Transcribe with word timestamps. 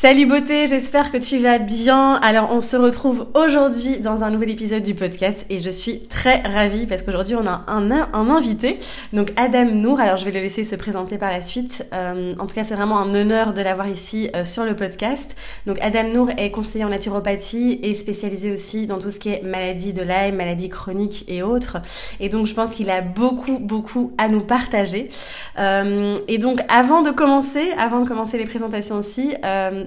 Salut 0.00 0.24
beauté, 0.24 0.66
j'espère 0.66 1.12
que 1.12 1.18
tu 1.18 1.36
vas 1.36 1.58
bien. 1.58 2.14
Alors 2.22 2.52
on 2.52 2.60
se 2.60 2.74
retrouve 2.74 3.26
aujourd'hui 3.34 3.98
dans 3.98 4.24
un 4.24 4.30
nouvel 4.30 4.48
épisode 4.48 4.82
du 4.82 4.94
podcast 4.94 5.44
et 5.50 5.58
je 5.58 5.68
suis 5.68 5.98
très 5.98 6.40
ravie 6.40 6.86
parce 6.86 7.02
qu'aujourd'hui 7.02 7.34
on 7.34 7.46
a 7.46 7.66
un, 7.68 7.90
invité, 7.90 8.78
donc 9.12 9.30
Adam 9.36 9.66
Nour. 9.66 10.00
Alors 10.00 10.16
je 10.16 10.24
vais 10.24 10.30
le 10.30 10.40
laisser 10.40 10.64
se 10.64 10.74
présenter 10.74 11.18
par 11.18 11.28
la 11.28 11.42
suite. 11.42 11.86
Euh, 11.92 12.34
en 12.38 12.46
tout 12.46 12.54
cas 12.54 12.64
c'est 12.64 12.76
vraiment 12.76 12.98
un 12.98 13.14
honneur 13.14 13.52
de 13.52 13.60
l'avoir 13.60 13.88
ici 13.88 14.30
euh, 14.34 14.42
sur 14.42 14.64
le 14.64 14.74
podcast. 14.74 15.36
Donc 15.66 15.76
Adam 15.82 16.04
Nour 16.04 16.30
est 16.38 16.50
conseiller 16.50 16.86
en 16.86 16.88
naturopathie 16.88 17.78
et 17.82 17.92
spécialisé 17.92 18.50
aussi 18.50 18.86
dans 18.86 19.00
tout 19.00 19.10
ce 19.10 19.20
qui 19.20 19.28
est 19.28 19.42
maladie 19.42 19.92
de 19.92 20.00
Lyme, 20.00 20.36
maladie 20.36 20.70
chronique 20.70 21.26
et 21.28 21.42
autres. 21.42 21.76
Et 22.20 22.30
donc 22.30 22.46
je 22.46 22.54
pense 22.54 22.70
qu'il 22.70 22.88
a 22.88 23.02
beaucoup 23.02 23.58
beaucoup 23.58 24.12
à 24.16 24.30
nous 24.30 24.40
partager. 24.40 25.10
Euh, 25.58 26.14
et 26.26 26.38
donc 26.38 26.60
avant 26.70 27.02
de 27.02 27.10
commencer, 27.10 27.70
avant 27.76 28.00
de 28.00 28.08
commencer 28.08 28.38
les 28.38 28.46
présentations 28.46 28.96
aussi, 28.96 29.34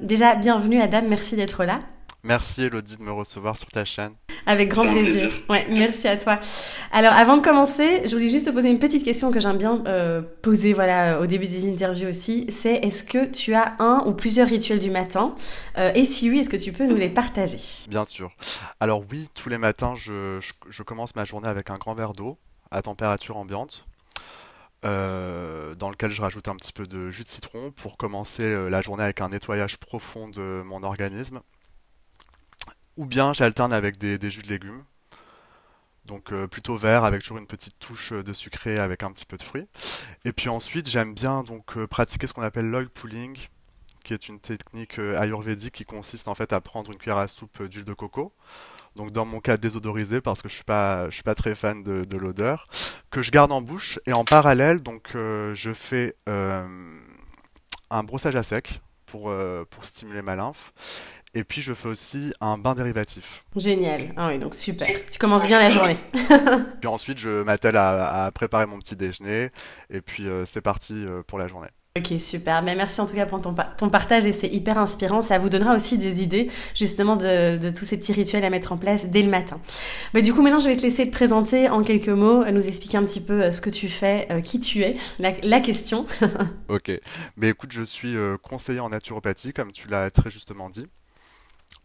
Déjà, 0.04 0.36
bienvenue 0.36 0.82
Adam, 0.82 1.04
merci 1.08 1.38
d'être 1.38 1.64
là. 1.64 1.80
Merci 2.26 2.64
Elodie 2.64 2.98
de 2.98 3.04
me 3.04 3.12
recevoir 3.12 3.58
sur 3.58 3.70
ta 3.70 3.86
chaîne. 3.86 4.12
Avec 4.46 4.68
grand 4.68 4.86
plaisir. 4.86 5.32
Ouais, 5.50 5.66
merci 5.70 6.10
à 6.10 6.18
toi. 6.18 6.40
Alors, 6.92 7.14
avant 7.14 7.38
de 7.38 7.42
commencer, 7.42 8.02
je 8.06 8.14
voulais 8.14 8.28
juste 8.28 8.48
te 8.48 8.52
poser 8.52 8.70
une 8.70 8.80
petite 8.80 9.06
question 9.06 9.32
que 9.32 9.40
j'aime 9.40 9.58
bien 9.58 9.82
euh, 9.88 10.22
poser 10.42 10.74
voilà, 10.74 11.22
au 11.22 11.26
début 11.26 11.48
des 11.48 11.70
interviews 11.72 12.10
aussi. 12.10 12.48
C'est 12.50 12.76
est-ce 12.76 13.04
que 13.04 13.24
tu 13.26 13.54
as 13.54 13.76
un 13.80 14.04
ou 14.06 14.12
plusieurs 14.12 14.50
rituels 14.50 14.80
du 14.80 14.92
matin? 14.92 15.36
Euh, 15.78 15.94
Et 15.96 16.04
si 16.04 16.30
oui, 16.30 16.40
est-ce 16.40 16.50
que 16.50 16.58
tu 16.58 16.74
peux 16.74 16.86
nous 16.86 16.98
les 16.98 17.10
partager? 17.10 17.60
Bien 17.88 18.04
sûr. 18.04 18.30
Alors 18.82 19.04
oui, 19.10 19.30
tous 19.34 19.48
les 19.48 19.58
matins, 19.58 19.94
je, 19.96 20.38
je 20.70 20.84
commence 20.84 21.16
ma 21.16 21.24
journée 21.24 21.48
avec 21.48 21.70
un 21.70 21.78
grand 21.78 21.94
verre 21.94 22.12
d'eau 22.12 22.38
à 22.72 22.82
température 22.82 23.38
ambiante. 23.38 23.86
Euh, 24.86 25.76
dans 25.76 25.90
lequel 25.90 26.12
je 26.12 26.22
rajoute 26.22 26.50
un 26.50 26.56
petit 26.58 26.74
peu 26.74 26.86
de 26.86 27.10
jus 27.10 27.24
de 27.24 27.30
citron 27.30 27.72
pour 27.72 27.96
commencer 27.96 28.44
euh, 28.44 28.68
la 28.70 28.82
journée 28.82 29.04
avec 29.04 29.22
un 29.22 29.30
nettoyage 29.30 29.78
profond 29.78 30.28
de 30.28 30.62
mon 30.66 30.84
organisme. 30.84 31.42
Ou 32.98 33.06
bien 33.06 33.34
j'alterne 33.34 33.72
avec 33.72 33.98
des, 33.98 34.30
jus 34.30 34.42
de 34.42 34.50
légumes. 34.50 34.84
Donc 36.06 36.34
euh, 36.34 36.48
plutôt 36.48 36.76
vert 36.76 37.06
avec 37.06 37.22
toujours 37.22 37.38
une 37.38 37.48
petite 37.48 37.80
touche 37.80 38.12
de 38.12 38.34
sucré 38.34 38.78
avec 38.78 39.04
un 39.04 39.12
petit 39.12 39.26
peu 39.26 39.38
de 39.38 39.44
fruits. 39.44 39.68
Et 40.26 40.34
puis 40.34 40.50
ensuite 40.50 40.90
j'aime 40.90 41.14
bien 41.14 41.44
donc 41.44 41.82
pratiquer 41.86 42.28
ce 42.28 42.34
qu'on 42.34 42.42
appelle 42.42 42.70
l'oil 42.70 42.90
pulling, 42.90 43.38
qui 44.04 44.14
est 44.14 44.28
une 44.28 44.42
technique 44.42 45.00
ayurvédique 45.00 45.76
qui 45.76 45.86
consiste 45.86 46.28
en 46.28 46.36
fait 46.36 46.52
à 46.52 46.60
prendre 46.60 46.92
une 46.92 46.98
cuillère 46.98 47.20
à 47.20 47.30
soupe 47.30 47.64
d'huile 47.64 47.86
de 47.86 47.94
coco 47.94 48.34
donc 48.96 49.12
dans 49.12 49.26
mon 49.26 49.40
cas 49.40 49.58
désodorisé 49.58 50.22
parce 50.22 50.42
que 50.42 50.50
je 50.50 50.56
suis 50.56 50.64
pas 50.64 51.10
je 51.10 51.16
suis 51.16 51.24
pas 51.24 51.36
très 51.36 51.56
fan 51.56 51.84
de, 51.84 52.18
l'odeur, 52.18 52.68
que 53.10 53.22
je 53.22 53.32
garde 53.32 53.52
en 53.52 53.62
bouche 53.62 54.00
et 54.06 54.14
en 54.14 54.24
parallèle 54.24 54.82
donc 54.82 55.12
euh, 55.16 55.54
je 55.56 55.74
fais 55.74 56.16
euh, 56.30 56.66
un 57.90 58.04
brossage 58.04 58.36
à 58.36 58.44
sec 58.44 58.82
pour 59.06 59.30
euh, 59.30 59.66
pour 59.70 59.86
stimuler 59.86 60.22
ma 60.22 60.36
lymphe. 60.36 60.74
Et 61.36 61.44
puis 61.44 61.64
je 61.64 61.74
fais 61.74 61.88
aussi 61.88 62.32
un 62.42 62.60
bain 62.60 62.76
dérivatif. 62.76 63.46
Génial. 63.56 64.14
Ah 64.18 64.28
oui, 64.28 64.38
donc 64.38 64.54
super. 64.54 64.88
Tu 65.10 65.18
commences 65.18 65.48
bien 65.48 65.58
la 65.58 65.72
journée. 65.72 65.98
puis 66.80 66.88
ensuite, 66.88 67.18
je 67.18 67.42
m'attelle 67.42 67.76
à, 67.76 68.26
à, 68.26 68.32
préparer 68.32 68.68
mon 68.68 68.78
petit 68.78 68.96
déjeuner. 68.96 69.50
Et 69.90 70.02
puis 70.02 70.28
c'est 70.46 70.62
parti 70.62 71.06
pour 71.26 71.40
la 71.40 71.48
journée. 71.48 71.70
Ok, 71.96 72.20
super. 72.20 72.64
Mais 72.64 72.74
merci 72.74 73.02
en 73.02 73.06
tout 73.06 73.14
cas 73.14 73.28
pour 73.28 73.40
ton, 73.40 73.54
partage 73.92 74.26
et 74.26 74.32
c'est 74.32 74.48
hyper 74.48 74.80
inspirant. 74.80 75.22
Ça 75.22 75.38
vous 75.38 75.50
donnera 75.50 75.76
aussi 75.76 76.00
des 76.00 76.24
idées 76.24 76.50
justement 76.74 77.16
de, 77.16 77.70
tous 77.70 77.86
ces 77.86 77.98
petits 77.98 78.14
rituels 78.14 78.44
à 78.44 78.50
mettre 78.50 78.72
en 78.72 78.78
place 78.78 79.06
dès 79.06 79.22
le 79.22 79.30
matin. 79.30 79.62
Mais 80.16 80.24
du 80.24 80.34
coup, 80.34 80.42
maintenant, 80.42 80.60
je 80.60 80.70
vais 80.70 80.76
te 80.76 80.82
laisser 80.82 81.04
te 81.04 81.12
présenter 81.12 81.70
en 81.70 81.84
quelques 81.84 82.10
mots, 82.10 82.44
nous 82.46 82.66
expliquer 82.66 82.98
un 82.98 83.04
petit 83.04 83.22
peu 83.22 83.44
euh, 83.44 83.52
ce 83.52 83.62
que 83.62 83.70
tu 83.70 83.90
fais, 83.90 84.26
euh, 84.32 84.42
qui 84.42 84.60
tu 84.60 84.82
es, 84.82 84.98
la, 85.20 85.34
la 85.44 85.60
question. 85.60 86.08
ok. 86.68 87.00
Mais 87.38 87.50
écoute, 87.50 87.72
je 87.72 87.84
suis 87.84 88.16
euh, 88.16 88.38
conseiller 88.42 88.80
en 88.80 88.90
naturopathie, 88.90 89.54
comme 89.54 89.72
tu 89.72 89.88
l'as 89.88 90.10
très 90.10 90.32
justement 90.32 90.72
dit. 90.72 90.88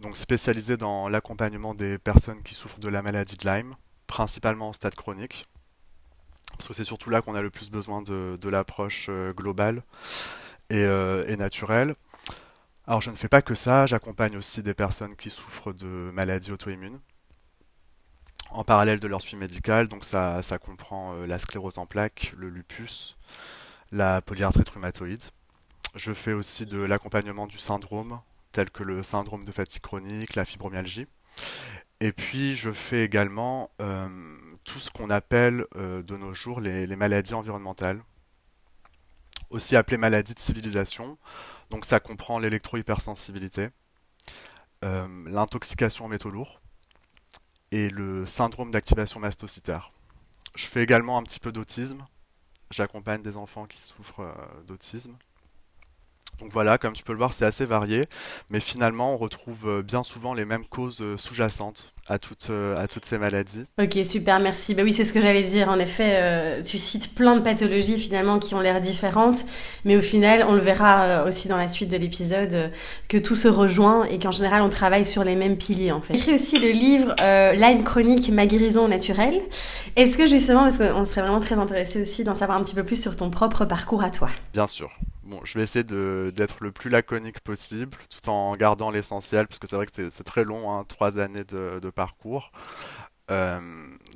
Donc 0.00 0.16
spécialisé 0.16 0.78
dans 0.78 1.10
l'accompagnement 1.10 1.74
des 1.74 1.98
personnes 1.98 2.42
qui 2.42 2.54
souffrent 2.54 2.80
de 2.80 2.88
la 2.88 3.02
maladie 3.02 3.36
de 3.36 3.46
Lyme, 3.46 3.74
principalement 4.06 4.68
en 4.68 4.72
stade 4.72 4.94
chronique 4.94 5.44
parce 6.58 6.66
que 6.66 6.74
c'est 6.74 6.84
surtout 6.84 7.08
là 7.08 7.22
qu'on 7.22 7.36
a 7.36 7.40
le 7.40 7.50
plus 7.50 7.70
besoin 7.70 8.02
de, 8.02 8.48
l'approche 8.48 9.06
euh, 9.08 9.32
globale 9.32 9.82
euh, 10.72 11.24
et, 11.28 11.36
naturelle. 11.36 11.94
Alors 12.86 13.00
je 13.00 13.10
ne 13.10 13.16
fais 13.16 13.28
pas 13.28 13.42
que 13.42 13.54
ça, 13.54 13.86
j'accompagne 13.86 14.36
aussi 14.36 14.62
des 14.62 14.74
personnes 14.74 15.14
qui 15.14 15.30
souffrent 15.30 15.72
de 15.72 16.10
maladies 16.12 16.50
auto-immunes 16.50 16.98
en 18.50 18.64
parallèle 18.64 18.98
de 18.98 19.06
leur 19.06 19.20
suivi 19.20 19.36
médical, 19.36 19.88
donc 19.88 20.04
ça, 20.04 20.42
comprend 20.60 21.14
euh, 21.14 21.26
la 21.26 21.38
sclérose 21.38 21.78
en 21.78 21.86
plaques, 21.86 22.32
le 22.36 22.48
lupus, 22.48 23.16
la 23.92 24.20
polyarthrite 24.22 24.70
rhumatoïde. 24.70 25.22
Je 25.94 26.12
fais 26.12 26.32
aussi 26.32 26.66
de 26.66 26.78
l'accompagnement 26.78 27.46
du 27.46 27.58
syndrome, 27.58 28.20
tel 28.52 28.70
que 28.70 28.82
le 28.82 29.02
syndrome 29.02 29.44
de 29.44 29.52
fatigue 29.52 29.82
chronique, 29.82 30.34
la 30.34 30.46
fibromyalgie. 30.46 31.04
Et 32.00 32.10
puis 32.12 32.56
je 32.56 32.72
fais 32.72 33.04
également 33.04 33.70
tout 34.68 34.80
ce 34.80 34.90
qu'on 34.90 35.08
appelle 35.08 35.64
euh, 35.76 36.02
de 36.02 36.16
nos 36.16 36.34
jours 36.34 36.60
les, 36.60 36.86
maladies 36.94 37.32
environnementales, 37.32 38.02
aussi 39.48 39.76
appelées 39.76 39.96
maladies 39.96 40.34
de 40.34 40.38
civilisation. 40.38 41.16
Donc 41.70 41.86
ça 41.86 42.00
comprend 42.00 42.38
l'électro-hypersensibilité, 42.38 43.68
euh, 44.84 45.08
l'intoxication 45.26 46.04
en 46.04 46.08
métaux 46.08 46.30
lourds 46.30 46.60
et 47.72 47.88
le 47.88 48.26
syndrome 48.26 48.70
d'activation 48.70 49.20
mastocytaire. 49.20 49.90
Je 50.54 50.66
fais 50.66 50.82
également 50.82 51.16
un 51.16 51.22
petit 51.22 51.40
peu 51.40 51.50
d'autisme. 51.50 52.04
J'accompagne 52.70 53.22
des 53.22 53.38
enfants 53.38 53.64
qui 53.64 53.80
souffrent 53.80 54.20
euh, 54.20 54.62
d'autisme. 54.66 55.16
Donc 56.40 56.52
voilà, 56.52 56.76
comme 56.76 56.92
tu 56.92 57.04
peux 57.04 57.12
le 57.12 57.18
voir, 57.18 57.32
c'est 57.32 57.46
assez 57.46 57.64
varié, 57.64 58.04
mais 58.50 58.60
finalement, 58.60 59.14
on 59.14 59.16
retrouve 59.16 59.82
bien 59.82 60.04
souvent 60.04 60.34
les 60.34 60.44
mêmes 60.44 60.66
causes 60.66 61.16
sous-jacentes 61.16 61.94
à 62.08 62.18
toutes, 62.18 62.48
euh, 62.50 62.78
à 62.78 62.86
toutes 62.86 63.04
ces 63.04 63.18
maladies. 63.18 63.64
Ok, 63.80 63.98
super, 64.04 64.40
merci. 64.40 64.74
Bah 64.74 64.82
oui, 64.84 64.92
c'est 64.92 65.04
ce 65.04 65.12
que 65.12 65.20
j'allais 65.20 65.42
dire. 65.42 65.68
En 65.68 65.78
effet, 65.78 66.62
tu 66.62 66.78
cites 66.78 67.14
plein 67.14 67.36
de 67.36 67.40
pathologies 67.40 67.98
finalement 67.98 68.38
qui 68.38 68.54
ont 68.54 68.60
l'air 68.60 68.80
différentes, 68.80 69.44
mais 69.84 69.96
au 69.96 70.02
final, 70.02 70.44
on 70.48 70.52
le 70.52 70.60
verra 70.60 71.24
aussi 71.26 71.48
dans 71.48 71.56
la 71.56 71.68
suite 71.68 71.90
de 71.90 71.96
l'épisode, 71.96 72.72
que 73.08 73.18
tout 73.18 73.36
se 73.36 73.48
rejoint 73.48 74.04
et 74.04 74.18
qu'en 74.18 74.32
général, 74.32 74.62
on 74.62 74.68
travaille 74.68 75.06
sur 75.06 75.24
les 75.24 75.36
mêmes 75.36 75.56
piliers 75.56 75.92
en 75.92 76.00
fait. 76.00 76.14
J'ai 76.14 76.20
écrit 76.20 76.34
aussi 76.34 76.58
le 76.58 76.70
livre 76.70 77.14
Lyme 77.54 77.84
chronique, 77.84 78.30
ma 78.30 78.46
guérison 78.46 78.88
naturelle. 78.88 79.40
Est-ce 79.96 80.16
que 80.16 80.26
justement, 80.26 80.62
parce 80.62 80.78
qu'on 80.78 81.04
serait 81.04 81.22
vraiment 81.22 81.40
très 81.40 81.58
intéressé 81.58 82.00
aussi 82.00 82.24
d'en 82.24 82.34
savoir 82.34 82.58
un 82.58 82.62
petit 82.62 82.74
peu 82.74 82.84
plus 82.84 83.00
sur 83.00 83.16
ton 83.16 83.30
propre 83.30 83.64
parcours 83.64 84.02
à 84.02 84.10
toi? 84.10 84.30
Bien 84.52 84.66
sûr. 84.66 84.90
Bon, 85.24 85.40
je 85.44 85.58
vais 85.58 85.64
essayer 85.64 85.84
d'être 85.84 86.56
le 86.60 86.72
plus 86.72 86.88
laconique 86.88 87.40
possible, 87.40 87.98
tout 88.08 88.30
en 88.30 88.56
gardant 88.56 88.90
l'essentiel, 88.90 89.46
parce 89.46 89.58
que 89.58 89.66
c'est 89.66 89.76
vrai 89.76 89.84
que 89.84 89.92
c'est 90.10 90.24
très 90.24 90.42
long, 90.42 90.72
hein, 90.72 90.84
trois 90.88 91.18
années 91.18 91.44
de, 91.44 91.90
parcours. 91.98 92.52
Euh, 93.32 93.60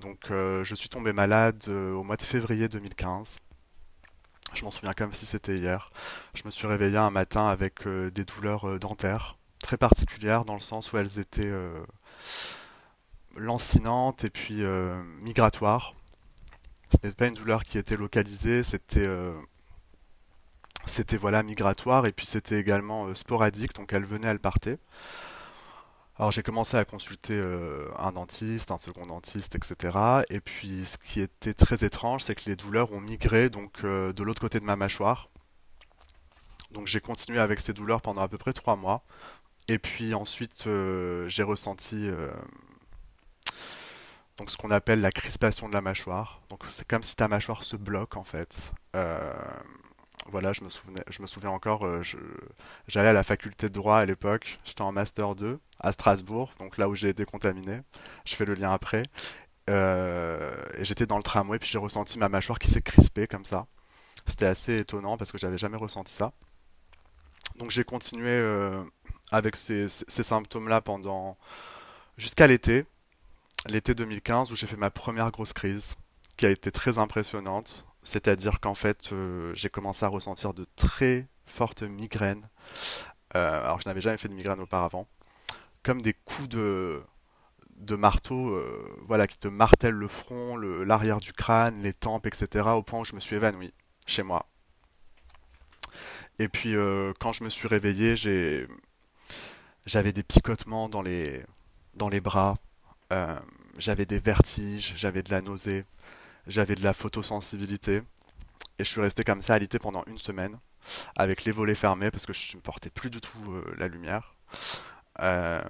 donc, 0.02 0.30
euh, 0.30 0.62
je 0.62 0.76
suis 0.76 0.88
tombé 0.88 1.12
malade 1.12 1.64
euh, 1.66 1.92
au 1.94 2.04
mois 2.04 2.16
de 2.16 2.22
février 2.22 2.68
2015. 2.68 3.38
Je 4.54 4.64
m'en 4.64 4.70
souviens 4.70 4.92
comme 4.92 5.12
si 5.12 5.26
c'était 5.26 5.56
hier. 5.56 5.90
Je 6.36 6.42
me 6.44 6.52
suis 6.52 6.68
réveillé 6.68 6.96
un 6.96 7.10
matin 7.10 7.48
avec 7.48 7.88
des 7.88 8.24
douleurs 8.24 8.78
dentaires, 8.78 9.36
très 9.60 9.76
particulières, 9.78 10.44
dans 10.44 10.54
le 10.54 10.60
sens 10.60 10.92
où 10.92 10.98
elles 10.98 11.18
étaient 11.18 11.52
lancinantes 13.34 14.24
et 14.24 14.30
puis 14.30 14.62
migratoires. 15.22 15.94
Ce 16.90 16.98
n'était 16.98 17.16
pas 17.16 17.28
une 17.28 17.34
douleur 17.34 17.64
qui 17.64 17.78
était 17.78 17.96
localisée, 17.96 18.62
c'était 18.62 19.08
voilà 21.16 21.42
migratoire 21.42 22.04
et 22.04 22.12
puis 22.12 22.26
c'était 22.26 22.60
également 22.60 23.14
sporadique, 23.14 23.74
donc 23.74 23.94
elle 23.94 24.04
venait, 24.04 24.28
elle 24.28 24.38
partait. 24.38 24.78
Alors 26.18 26.30
j'ai 26.30 26.42
commencé 26.42 26.76
à 26.76 26.84
consulter 26.84 27.34
euh, 27.34 27.88
un 27.98 28.12
dentiste, 28.12 28.70
un 28.70 28.78
second 28.78 29.06
dentiste, 29.06 29.54
etc. 29.54 29.98
Et 30.28 30.40
puis 30.40 30.84
ce 30.84 30.98
qui 30.98 31.20
était 31.20 31.54
très 31.54 31.84
étrange, 31.84 32.22
c'est 32.24 32.34
que 32.34 32.48
les 32.50 32.56
douleurs 32.56 32.92
ont 32.92 33.00
migré 33.00 33.48
donc 33.48 33.84
euh, 33.84 34.12
de 34.12 34.22
l'autre 34.22 34.40
côté 34.40 34.60
de 34.60 34.64
ma 34.64 34.76
mâchoire. 34.76 35.30
Donc 36.72 36.86
j'ai 36.86 37.00
continué 37.00 37.38
avec 37.38 37.60
ces 37.60 37.72
douleurs 37.72 38.02
pendant 38.02 38.22
à 38.22 38.28
peu 38.28 38.38
près 38.38 38.52
trois 38.52 38.76
mois. 38.76 39.02
Et 39.68 39.78
puis 39.78 40.14
ensuite 40.14 40.64
j'ai 41.28 41.42
ressenti 41.42 42.10
donc 44.36 44.50
ce 44.50 44.56
qu'on 44.56 44.70
appelle 44.70 45.00
la 45.00 45.12
crispation 45.12 45.68
de 45.68 45.74
la 45.74 45.80
mâchoire. 45.80 46.42
Donc 46.50 46.64
c'est 46.70 46.86
comme 46.86 47.02
si 47.02 47.16
ta 47.16 47.28
mâchoire 47.28 47.64
se 47.64 47.76
bloque 47.76 48.16
en 48.16 48.24
fait 48.24 48.72
voilà, 50.30 50.52
je 50.52 50.62
me, 50.62 50.70
souvenais, 50.70 51.02
je 51.10 51.20
me 51.22 51.26
souviens 51.26 51.50
encore, 51.50 51.84
euh, 51.84 52.02
j'allais 52.88 53.08
à 53.08 53.12
la 53.12 53.22
faculté 53.22 53.68
de 53.68 53.74
droit 53.74 53.98
à 53.98 54.04
l'époque, 54.04 54.58
j'étais 54.64 54.82
en 54.82 54.92
master 54.92 55.34
2 55.34 55.58
à 55.80 55.92
Strasbourg, 55.92 56.52
donc 56.58 56.78
là 56.78 56.88
où 56.88 56.94
j'ai 56.94 57.08
été 57.08 57.24
contaminé, 57.24 57.80
je 58.24 58.34
fais 58.34 58.44
le 58.44 58.54
lien 58.54 58.72
après. 58.72 59.04
Euh, 59.70 60.52
et 60.76 60.84
j'étais 60.84 61.06
dans 61.06 61.16
le 61.16 61.22
tramway, 61.22 61.58
puis 61.58 61.68
j'ai 61.68 61.78
ressenti 61.78 62.18
ma 62.18 62.28
mâchoire 62.28 62.58
qui 62.58 62.68
s'est 62.68 62.82
crispée 62.82 63.26
comme 63.26 63.44
ça. 63.44 63.66
C'était 64.26 64.46
assez 64.46 64.78
étonnant 64.78 65.16
parce 65.16 65.32
que 65.32 65.38
j'avais 65.38 65.58
jamais 65.58 65.76
ressenti 65.76 66.12
ça. 66.12 66.32
Donc 67.58 67.70
j'ai 67.70 67.84
continué 67.84 68.30
euh, 68.30 68.82
avec 69.30 69.56
ces, 69.56 69.88
ces 69.88 70.22
symptômes-là 70.22 70.80
pendant 70.80 71.36
jusqu'à 72.16 72.46
l'été, 72.46 72.86
l'été 73.68 73.94
2015 73.94 74.52
où 74.52 74.56
j'ai 74.56 74.66
fait 74.66 74.76
ma 74.76 74.90
première 74.90 75.30
grosse 75.30 75.52
crise 75.52 75.96
qui 76.36 76.46
a 76.46 76.50
été 76.50 76.70
très 76.70 76.98
impressionnante. 76.98 77.86
C'est-à-dire 78.02 78.58
qu'en 78.60 78.74
fait, 78.74 79.12
euh, 79.12 79.52
j'ai 79.54 79.68
commencé 79.68 80.04
à 80.04 80.08
ressentir 80.08 80.54
de 80.54 80.66
très 80.76 81.28
fortes 81.46 81.82
migraines. 81.82 82.48
Euh, 83.36 83.64
alors 83.64 83.80
je 83.80 83.88
n'avais 83.88 84.00
jamais 84.00 84.18
fait 84.18 84.28
de 84.28 84.34
migraine 84.34 84.60
auparavant. 84.60 85.06
Comme 85.82 86.02
des 86.02 86.12
coups 86.12 86.48
de, 86.48 87.00
de 87.76 87.94
marteau 87.94 88.54
euh, 88.54 88.96
voilà, 89.06 89.26
qui 89.28 89.38
te 89.38 89.48
martèlent 89.48 89.94
le 89.94 90.08
front, 90.08 90.56
l'arrière 90.56 91.20
du 91.20 91.32
crâne, 91.32 91.80
les 91.82 91.92
tempes, 91.92 92.26
etc. 92.26 92.68
au 92.74 92.82
point 92.82 93.00
où 93.00 93.04
je 93.04 93.14
me 93.14 93.20
suis 93.20 93.36
évanoui 93.36 93.72
chez 94.06 94.24
moi. 94.24 94.46
Et 96.38 96.48
puis 96.48 96.74
quand 97.20 97.32
je 97.32 97.44
me 97.44 97.50
suis 97.50 97.68
réveillé, 97.68 98.16
j'avais 99.86 100.12
des 100.12 100.22
picotements 100.24 100.88
dans 100.88 101.02
les, 101.02 101.44
dans 101.94 102.08
les 102.08 102.20
bras, 102.20 102.56
j'avais 103.78 104.06
des 104.06 104.18
vertiges, 104.18 104.94
j'avais 104.96 105.22
de 105.22 105.30
la 105.30 105.40
nausée, 105.40 105.84
j'avais 106.46 106.74
de 106.74 106.82
la 106.82 106.94
photosensibilité. 106.94 108.02
Et 108.78 108.84
je 108.84 108.88
suis 108.88 109.00
resté 109.00 109.24
comme 109.24 109.42
ça 109.42 109.54
alité 109.54 109.78
pendant 109.78 110.02
une 110.06 110.18
semaine, 110.18 110.58
avec 111.16 111.44
les 111.44 111.52
volets 111.52 111.74
fermés, 111.74 112.10
parce 112.10 112.26
que 112.26 112.32
je 112.32 112.56
ne 112.56 112.62
portais 112.62 112.90
plus 112.90 113.10
du 113.10 113.20
tout 113.20 113.52
euh, 113.52 113.74
la 113.76 113.88
lumière. 113.88 114.34
Euh, 115.20 115.62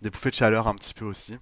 des 0.00 0.10
bouffées 0.10 0.30
de 0.30 0.34
chaleur 0.34 0.68
un 0.68 0.74
petit 0.74 0.94
peu 0.94 1.04
aussi. 1.04 1.38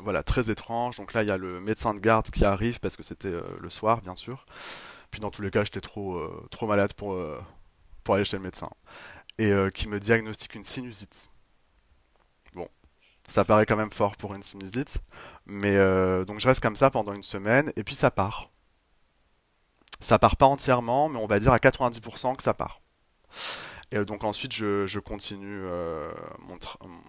Voilà, 0.00 0.22
très 0.22 0.50
étrange. 0.50 0.96
Donc 0.96 1.12
là, 1.12 1.22
il 1.22 1.28
y 1.28 1.32
a 1.32 1.36
le 1.36 1.60
médecin 1.60 1.94
de 1.94 2.00
garde 2.00 2.30
qui 2.30 2.44
arrive, 2.44 2.80
parce 2.80 2.96
que 2.96 3.02
c'était 3.02 3.28
euh, 3.28 3.42
le 3.60 3.70
soir, 3.70 4.00
bien 4.00 4.16
sûr. 4.16 4.44
Puis 5.10 5.20
dans 5.20 5.30
tous 5.30 5.42
les 5.42 5.50
cas, 5.50 5.64
j'étais 5.64 5.80
trop, 5.80 6.20
trop 6.50 6.66
malade 6.66 6.92
pour, 6.92 7.18
pour 8.04 8.14
aller 8.14 8.26
chez 8.26 8.36
le 8.36 8.42
médecin. 8.42 8.68
Et 9.38 9.50
qui 9.72 9.88
me 9.88 9.98
diagnostique 9.98 10.54
une 10.54 10.64
sinusite. 10.64 11.30
Ça 13.28 13.44
paraît 13.44 13.66
quand 13.66 13.76
même 13.76 13.92
fort 13.92 14.16
pour 14.16 14.34
une 14.34 14.42
sinusite. 14.42 14.98
Mais 15.46 15.76
euh, 15.76 16.24
donc 16.24 16.40
je 16.40 16.48
reste 16.48 16.60
comme 16.60 16.76
ça 16.76 16.90
pendant 16.90 17.12
une 17.12 17.22
semaine 17.22 17.70
et 17.76 17.84
puis 17.84 17.94
ça 17.94 18.10
part. 18.10 18.50
Ça 20.00 20.18
part 20.18 20.36
pas 20.36 20.46
entièrement, 20.46 21.08
mais 21.08 21.18
on 21.18 21.26
va 21.26 21.38
dire 21.38 21.52
à 21.52 21.58
90% 21.58 22.36
que 22.36 22.42
ça 22.42 22.54
part. 22.54 22.80
Et 23.92 23.98
euh, 23.98 24.04
donc 24.04 24.24
ensuite 24.24 24.54
je, 24.54 24.98
continue 24.98 25.60
euh, 25.64 26.10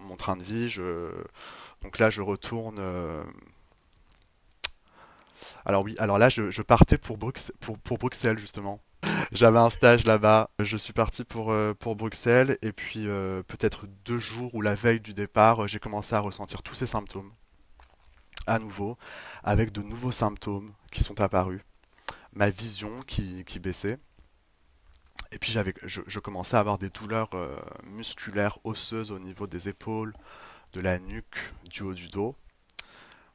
mon, 0.02 0.16
train 0.16 0.36
de 0.36 0.42
vie. 0.42 0.76
Donc 1.82 1.98
là 1.98 2.10
je 2.10 2.20
retourne. 2.20 2.78
Alors 5.64 5.84
oui, 5.84 5.96
alors 5.98 6.18
là 6.18 6.28
je, 6.28 6.62
partais 6.62 6.98
pour, 6.98 7.16
Bruxelles 7.16 8.38
justement. 8.38 8.80
J'avais 9.32 9.58
un 9.58 9.70
stage 9.70 10.04
là-bas. 10.04 10.50
Je 10.58 10.76
suis 10.76 10.92
parti 10.92 11.24
pour, 11.24 11.54
pour 11.78 11.96
Bruxelles 11.96 12.58
et 12.62 12.72
puis 12.72 13.06
peut-être 13.46 13.86
deux 14.04 14.18
jours 14.18 14.54
ou 14.54 14.60
la 14.60 14.74
veille 14.74 15.00
du 15.00 15.14
départ, 15.14 15.66
j'ai 15.68 15.78
commencé 15.78 16.14
à 16.14 16.20
ressentir 16.20 16.62
tous 16.62 16.74
ces 16.74 16.86
symptômes 16.86 17.30
à 18.46 18.58
nouveau, 18.58 18.98
avec 19.44 19.72
de 19.72 19.82
nouveaux 19.82 20.12
symptômes 20.12 20.72
qui 20.90 21.02
sont 21.02 21.20
apparus, 21.20 21.60
ma 22.32 22.50
vision 22.50 23.02
qui, 23.02 23.44
baissait, 23.60 23.98
et 25.32 25.38
puis 25.38 25.52
je, 25.52 26.18
commençais 26.18 26.56
à 26.56 26.60
avoir 26.60 26.78
des 26.78 26.90
douleurs 26.90 27.30
euh, 27.34 27.56
musculaires 27.84 28.58
osseuses 28.64 29.12
au 29.12 29.18
niveau 29.18 29.46
des 29.46 29.68
épaules, 29.68 30.12
de 30.72 30.80
la 30.80 30.98
nuque, 30.98 31.52
du 31.64 31.82
haut 31.82 31.94
du 31.94 32.08
dos. 32.08 32.36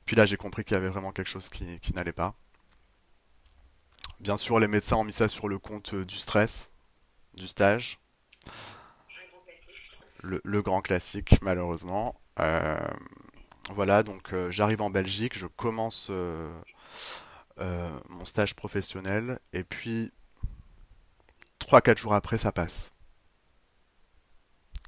Puis 0.06 0.16
là 0.16 0.26
j'ai 0.26 0.38
compris 0.38 0.64
qu'il 0.64 0.76
y 0.76 0.78
avait 0.78 0.90
vraiment 0.90 1.12
quelque 1.12 1.30
chose 1.30 1.50
qui, 1.50 1.80
n'allait 1.94 2.14
pas. 2.14 2.36
Bien 4.26 4.38
sûr 4.38 4.60
les 4.60 4.68
médecins 4.68 4.96
ont 4.96 5.04
mis 5.04 5.14
ça 5.14 5.28
sur 5.28 5.48
le 5.48 5.60
compte 5.60 5.94
euh, 5.94 6.04
du 6.04 6.16
stress, 6.16 6.72
du 7.36 7.48
stage. 7.48 8.00
Le, 10.24 10.62
grand 10.64 10.82
classique 10.82 11.40
malheureusement. 11.44 12.20
Euh, 12.40 12.88
voilà, 13.70 14.02
donc 14.02 14.34
euh, 14.34 14.50
j'arrive 14.50 14.82
en 14.82 14.90
Belgique, 14.90 15.38
je 15.38 15.46
commence 15.46 16.10
mon 17.60 18.26
stage 18.26 18.56
professionnel, 18.56 19.38
et 19.54 19.64
puis 19.64 20.12
3-4 21.60 22.00
jours 22.00 22.16
après, 22.16 22.40
ça 22.40 22.52
passe. 22.52 22.90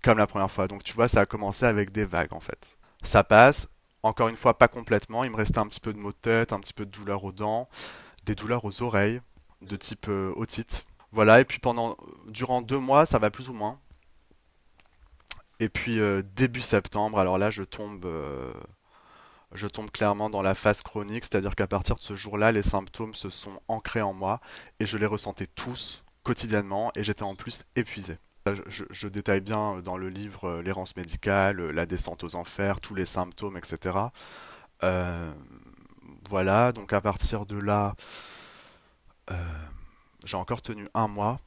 Comme 0.01 0.17
la 0.17 0.25
première 0.25 0.49
fois. 0.49 0.67
Donc 0.67 0.83
tu 0.83 0.93
vois, 0.93 1.07
ça 1.07 1.21
a 1.21 1.25
commencé 1.27 1.67
avec 1.67 1.91
des 1.91 2.05
vagues 2.05 2.33
en 2.33 2.41
fait. 2.41 2.79
Ça 3.03 3.23
passe, 3.23 3.69
encore 4.01 4.29
une 4.29 4.37
fois, 4.37 4.57
pas 4.57 4.67
complètement. 4.67 5.23
Il 5.23 5.29
me 5.29 5.35
restait 5.35 5.59
un 5.59 5.67
petit 5.67 5.79
peu 5.79 5.93
de 5.93 5.99
maux 5.99 6.11
de 6.11 6.17
tête, 6.17 6.53
un 6.53 6.59
petit 6.59 6.73
peu 6.73 6.87
de 6.87 6.91
douleur 6.91 7.23
aux 7.23 7.31
dents, 7.31 7.69
des 8.27 8.35
douleurs 8.35 8.65
aux 8.65 8.83
oreilles, 8.83 9.21
de 9.61 9.75
type 9.75 10.07
otite. 10.07 10.85
Voilà, 11.11 11.41
et 11.41 11.45
puis 11.45 11.59
pendant, 11.59 11.97
durant 12.27 12.61
deux 12.61 12.77
mois, 12.77 13.05
ça 13.05 13.17
va 13.17 13.31
plus 13.31 13.49
ou 13.49 13.53
moins. 13.53 13.79
Et 15.59 15.69
puis 15.69 15.99
euh, 15.99 16.21
début 16.35 16.61
septembre, 16.61 17.17
alors 17.19 17.37
là 17.37 17.49
je 17.49 17.63
tombe, 17.63 18.05
euh, 18.05 18.53
je 19.53 19.67
tombe 19.67 19.89
clairement 19.89 20.29
dans 20.29 20.41
la 20.43 20.53
phase 20.53 20.81
chronique, 20.81 21.23
c'est-à-dire 21.23 21.55
qu'à 21.55 21.67
partir 21.67 21.95
de 21.95 22.01
ce 22.01 22.15
jour-là, 22.15 22.51
les 22.51 22.61
symptômes 22.61 23.15
se 23.15 23.29
sont 23.29 23.59
ancrés 23.67 24.01
en 24.01 24.13
moi 24.13 24.39
et 24.79 24.85
je 24.85 24.97
les 24.97 25.07
ressentais 25.07 25.47
tous 25.47 26.03
quotidiennement 26.23 26.91
et 26.95 27.03
j'étais 27.03 27.23
en 27.23 27.35
plus 27.35 27.63
épuisé. 27.75 28.17
Je, 28.67 29.07
détaille 29.09 29.41
bien 29.41 29.81
dans 29.81 29.97
le 29.97 30.07
livre 30.07 30.45
euh, 30.45 30.61
l'errance 30.61 30.95
médicale, 30.95 31.71
la 31.71 31.85
descente 31.85 32.23
aux 32.23 32.35
enfers, 32.35 32.79
tous 32.79 32.95
les 32.95 33.05
symptômes, 33.05 33.57
etc. 33.57 33.97
voilà, 36.29 36.71
donc 36.71 36.93
à 36.93 37.01
partir 37.01 37.45
de 37.45 37.57
là, 37.57 37.95
j'ai 40.25 40.37
encore 40.37 40.61
tenu 40.61 40.87
un 40.93 41.07
mois 41.07 41.39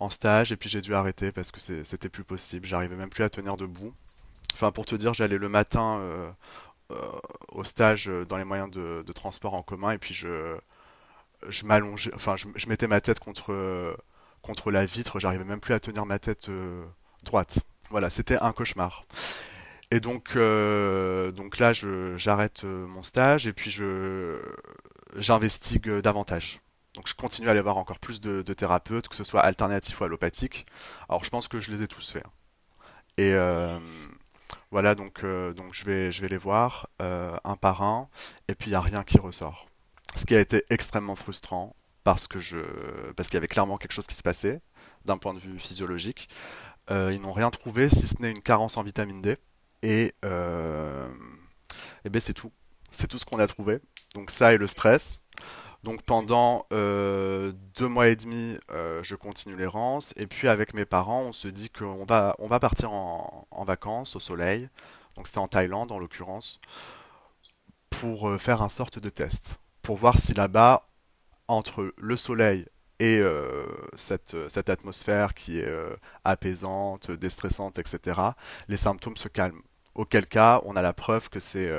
en 0.00 0.10
stage 0.10 0.52
et 0.52 0.56
puis 0.56 0.68
j'ai 0.68 0.80
dû 0.80 0.94
arrêter 0.94 1.32
parce 1.32 1.50
que 1.50 1.60
c'était 1.60 2.08
plus 2.08 2.24
possible. 2.24 2.66
J'arrivais 2.66 2.96
même 2.96 3.10
plus 3.10 3.24
à 3.24 3.30
tenir 3.30 3.56
debout. 3.56 3.92
Enfin, 4.54 4.70
pour 4.70 4.86
te 4.86 4.94
dire, 4.94 5.14
j'allais 5.14 5.38
le 5.38 5.48
matin 5.48 5.98
euh, 5.98 6.30
euh, 6.92 6.96
au 7.52 7.64
stage 7.64 8.08
euh, 8.08 8.24
dans 8.24 8.36
les 8.36 8.44
moyens 8.44 8.70
de, 8.70 9.04
transport 9.12 9.54
en 9.54 9.62
commun 9.62 9.92
et 9.92 9.98
puis 9.98 10.14
je, 10.14 10.56
je 11.48 11.64
m'allongeais, 11.64 12.12
enfin, 12.14 12.36
je, 12.36 12.68
mettais 12.68 12.86
ma 12.86 13.00
tête 13.00 13.18
contre, 13.18 13.96
contre 14.42 14.70
la 14.70 14.86
vitre. 14.86 15.20
J'arrivais 15.20 15.44
même 15.44 15.60
plus 15.60 15.74
à 15.74 15.80
tenir 15.80 16.06
ma 16.06 16.18
tête 16.18 16.50
droite. 17.24 17.58
Voilà, 17.90 18.10
c'était 18.10 18.38
un 18.38 18.52
cauchemar. 18.52 19.04
Et 19.90 20.00
donc, 20.00 20.36
donc 20.36 21.58
là, 21.58 21.72
j'arrête 22.16 22.64
mon 22.64 23.02
stage 23.02 23.46
et 23.46 23.52
puis 23.52 23.70
je 23.70 24.36
j'investigue 25.16 25.88
davantage. 26.00 26.60
Donc 26.94 27.06
je 27.06 27.14
continue 27.14 27.46
à 27.48 27.52
aller 27.52 27.60
voir 27.60 27.76
encore 27.76 28.00
plus 28.00 28.20
de, 28.20 28.42
thérapeutes, 28.54 29.08
que 29.08 29.14
ce 29.14 29.22
soit 29.22 29.40
alternatifs 29.40 30.00
ou 30.00 30.04
allopathiques. 30.04 30.66
Alors 31.08 31.24
je 31.24 31.30
pense 31.30 31.46
que 31.46 31.60
je 31.60 31.70
les 31.70 31.82
ai 31.82 31.86
tous 31.86 32.10
faits. 32.10 32.26
Hein. 32.26 32.30
Et 33.18 33.34
euh, 33.34 33.78
voilà, 34.72 34.96
donc, 34.96 35.22
euh, 35.22 35.52
donc 35.52 35.74
je, 35.74 35.84
vais, 35.84 36.10
je 36.10 36.22
vais 36.22 36.28
les 36.28 36.38
voir 36.38 36.88
euh, 37.00 37.36
un 37.44 37.56
par 37.56 37.82
un, 37.82 38.08
et 38.48 38.56
puis 38.56 38.68
il 38.68 38.72
n'y 38.72 38.76
a 38.76 38.80
rien 38.80 39.04
qui 39.04 39.18
ressort. 39.18 39.68
Ce 40.16 40.24
qui 40.24 40.34
a 40.34 40.40
été 40.40 40.64
extrêmement 40.70 41.14
frustrant, 41.14 41.76
parce 42.02 42.26
que 42.26 42.40
je 42.40 42.58
parce 43.16 43.28
qu'il 43.28 43.36
y 43.36 43.38
avait 43.38 43.46
clairement 43.46 43.76
quelque 43.76 43.92
chose 43.92 44.06
qui 44.08 44.14
se 44.14 44.22
passait, 44.22 44.60
d'un 45.04 45.18
point 45.18 45.34
de 45.34 45.38
vue 45.38 45.58
physiologique. 45.58 46.28
ils 46.90 47.20
n'ont 47.20 47.32
rien 47.32 47.50
trouvé, 47.50 47.90
si 47.90 48.08
ce 48.08 48.20
n'est 48.20 48.30
une 48.30 48.42
carence 48.42 48.76
en 48.76 48.82
vitamine 48.82 49.22
D. 49.22 49.36
Et, 49.82 50.12
et 52.04 52.10
ben 52.10 52.20
c'est 52.20 52.34
tout. 52.34 52.52
C'est 52.90 53.06
tout 53.06 53.18
ce 53.18 53.24
qu'on 53.24 53.38
a 53.38 53.46
trouvé. 53.46 53.80
Donc 54.14 54.30
ça 54.30 54.52
et 54.52 54.58
le 54.58 54.66
stress. 54.66 55.28
Donc 55.84 56.02
pendant 56.02 56.66
euh, 56.72 57.52
deux 57.76 57.88
mois 57.88 58.08
et 58.08 58.16
demi, 58.16 58.58
euh, 58.70 59.02
je 59.02 59.14
continue 59.14 59.56
l'errance. 59.56 60.12
Et 60.16 60.26
puis 60.26 60.48
avec 60.48 60.74
mes 60.74 60.84
parents, 60.84 61.22
on 61.22 61.32
se 61.32 61.48
dit 61.48 61.70
qu'on 61.70 62.04
va, 62.04 62.34
on 62.38 62.48
va 62.48 62.58
partir 62.58 62.90
en, 62.92 63.64
vacances 63.64 64.16
au 64.16 64.20
soleil. 64.20 64.68
Donc 65.16 65.26
c'était 65.26 65.38
en 65.38 65.48
Thaïlande 65.48 65.92
en 65.92 65.98
l'occurrence. 65.98 66.60
Pour 67.90 68.28
euh, 68.28 68.38
faire 68.38 68.62
un 68.62 68.68
sorte 68.68 68.98
de 68.98 69.08
test. 69.08 69.58
Pour 69.82 69.96
voir 69.96 70.18
si 70.18 70.34
là-bas, 70.34 70.88
entre 71.46 71.94
le 71.96 72.16
soleil 72.16 72.66
et 73.00 73.22
cette, 73.94 74.36
cette, 74.48 74.68
atmosphère 74.68 75.32
qui 75.32 75.60
est 75.60 75.72
apaisante, 76.24 77.12
déstressante, 77.12 77.78
etc., 77.78 78.20
les 78.66 78.76
symptômes 78.76 79.16
se 79.16 79.28
calment. 79.28 79.62
Auquel 79.98 80.26
cas, 80.26 80.60
on 80.64 80.76
a 80.76 80.80
la 80.82 80.94
preuve 80.94 81.28
que 81.28 81.40
c'est 81.40 81.70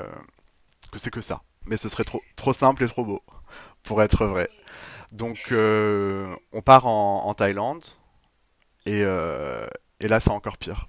que 0.92 1.00
c'est 1.00 1.10
que 1.10 1.22
ça. 1.22 1.42
Mais 1.66 1.78
ce 1.78 1.90
serait 1.90 2.04
trop, 2.04 2.22
trop 2.36 2.54
simple 2.54 2.84
et 2.84 2.88
trop 2.88 3.06
beau 3.06 3.24
pour 3.84 4.04
être 4.04 4.26
vrai. 4.26 4.50
Donc 5.12 5.48
euh, 5.52 6.36
on 6.52 6.62
part 6.62 6.86
en, 6.86 7.34
Thaïlande 7.34 7.84
et, 8.86 9.04
euh, 9.04 9.66
et 10.00 10.08
là 10.08 10.20
c'est 10.20 10.32
encore 10.32 10.58
pire. 10.58 10.88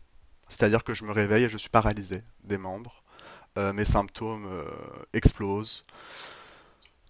C'est-à-dire 0.48 0.84
que 0.84 0.94
je 0.94 1.04
me 1.04 1.12
réveille 1.12 1.44
et 1.44 1.48
je 1.48 1.58
suis 1.58 1.70
paralysé 1.70 2.22
des 2.44 2.58
membres. 2.58 3.02
Euh, 3.58 3.72
mes 3.72 3.84
symptômes 3.84 4.48
explosent. 5.12 5.84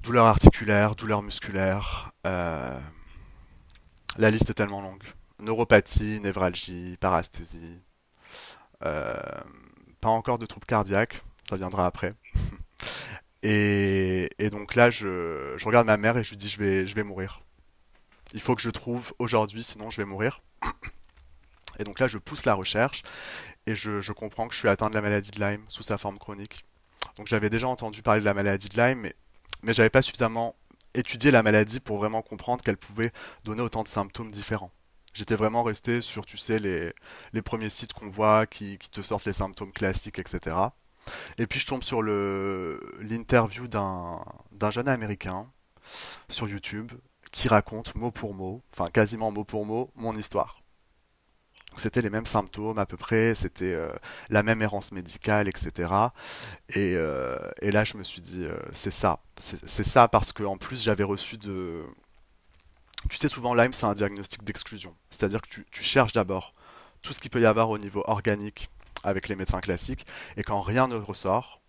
Douleur 0.03 0.27
articulaire, 0.27 0.95
douleur 0.95 1.23
musculaire. 1.23 2.13
la 2.25 2.81
liste 4.19 4.51
est 4.51 4.55
tellement 4.55 4.83
longue. 4.83 5.03
Neuropathie, 5.41 6.21
névralgie, 6.21 6.97
parasthésie. 7.01 7.83
Pas 10.01 10.09
encore 10.09 10.39
de 10.39 10.47
troubles 10.47 10.67
cardiaques, 10.67 11.21
ça 11.49 11.57
viendra 11.57 11.87
après. 11.87 12.15
Et, 13.43 14.29
donc 14.51 14.75
là, 14.75 14.91
je, 14.91 15.65
regarde 15.65 15.87
ma 15.87 15.97
mère 15.97 16.19
et 16.19 16.25
je 16.25 16.31
lui 16.31 16.37
dis 16.37 16.49
je 16.49 16.95
vais, 16.95 17.03
mourir. 17.03 17.41
Il 18.35 18.41
faut 18.41 18.55
que 18.55 18.63
je 18.63 18.71
trouve 18.71 19.15
aujourd'hui, 19.19 19.63
sinon 19.63 19.91
je 19.91 19.97
vais 19.97 20.05
mourir. 20.05 20.43
Et 21.79 21.85
donc 21.85 22.01
là, 22.01 22.09
je 22.09 22.19
pousse 22.19 22.45
la 22.45 22.53
recherche 22.53 23.03
et 23.67 23.75
je, 23.75 24.03
je 24.03 24.13
comprends 24.13 24.49
que 24.49 24.55
je 24.55 24.59
suis 24.59 24.69
atteint 24.69 24.91
de 24.91 24.95
la 24.95 25.01
maladie 25.01 25.31
de 25.31 25.41
Lyme 25.41 25.65
sous 25.69 25.83
sa 25.83 25.97
forme 25.97 26.19
chronique. 26.19 26.67
Donc 27.17 27.27
j'avais 27.27 27.49
déjà 27.49 27.69
entendu 27.69 28.03
parler 28.03 28.21
de 28.21 28.27
la 28.27 28.35
maladie 28.35 28.69
de 28.69 28.77
Lyme, 28.77 29.01
mais, 29.01 29.15
mais 29.63 29.73
j'avais 29.73 29.89
pas 29.91 30.03
suffisamment 30.03 30.55
étudié 30.95 31.31
la 31.31 31.43
maladie 31.43 31.81
pour 31.81 31.99
vraiment 31.99 32.23
comprendre 32.23 32.63
qu'elle 32.63 32.77
pouvait 32.77 33.13
donner 33.45 33.63
autant 33.63 33.83
de 33.83 33.89
symptômes 33.89 34.31
différents. 34.31 34.73
J'étais 35.13 35.35
vraiment 35.35 35.63
resté 35.63 36.01
sur, 36.01 36.25
tu 36.25 36.37
sais, 36.37 36.59
les, 36.59 36.93
les 37.33 37.43
premiers 37.43 37.71
sites 37.71 37.93
qu'on 37.93 38.09
voit 38.11 38.47
qui, 38.47 38.79
qui 38.79 38.91
te 38.91 39.03
sortent 39.03 39.25
les 39.27 39.33
symptômes 39.33 39.73
classiques, 39.73 40.19
etc. 40.19 40.57
Et 41.39 41.47
puis 41.47 41.59
je 41.61 41.67
tombe 41.67 41.83
sur 41.83 42.03
le 42.03 42.81
l'interview 43.01 43.67
d'un 43.69 44.25
d'un 44.53 44.71
jeune 44.71 44.89
américain 44.89 45.51
sur 46.29 46.49
YouTube 46.49 46.93
qui 47.33 47.49
raconte 47.49 47.95
mot 47.95 48.11
pour 48.11 48.35
mot, 48.35 48.63
enfin 48.73 48.91
quasiment 48.91 49.31
mot 49.33 49.45
pour 49.45 49.67
mot, 49.67 49.91
mon 49.97 50.17
histoire. 50.17 50.61
C'était 51.77 52.03
les 52.03 52.11
mêmes 52.11 52.27
symptômes 52.27 52.79
à 52.79 52.87
peu 52.87 52.97
près, 52.97 53.35
c'était 53.35 53.75
euh, 53.75 53.93
la 54.29 54.43
même 54.43 54.61
errance 54.61 54.93
médicale, 54.93 55.49
etc. 55.49 55.93
Et, 56.71 56.95
euh, 56.97 57.39
et 57.63 57.71
là, 57.71 57.85
je 57.85 57.97
me 57.97 58.03
suis 58.05 58.21
dit, 58.21 58.45
euh, 58.45 58.57
c'est 58.73 58.91
ça. 58.91 59.21
C'est 59.39 59.65
c'est 59.67 59.85
ça 59.85 60.09
parce 60.09 60.33
que 60.33 60.43
en 60.43 60.57
plus, 60.57 60.83
j'avais 60.83 61.05
reçu 61.05 61.39
de... 61.39 61.85
Tu 63.09 63.17
sais, 63.17 63.29
souvent, 63.29 63.55
Lyme, 63.55 63.73
c'est 63.73 63.87
un 63.87 63.95
diagnostic 63.95 64.45
d'exclusion. 64.45 64.95
C'est-à-dire 65.11 65.41
que 65.41 65.49
tu, 65.49 65.83
cherches 65.83 66.13
d'abord 66.13 66.55
tout 67.03 67.13
ce 67.13 67.21
qu'il 67.21 67.31
peut 67.31 67.41
y 67.41 67.47
avoir 67.47 67.71
au 67.71 67.79
niveau 67.79 68.03
organique 68.07 68.69
avec 69.05 69.29
les 69.29 69.37
médecins 69.37 69.61
classiques, 69.61 70.05
et 70.37 70.43
quand 70.43 70.61
rien 70.61 70.87
ne 70.87 70.97
ressort, 70.97 71.63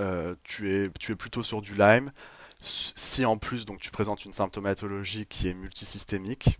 euh, 0.00 0.34
tu 0.42 0.72
es, 0.72 0.90
tu 0.98 1.12
es 1.12 1.16
plutôt 1.16 1.44
sur 1.44 1.62
du 1.62 1.76
Lyme. 1.76 2.12
Si 2.60 3.24
en 3.24 3.36
plus 3.36 3.66
donc 3.66 3.78
tu 3.78 3.92
présentes 3.92 4.24
une 4.24 4.32
symptomatologie 4.32 5.26
qui 5.26 5.46
est 5.46 5.54
multisystémique, 5.54 6.58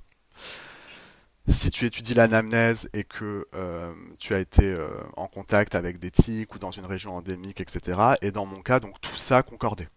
si 1.49 1.71
tu 1.71 1.87
étudies 1.87 2.15
l'anamnèse 2.15 2.89
et 2.93 3.05
que 3.05 3.49
euh, 3.55 3.95
tu 4.19 4.35
as 4.35 4.39
été 4.39 4.65
euh, 4.65 4.89
en 5.17 5.27
contact 5.27 5.75
avec 5.75 5.99
des 5.99 6.11
tiques 6.11 6.55
ou 6.55 6.59
dans 6.59 6.71
une 6.71 6.87
région 6.87 7.17
endémique, 7.17 7.61
etc., 7.61 7.99
et 8.23 8.31
dans 8.31 8.47
mon 8.47 8.63
cas, 8.63 8.81
donc 8.81 9.01
tout 9.01 9.17
ça 9.17 9.43
concordait. 9.43 9.89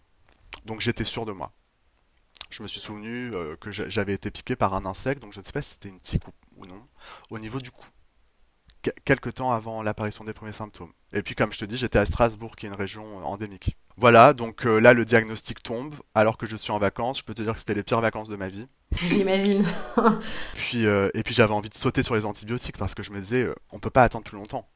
Donc 0.66 0.82
j'étais 0.82 1.04
sûr 1.04 1.26
de 1.26 1.34
moi. 1.34 1.52
Je 2.52 2.62
me 2.64 2.68
suis 2.68 2.80
souvenu 2.80 3.32
euh, 3.34 3.56
que 3.56 3.72
j'a- 3.72 3.90
j'avais 3.90 4.14
été 4.14 4.30
piqué 4.30 4.56
par 4.56 4.74
un 4.76 4.86
insecte, 4.86 5.22
donc 5.22 5.34
je 5.34 5.40
ne 5.40 5.44
sais 5.46 5.52
pas 5.54 5.62
si 5.62 5.72
c'était 5.72 5.90
une 5.90 6.00
tique 6.00 6.28
ou, 6.28 6.32
ou 6.58 6.66
non, 6.68 6.86
au 7.30 7.40
niveau 7.40 7.60
du 7.60 7.72
cou, 7.72 7.86
que- 8.84 8.92
quelque 9.06 9.30
temps 9.30 9.52
avant 9.52 9.82
l'apparition 9.82 10.24
des 10.26 10.34
premiers 10.34 10.52
symptômes. 10.52 10.92
Et 11.14 11.24
puis 11.24 11.34
comme 11.34 11.52
je 11.54 11.60
te 11.60 11.66
dis, 11.66 11.78
j'étais 11.78 12.00
à 12.00 12.06
Strasbourg, 12.06 12.56
qui 12.56 12.66
est 12.66 12.70
une 12.70 12.76
région 12.76 13.20
euh, 13.20 13.24
endémique. 13.24 13.78
Voilà, 13.98 14.34
donc 14.34 14.66
euh, 14.66 14.80
là 14.80 14.94
le 14.94 15.06
diagnostic 15.06 15.64
tombe, 15.64 15.96
alors 16.16 16.38
que 16.38 16.46
je 16.46 16.56
suis 16.58 16.72
en 16.72 16.80
vacances, 16.80 17.20
je 17.20 17.24
peux 17.24 17.34
te 17.34 17.42
dire 17.42 17.54
que 17.54 17.60
c'était 17.60 17.74
les 17.74 17.84
pires 17.84 18.02
vacances 18.02 18.30
de 18.30 18.36
ma 18.36 18.50
vie. 18.50 18.68
J'imagine. 19.08 19.66
Puis, 20.54 20.86
euh, 20.86 21.10
et 21.14 21.24
puis 21.24 21.34
j'avais 21.34 21.54
envie 21.54 21.70
de 21.70 21.76
sauter 21.76 22.04
sur 22.04 22.16
les 22.16 22.26
antibiotiques 22.26 22.78
parce 22.78 22.96
que 22.96 23.04
je 23.04 23.12
me 23.12 23.20
disais, 23.20 23.48
on 23.72 23.80
peut 23.80 23.90
pas 23.90 24.04
attendre 24.04 24.26
plus 24.26 24.38
longtemps. 24.38 24.68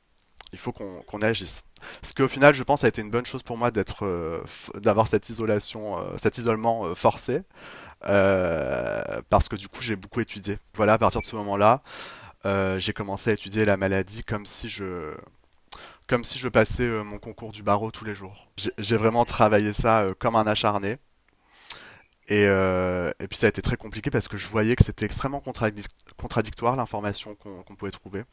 Il 0.53 0.59
faut 0.59 0.71
qu'on 0.71 1.21
agisse. 1.21 1.63
Ce 2.01 2.13
qui 2.13 2.21
au 2.23 2.27
final, 2.27 2.55
je 2.55 2.63
pense, 2.63 2.83
a 2.83 2.87
été 2.87 3.01
une 3.01 3.11
bonne 3.11 3.25
chose 3.25 3.43
pour 3.43 3.57
moi 3.57 3.71
d'être, 3.71 4.05
euh, 4.05 4.41
d'avoir 4.75 5.07
cette 5.07 5.29
isolation, 5.29 5.99
euh, 5.99 6.17
cet 6.17 6.37
isolement 6.37 6.85
euh, 6.85 6.95
forcé, 6.95 7.41
parce 8.01 9.49
que 9.49 9.55
du 9.55 9.67
coup, 9.67 9.81
j'ai 9.81 9.95
beaucoup 9.95 10.21
étudié. 10.21 10.57
Voilà, 10.75 10.93
à 10.93 10.97
partir 10.97 11.21
de 11.21 11.25
ce 11.25 11.35
moment-là, 11.35 11.81
j'ai 12.77 12.93
commencé 12.93 13.31
à 13.31 13.33
étudier 13.33 13.65
la 13.65 13.77
maladie 13.77 14.23
comme 14.23 14.45
si 14.45 14.69
je, 14.69 15.13
comme 16.07 16.23
si 16.23 16.37
je 16.39 16.47
passais 16.47 16.87
mon 17.03 17.17
concours 17.17 17.51
du 17.51 17.63
barreau 17.63 17.91
tous 17.91 18.05
les 18.05 18.15
jours. 18.15 18.47
J'ai 18.77 18.97
vraiment 18.97 19.25
travaillé 19.25 19.73
ça 19.73 20.05
comme 20.19 20.35
un 20.35 20.47
acharné. 20.47 20.97
Et, 22.27 22.47
puis 23.29 23.37
ça 23.37 23.47
a 23.47 23.49
été 23.49 23.61
très 23.61 23.77
compliqué 23.77 24.09
parce 24.11 24.27
que 24.27 24.37
je 24.37 24.47
voyais 24.47 24.75
que 24.75 24.83
c'était 24.83 25.05
extrêmement 25.05 25.41
contradic- 25.45 25.89
contradictoire 26.17 26.75
l'information 26.75 27.35
qu'on 27.35 27.75
pouvait 27.75 27.91
trouver. 27.91 28.23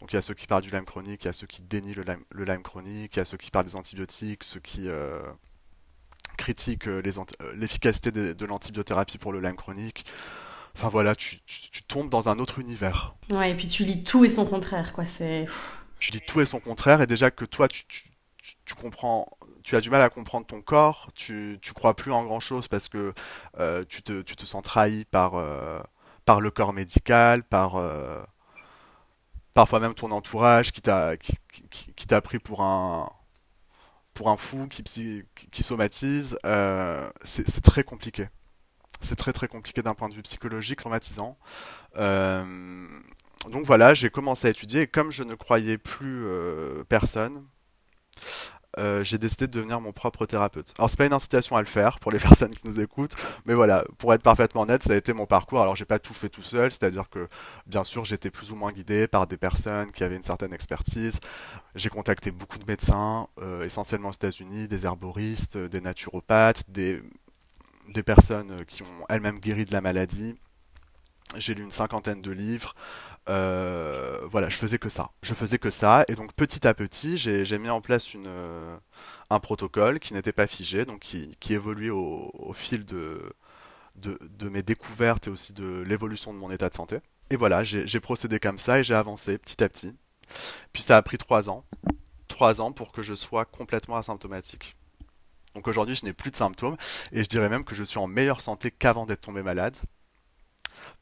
Donc 0.00 0.12
il 0.12 0.16
y 0.16 0.18
a 0.18 0.22
ceux 0.22 0.34
qui 0.34 0.46
parlent 0.46 0.62
du 0.62 0.70
Lyme 0.70 0.84
chronique, 0.86 1.24
il 1.24 1.26
y 1.26 1.30
a 1.30 1.32
ceux 1.34 1.46
qui 1.46 1.62
dénient 1.62 1.94
le 1.94 2.02
Lyme, 2.02 2.24
le 2.30 2.44
Lyme 2.44 2.62
chronique, 2.62 3.14
il 3.16 3.18
y 3.18 3.22
a 3.22 3.24
ceux 3.24 3.36
qui 3.36 3.50
parlent 3.50 3.66
des 3.66 3.76
antibiotiques, 3.76 4.44
ceux 4.44 4.60
qui 4.60 4.88
euh, 4.88 5.20
critiquent 6.38 6.88
euh, 6.88 7.02
euh, 7.42 7.52
l'efficacité 7.54 8.10
de, 8.10 8.32
de 8.32 8.46
l'antibiothérapie 8.46 9.18
pour 9.18 9.32
le 9.32 9.40
Lyme 9.40 9.56
chronique. 9.56 10.06
Enfin 10.74 10.88
voilà, 10.88 11.14
tu, 11.14 11.40
tu- 11.44 11.70
tu 11.70 11.82
tombes 11.82 12.08
dans 12.08 12.28
un 12.28 12.38
autre 12.38 12.58
univers. 12.60 13.14
Ouais, 13.30 13.50
et 13.50 13.54
puis 13.54 13.68
tu 13.68 13.84
lis 13.84 14.02
tout 14.04 14.24
et 14.24 14.30
son 14.30 14.46
contraire, 14.46 14.92
quoi. 14.92 15.06
C'est. 15.06 15.46
Tu 15.98 16.12
dis 16.12 16.20
tout 16.20 16.40
et 16.40 16.46
son 16.46 16.60
contraire, 16.60 17.02
et 17.02 17.06
déjà 17.06 17.30
que 17.30 17.44
toi, 17.44 17.68
tu, 17.68 17.84
tu, 17.86 18.04
tu- 18.42 18.54
tu 18.64 18.74
comprends, 18.74 19.26
tu 19.62 19.76
as 19.76 19.80
du 19.82 19.90
mal 19.90 20.00
à 20.00 20.08
comprendre 20.08 20.46
ton 20.46 20.62
corps, 20.62 21.10
tu, 21.14 21.58
tu 21.60 21.74
crois 21.74 21.94
plus 21.94 22.12
en 22.12 22.24
grand-chose 22.24 22.68
parce 22.68 22.88
que 22.88 23.12
euh, 23.58 23.84
tu 23.86 24.02
te, 24.02 24.22
tu 24.22 24.34
te 24.36 24.46
sens 24.46 24.62
trahi 24.62 25.04
par, 25.04 25.34
euh, 25.34 25.78
par 26.24 26.40
le 26.40 26.50
corps 26.50 26.72
médical, 26.72 27.42
par 27.42 27.76
euh, 27.76 28.22
parfois 29.54 29.80
même 29.80 29.94
ton 29.94 30.10
entourage 30.10 30.72
qui 30.72 30.82
t'a 30.82 31.16
qui, 31.16 32.06
t'a 32.06 32.20
pris 32.20 32.38
pour 32.38 32.62
un 32.62 33.08
pour 34.14 34.28
un 34.30 34.36
fou 34.36 34.68
qui, 34.68 34.82
qui, 35.50 35.62
somatise. 35.62 36.38
Euh, 36.46 37.08
c'est 37.24 37.48
c'est 37.48 37.60
très 37.62 37.84
compliqué. 37.84 38.28
C'est 39.00 39.16
très 39.16 39.32
très 39.32 39.48
compliqué 39.48 39.82
d'un 39.82 39.94
point 39.94 40.08
de 40.08 40.14
vue 40.14 40.22
psychologique, 40.22 40.78
traumatisant. 40.80 41.38
Euh, 41.96 42.86
donc 43.50 43.64
voilà, 43.64 43.94
j'ai 43.94 44.10
commencé 44.10 44.48
à 44.48 44.50
étudier 44.50 44.82
et 44.82 44.86
comme 44.86 45.10
je 45.10 45.22
ne 45.22 45.34
croyais 45.34 45.78
plus 45.78 46.26
euh, 46.26 46.84
personne, 46.88 47.46
euh, 48.78 49.02
j'ai 49.02 49.18
décidé 49.18 49.46
de 49.46 49.52
devenir 49.52 49.80
mon 49.80 49.92
propre 49.92 50.26
thérapeute. 50.26 50.72
Alors 50.78 50.88
c'est 50.88 50.96
pas 50.96 51.06
une 51.06 51.12
incitation 51.12 51.56
à 51.56 51.60
le 51.60 51.66
faire 51.66 51.98
pour 51.98 52.12
les 52.12 52.18
personnes 52.20 52.50
qui 52.50 52.66
nous 52.66 52.80
écoutent, 52.80 53.14
mais 53.46 53.54
voilà, 53.54 53.84
pour 53.98 54.14
être 54.14 54.22
parfaitement 54.22 54.62
honnête, 54.62 54.82
ça 54.82 54.92
a 54.92 54.96
été 54.96 55.12
mon 55.12 55.26
parcours. 55.26 55.60
Alors 55.60 55.76
j'ai 55.76 55.84
pas 55.84 55.98
tout 55.98 56.14
fait 56.14 56.28
tout 56.28 56.42
seul, 56.42 56.70
c'est-à-dire 56.70 57.08
que 57.08 57.28
bien 57.66 57.84
sûr 57.84 58.04
j'étais 58.04 58.30
plus 58.30 58.52
ou 58.52 58.56
moins 58.56 58.72
guidé 58.72 59.08
par 59.08 59.26
des 59.26 59.36
personnes 59.36 59.90
qui 59.90 60.04
avaient 60.04 60.16
une 60.16 60.24
certaine 60.24 60.52
expertise. 60.52 61.20
J'ai 61.74 61.88
contacté 61.88 62.30
beaucoup 62.30 62.58
de 62.58 62.64
médecins, 62.66 63.26
euh, 63.40 63.64
essentiellement 63.64 64.10
aux 64.10 64.12
États-Unis, 64.12 64.68
des 64.68 64.84
herboristes, 64.84 65.56
euh, 65.56 65.68
des 65.68 65.80
naturopathes, 65.80 66.70
des, 66.70 67.00
des 67.92 68.02
personnes 68.02 68.64
qui 68.66 68.82
ont 68.82 69.04
elles-mêmes 69.08 69.40
guéri 69.40 69.64
de 69.64 69.72
la 69.72 69.80
maladie. 69.80 70.36
J'ai 71.36 71.54
lu 71.54 71.62
une 71.62 71.70
cinquantaine 71.70 72.22
de 72.22 72.30
livres. 72.32 72.74
Euh, 73.30 74.18
voilà, 74.28 74.48
je 74.48 74.56
faisais 74.56 74.78
que 74.78 74.88
ça. 74.88 75.10
Je 75.22 75.34
faisais 75.34 75.58
que 75.58 75.70
ça. 75.70 76.04
Et 76.08 76.14
donc 76.16 76.32
petit 76.34 76.66
à 76.66 76.74
petit, 76.74 77.16
j'ai 77.16 77.58
mis 77.58 77.70
en 77.70 77.80
place 77.80 78.12
euh, 78.16 78.76
un 79.30 79.38
protocole 79.38 80.00
qui 80.00 80.14
n'était 80.14 80.32
pas 80.32 80.48
figé, 80.48 80.84
donc 80.84 81.00
qui, 81.00 81.54
évoluait 81.54 81.90
au, 81.90 82.52
fil 82.54 82.84
de, 82.84 83.32
de, 83.96 84.48
mes 84.48 84.62
découvertes 84.62 85.28
et 85.28 85.30
aussi 85.30 85.52
de 85.52 85.82
l'évolution 85.82 86.34
de 86.34 86.38
mon 86.38 86.50
état 86.50 86.68
de 86.68 86.74
santé. 86.74 86.98
Et 87.30 87.36
voilà, 87.36 87.62
j'ai 87.62 88.00
procédé 88.00 88.40
comme 88.40 88.58
ça 88.58 88.80
et 88.80 88.84
j'ai 88.84 88.94
avancé 88.94 89.38
petit 89.38 89.62
à 89.62 89.68
petit. 89.68 89.96
Puis 90.72 90.82
ça 90.82 90.96
a 90.96 91.02
pris 91.02 91.18
trois 91.18 91.48
ans. 91.48 91.64
Trois 92.26 92.60
ans 92.60 92.72
pour 92.72 92.90
que 92.90 93.02
je 93.02 93.14
sois 93.14 93.44
complètement 93.44 93.96
asymptomatique. 93.96 94.76
Donc 95.54 95.68
aujourd'hui, 95.68 95.96
je 95.96 96.04
n'ai 96.04 96.12
plus 96.12 96.30
de 96.30 96.36
symptômes 96.36 96.76
et 97.12 97.22
je 97.22 97.28
dirais 97.28 97.48
même 97.48 97.64
que 97.64 97.74
je 97.74 97.84
suis 97.84 97.98
en 97.98 98.06
meilleure 98.06 98.40
santé 98.40 98.70
qu'avant 98.70 99.06
d'être 99.06 99.20
tombé 99.20 99.42
malade 99.42 99.76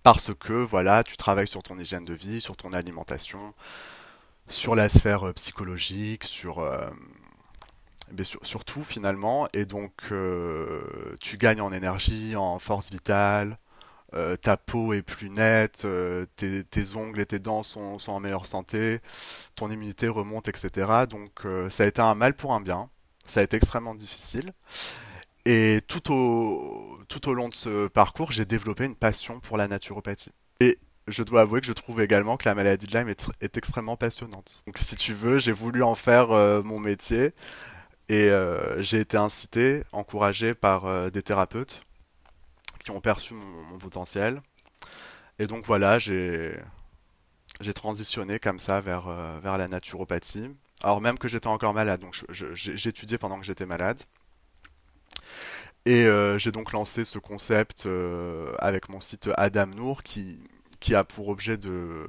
parce 0.02 0.32
que 0.34 0.52
voilà, 0.52 1.04
tu 1.04 1.16
travailles 1.16 1.48
sur 1.48 1.62
ton 1.62 1.78
hygiène 1.78 2.04
de 2.04 2.14
vie, 2.14 2.40
sur 2.40 2.56
ton 2.56 2.72
alimentation, 2.72 3.54
sur 4.48 4.74
la 4.74 4.88
sphère 4.88 5.28
euh, 5.28 5.32
psychologique, 5.32 6.24
sur, 6.24 6.60
euh, 6.60 6.88
sur, 8.22 8.64
tout 8.64 8.82
finalement, 8.82 9.48
et 9.52 9.66
donc 9.66 9.92
euh, 10.12 10.80
tu 11.20 11.36
gagnes 11.36 11.60
en 11.60 11.72
énergie, 11.72 12.36
en 12.36 12.58
force 12.58 12.90
vitale, 12.90 13.56
ta 14.40 14.56
peau 14.56 14.94
est 14.94 15.02
plus 15.02 15.28
nette, 15.28 15.86
tes, 16.36 16.96
ongles 16.96 17.20
et 17.20 17.26
tes 17.26 17.38
dents 17.38 17.62
sont, 17.62 17.98
en 18.06 18.20
meilleure 18.20 18.46
santé, 18.46 19.00
ton 19.54 19.70
immunité 19.70 20.08
remonte, 20.08 20.48
etc. 20.48 21.04
Donc 21.10 21.46
ça 21.68 21.84
a 21.84 21.86
été 21.86 22.00
un 22.00 22.14
mal 22.14 22.32
pour 22.32 22.54
un 22.54 22.62
bien, 22.62 22.88
ça 23.26 23.40
a 23.40 23.42
été 23.42 23.58
extrêmement 23.58 23.94
difficile. 23.94 24.54
Et 25.50 25.80
tout 25.88 26.12
au, 26.12 26.98
tout 27.08 27.26
au 27.30 27.32
long 27.32 27.48
de 27.48 27.54
ce 27.54 27.88
parcours, 27.88 28.32
j'ai 28.32 28.44
développé 28.44 28.84
une 28.84 28.94
passion 28.94 29.40
pour 29.40 29.56
la 29.56 29.66
naturopathie. 29.66 30.32
Et 30.60 30.78
je 31.06 31.22
dois 31.22 31.40
avouer 31.40 31.62
que 31.62 31.66
je 31.66 31.72
trouve 31.72 32.02
également 32.02 32.36
que 32.36 32.46
la 32.46 32.54
maladie 32.54 32.86
de 32.86 32.92
Lyme 32.92 33.08
est, 33.08 33.18
tr- 33.18 33.32
est 33.40 33.56
extrêmement 33.56 33.96
passionnante. 33.96 34.62
Donc 34.66 34.76
si 34.76 34.94
tu 34.94 35.14
veux, 35.14 35.38
j'ai 35.38 35.52
voulu 35.52 35.82
en 35.82 35.94
faire 35.94 36.32
euh, 36.32 36.62
mon 36.62 36.78
métier 36.78 37.32
et 38.10 38.28
euh, 38.28 38.82
j'ai 38.82 39.00
été 39.00 39.16
incité, 39.16 39.84
encouragé 39.92 40.52
par 40.52 40.84
euh, 40.84 41.08
des 41.08 41.22
thérapeutes 41.22 41.80
qui 42.84 42.90
ont 42.90 43.00
perçu 43.00 43.32
mon, 43.32 43.78
potentiel. 43.78 44.42
Et 45.38 45.46
donc 45.46 45.64
voilà, 45.64 45.98
j'ai 45.98 46.52
transitionné 47.74 48.38
comme 48.38 48.58
ça 48.58 48.82
vers, 48.82 49.08
vers 49.42 49.56
la 49.56 49.66
naturopathie. 49.66 50.50
Alors 50.82 51.00
même 51.00 51.16
que 51.16 51.26
j'étais 51.26 51.46
encore 51.46 51.72
malade, 51.72 52.00
donc 52.00 52.22
j'étudiais 52.28 53.16
pendant 53.16 53.38
que 53.40 53.46
j'étais 53.46 53.64
malade. 53.64 54.02
Et 55.88 56.04
euh, 56.04 56.36
j'ai 56.36 56.52
donc 56.52 56.72
lancé 56.72 57.02
ce 57.06 57.18
concept 57.18 57.86
euh, 57.86 58.54
avec 58.58 58.90
mon 58.90 59.00
site 59.00 59.30
Adam 59.38 59.64
Nour 59.68 60.02
qui, 60.02 60.38
a 60.92 61.02
pour 61.02 61.28
objet 61.30 61.56
de, 61.56 62.06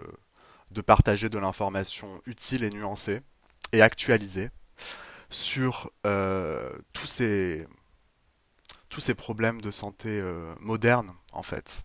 partager 0.86 1.30
de 1.30 1.38
l'information 1.40 2.22
utile 2.26 2.66
et 2.66 2.72
nuancée 2.72 3.22
et 3.72 3.82
actualisée 3.82 4.50
sur 5.30 5.92
tous 6.04 7.08
ces 7.08 7.66
tous 8.90 9.00
ces 9.00 9.14
problèmes 9.14 9.62
de 9.62 9.72
santé 9.72 10.22
modernes 10.60 11.14
en 11.32 11.44
fait, 11.44 11.84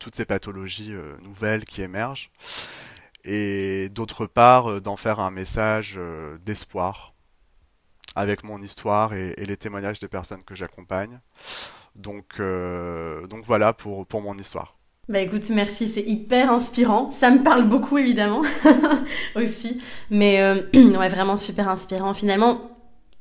toutes 0.00 0.16
ces 0.16 0.24
pathologies 0.24 0.94
nouvelles 1.22 1.66
qui 1.66 1.82
émergent, 1.82 2.32
et 3.22 3.90
d'autre 3.90 4.26
part 4.26 4.80
d'en 4.80 4.96
faire 4.96 5.20
un 5.20 5.30
message 5.30 6.00
d'espoir 6.44 7.14
avec 8.18 8.44
mon 8.44 8.60
histoire 8.62 9.14
et, 9.14 9.34
les 9.38 9.56
témoignages 9.56 10.00
des 10.00 10.08
personnes 10.08 10.42
que 10.44 10.54
j'accompagne. 10.54 11.20
Donc, 11.94 12.40
donc 13.30 13.44
voilà 13.44 13.72
pour, 13.72 14.06
pour 14.06 14.22
mon 14.22 14.36
histoire. 14.38 14.78
Bah 15.08 15.20
écoute, 15.20 15.48
merci, 15.48 15.88
c'est 15.88 16.02
hyper 16.02 16.52
inspirant. 16.52 17.08
Ça 17.08 17.30
me 17.30 17.42
parle 17.42 17.66
beaucoup 17.66 17.96
évidemment 17.96 18.42
aussi, 19.36 19.80
mais 20.10 20.42
euh, 20.42 20.60
ouais, 20.74 21.08
vraiment 21.08 21.36
super 21.36 21.70
inspirant. 21.70 22.12
Finalement, 22.12 22.60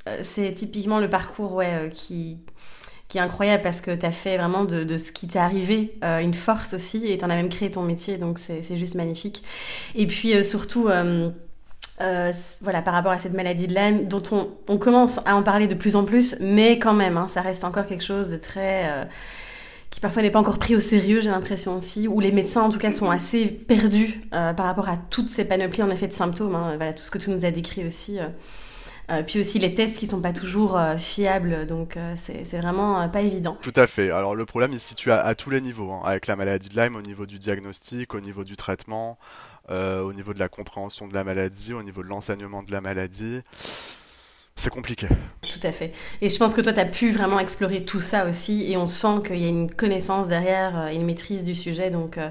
euh, 0.10 0.20
c'est 0.22 0.52
typiquement 0.54 1.00
le 1.00 1.10
parcours 1.10 1.54
ouais, 1.54 1.74
euh, 1.74 1.88
qui, 1.88 2.40
qui 3.08 3.20
est 3.20 3.22
incroyable 3.22 3.64
parce 3.64 3.80
que 3.80 3.96
tu 3.96 4.06
as 4.06 4.12
fait 4.12 4.36
vraiment 4.36 4.66
de, 4.66 4.84
de 4.84 4.98
ce 4.98 5.14
qui 5.14 5.30
t'est 5.30 5.40
arrivé 5.40 5.98
une 6.02 6.34
force 6.34 6.74
aussi 6.74 7.06
et 7.06 7.18
tu 7.18 7.24
en 7.24 7.30
as 7.30 7.36
même 7.36 7.48
créé 7.48 7.72
ton 7.72 7.84
métier, 7.84 8.18
donc 8.18 8.38
c'est 8.38 8.76
juste 8.76 8.96
magnifique. 8.96 9.44
Et 9.96 10.08
puis 10.08 10.44
surtout... 10.44 10.90
voilà, 12.62 12.82
par 12.82 12.94
rapport 12.94 13.12
à 13.12 13.20
cette 13.20 13.34
maladie 13.34 13.68
de 13.68 13.74
Lyme, 13.74 14.08
dont 14.08 14.24
on, 14.68 14.78
commence 14.78 15.20
à 15.26 15.36
en 15.36 15.44
parler 15.44 15.68
de 15.68 15.76
plus 15.76 15.96
en 15.96 16.06
plus, 16.06 16.36
mais 16.40 16.80
quand 16.80 16.94
même, 16.94 17.18
hein, 17.18 17.28
ça 17.28 17.42
reste 17.42 17.64
encore 17.64 17.86
quelque 17.86 18.04
chose 18.04 18.30
de 18.30 18.38
très 18.38 19.08
qui 19.90 20.02
parfois 20.02 20.22
n'est 20.22 20.32
pas 20.32 20.40
encore 20.40 20.60
pris 20.60 20.76
au 20.76 20.80
sérieux, 20.80 21.22
j'ai 21.22 21.30
l'impression 21.30 21.78
aussi, 21.78 22.08
où 22.08 22.20
les 22.20 22.32
médecins 22.32 22.62
en 22.62 22.70
tout 22.70 22.80
cas 22.80 22.92
sont 22.92 23.10
assez 23.10 23.46
perdus 23.48 24.22
euh, 24.34 24.54
par 24.54 24.66
rapport 24.66 24.90
à 24.90 24.98
toutes 24.98 25.30
ces 25.30 25.46
panoplies 25.46 25.84
en 25.84 25.90
effet 25.90 26.08
de 26.08 26.14
symptômes, 26.14 26.56
hein, 26.56 26.76
voilà, 26.76 26.94
tout 26.94 27.04
ce 27.04 27.12
que 27.12 27.18
tu 27.18 27.30
nous 27.30 27.46
as 27.46 27.52
décrit 27.52 27.86
aussi. 27.86 28.20
Euh. 28.20 28.28
Euh, 29.10 29.24
puis 29.24 29.40
aussi 29.40 29.58
les 29.58 29.74
tests 29.74 29.98
qui 29.98 30.06
sont 30.06 30.20
pas 30.20 30.34
toujours 30.34 30.78
fiables, 30.98 31.66
donc 31.66 31.98
c'est 32.18 32.44
vraiment 32.58 33.08
pas 33.08 33.22
évident. 33.22 33.58
Tout 33.62 33.72
à 33.78 33.88
fait. 33.88 34.12
Alors 34.12 34.36
le 34.36 34.46
problème 34.46 34.74
il 34.74 34.82
se 34.82 34.90
situe 34.90 35.14
à, 35.14 35.34
tous 35.34 35.50
les 35.50 35.62
niveaux, 35.62 35.94
hein, 35.94 36.02
avec 36.04 36.28
la 36.28 36.36
maladie 36.36 36.68
de 36.68 36.76
Lyme, 36.76 36.98
au 36.98 37.02
niveau 37.02 37.26
du 37.26 37.40
diagnostic, 37.40 38.14
au 38.14 38.20
niveau 38.20 38.44
du 38.44 38.58
traitement, 38.58 39.18
au 39.70 40.14
niveau 40.14 40.34
de 40.34 40.40
la 40.40 40.50
compréhension 40.50 41.08
de 41.08 41.14
la 41.14 41.24
maladie, 41.24 41.74
au 41.74 41.84
niveau 41.84 42.04
de 42.04 42.08
l'enseignement 42.08 42.64
de 42.64 42.72
la 42.72 42.82
maladie 42.82 43.42
c'est 44.58 44.72
compliqué. 44.72 45.08
Tout 45.48 45.60
à 45.64 45.72
fait. 45.72 45.94
Et 46.22 46.30
je 46.30 46.38
pense 46.38 46.54
que 46.54 46.62
toi, 46.62 46.74
tu 46.74 46.80
as 46.80 46.86
pu 46.86 47.12
vraiment 47.12 47.40
explorer 47.40 47.86
tout 47.86 48.00
ça 48.02 48.28
aussi, 48.28 48.72
et 48.72 48.76
on 48.76 48.88
sent 48.88 49.22
qu'il 49.28 49.38
y 49.38 49.46
a 49.46 49.50
une 49.50 49.72
connaissance 49.72 50.28
derrière 50.28 50.78
euh, 50.78 50.88
et 50.88 50.96
une 50.96 51.06
maîtrise 51.06 51.44
du 51.44 51.54
sujet. 51.56 51.92
Donc, 51.92 52.18
euh, 52.18 52.30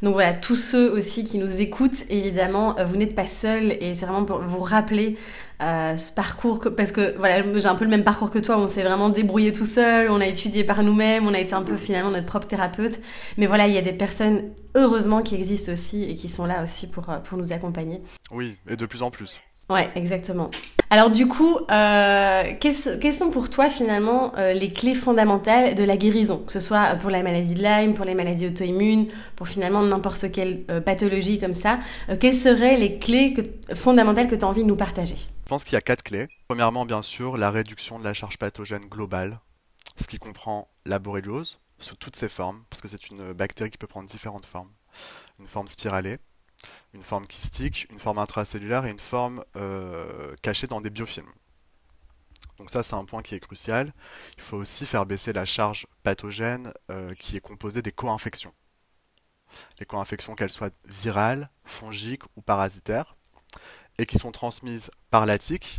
donc 0.00 0.14
voilà, 0.14 0.32
tous 0.32 0.56
ceux 0.56 0.90
aussi 0.90 1.24
qui 1.24 1.36
nous 1.36 1.60
écoutent, 1.60 2.04
évidemment, 2.08 2.78
euh, 2.78 2.84
vous 2.84 2.96
n'êtes 2.96 3.14
pas 3.14 3.26
seuls, 3.26 3.72
et 3.72 3.94
c'est 3.96 4.06
vraiment 4.06 4.24
pour 4.24 4.38
vous 4.38 4.60
rappeler 4.60 5.16
ce 5.60 6.12
parcours, 6.12 6.60
parce 6.76 6.92
que 6.92 7.16
voilà, 7.16 7.42
j'ai 7.58 7.66
un 7.66 7.74
peu 7.74 7.84
le 7.84 7.90
même 7.90 8.04
parcours 8.04 8.30
que 8.30 8.38
toi, 8.38 8.58
on 8.58 8.68
s'est 8.68 8.82
vraiment 8.82 9.08
débrouillé 9.08 9.50
tout 9.50 9.64
seul, 9.64 10.10
on 10.10 10.20
a 10.20 10.26
étudié 10.26 10.62
par 10.62 10.82
nous-mêmes, 10.82 11.26
on 11.26 11.32
a 11.32 11.38
été 11.38 11.54
un 11.54 11.62
peu 11.62 11.76
finalement 11.76 12.10
notre 12.10 12.26
propre 12.26 12.46
thérapeute. 12.46 13.00
Mais 13.38 13.46
voilà, 13.46 13.66
il 13.66 13.72
y 13.72 13.78
a 13.78 13.82
des 13.82 13.94
personnes, 13.94 14.50
heureusement, 14.74 15.22
qui 15.22 15.36
existent 15.36 15.72
aussi 15.72 16.04
et 16.04 16.16
qui 16.16 16.28
sont 16.28 16.44
là 16.44 16.62
aussi 16.62 16.86
pour, 16.86 17.06
pour 17.06 17.38
nous 17.38 17.52
accompagner. 17.52 18.02
Oui, 18.30 18.58
et 18.68 18.76
de 18.76 18.84
plus 18.84 19.02
en 19.02 19.10
plus. 19.10 19.40
Ouais, 19.70 19.88
exactement. 19.94 20.50
Alors 20.94 21.10
du 21.10 21.26
coup, 21.26 21.58
euh, 21.72 22.52
quelles, 22.60 23.14
sont 23.14 23.30
pour 23.32 23.50
toi 23.50 23.68
finalement 23.68 24.32
euh, 24.38 24.52
les 24.52 24.72
clés 24.72 24.94
fondamentales 24.94 25.74
de 25.74 25.82
la 25.82 25.96
guérison, 25.96 26.38
que 26.46 26.52
ce 26.52 26.60
soit 26.60 26.94
pour 27.00 27.10
la 27.10 27.24
maladie 27.24 27.54
de 27.54 27.62
Lyme, 27.64 27.94
pour 27.94 28.04
les 28.04 28.14
maladies 28.14 28.46
auto-immunes, 28.46 29.08
pour 29.34 29.48
finalement 29.48 29.82
n'importe 29.82 30.30
quelle 30.30 30.64
euh, 30.70 30.80
pathologie 30.80 31.40
comme 31.40 31.52
ça 31.52 31.80
Quelles 32.20 32.36
seraient 32.36 32.76
les 32.76 33.00
clés 33.00 33.34
fondamentales 33.74 34.28
que 34.28 34.36
tu 34.36 34.44
as 34.44 34.46
envie 34.46 34.62
de 34.62 34.68
nous 34.68 34.76
partager? 34.76 35.16
Je 35.16 35.48
pense 35.48 35.64
qu'il 35.64 35.72
y 35.72 35.76
a 35.76 35.80
quatre 35.80 36.04
clés. 36.04 36.28
Premièrement, 36.46 36.86
bien 36.86 37.02
sûr, 37.02 37.38
la 37.38 37.50
réduction 37.50 37.98
de 37.98 38.04
la 38.04 38.14
charge 38.14 38.38
pathogène 38.38 38.86
globale, 38.88 39.40
ce 40.00 40.06
qui 40.06 40.18
comprend 40.18 40.68
la 40.86 41.00
borréliose 41.00 41.58
sous 41.80 41.96
toutes 41.96 42.14
ses 42.14 42.28
formes, 42.28 42.62
parce 42.70 42.80
que 42.80 42.86
c'est 42.86 43.10
une 43.10 43.32
bactérie 43.32 43.70
qui 43.70 43.78
peut 43.78 43.88
prendre 43.88 44.08
différentes 44.08 44.46
formes. 44.46 44.70
Une 45.40 45.48
forme 45.48 45.66
spiralée, 45.66 46.18
une 46.94 47.02
forme 47.02 47.26
kystique, 47.26 47.86
une 47.90 47.98
forme 47.98 48.18
intracellulaire 48.18 48.86
et 48.86 48.90
une 48.90 49.00
forme 49.00 49.44
euh, 49.56 50.34
cachée 50.42 50.66
dans 50.66 50.80
des 50.80 50.90
biofilms. 50.90 51.30
Donc 52.58 52.70
ça 52.70 52.84
c'est 52.84 52.94
un 52.94 53.04
point 53.04 53.22
qui 53.22 53.34
est 53.34 53.40
crucial. 53.40 53.92
Il 54.36 54.42
faut 54.42 54.56
aussi 54.56 54.86
faire 54.86 55.04
baisser 55.04 55.32
la 55.32 55.44
charge 55.44 55.86
pathogène 56.04 56.72
euh, 56.90 57.12
qui 57.14 57.36
est 57.36 57.40
composée 57.40 57.82
des 57.82 57.92
co-infections. 57.92 58.54
Les 59.80 59.86
co-infections 59.86 60.34
qu'elles 60.34 60.52
soient 60.52 60.70
virales, 60.84 61.50
fongiques 61.64 62.22
ou 62.36 62.42
parasitaires, 62.42 63.16
et 63.98 64.06
qui 64.06 64.18
sont 64.18 64.32
transmises 64.32 64.90
par 65.10 65.26
la 65.26 65.38
tique, 65.38 65.78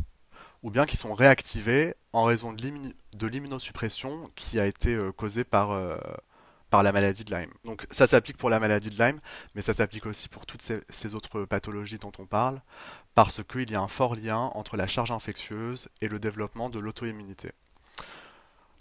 ou 0.63 0.71
bien 0.71 0.85
qui 0.85 0.97
sont 0.97 1.13
réactivées 1.13 1.95
en 2.11 2.23
raison 2.23 2.53
de 2.53 3.27
l'immunosuppression 3.27 4.29
qui 4.35 4.59
a 4.59 4.65
été 4.65 4.95
euh, 4.95 5.11
causée 5.11 5.43
par 5.45 5.71
la 6.83 6.91
maladie 6.91 7.23
de 7.25 7.35
Lyme. 7.35 7.51
Donc 7.63 7.85
ça 7.91 8.07
s'applique 8.07 8.37
pour 8.37 8.49
la 8.49 8.59
maladie 8.59 8.89
de 8.89 8.97
Lyme, 9.03 9.19
mais 9.53 9.61
ça 9.61 9.73
s'applique 9.73 10.05
aussi 10.05 10.29
pour 10.29 10.45
toutes 10.45 10.61
ces, 10.61 11.13
autres 11.13 11.45
pathologies 11.45 11.97
dont 11.97 12.11
on 12.19 12.25
parle, 12.25 12.61
parce 13.13 13.43
qu'il 13.43 13.69
y 13.71 13.75
a 13.75 13.81
un 13.81 13.87
fort 13.87 14.15
lien 14.15 14.51
entre 14.53 14.77
la 14.77 14.87
charge 14.87 15.11
infectieuse 15.11 15.89
et 16.01 16.07
le 16.07 16.19
développement 16.19 16.69
de 16.69 16.79
l'auto-immunité. 16.79 17.51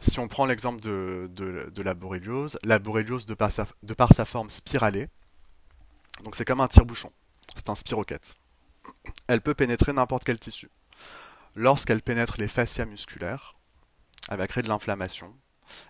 Si 0.01 0.19
on 0.19 0.29
prend 0.29 0.47
l'exemple 0.47 0.81
de, 0.81 1.83
la 1.83 1.95
borréliose, 1.95 2.59
la 2.65 2.79
borréliose 2.79 3.27
de 3.27 3.35
par 3.35 3.53
sa, 3.53 3.67
de 3.83 3.95
par 3.95 4.13
sa 4.13 4.25
forme 4.25 4.51
spiralée, 4.51 5.09
donc 6.25 6.37
c'est 6.37 6.45
comme 6.45 6.61
un 6.61 6.69
tire-bouchon, 6.69 7.11
c'est 7.57 7.71
un 7.71 7.75
spiroquette. 7.75 8.37
Elle 9.29 9.41
peut 9.41 9.55
pénétrer 9.55 9.93
n'importe 9.93 10.25
quel 10.25 10.39
tissu. 10.39 10.69
Lorsqu'elle 11.55 12.03
pénètre 12.03 12.37
les 12.39 12.49
fascias 12.49 12.85
musculaires, 12.85 13.55
elle 14.29 14.39
va 14.39 14.47
créer 14.47 14.63
de 14.63 14.69
l'inflammation, 14.69 15.35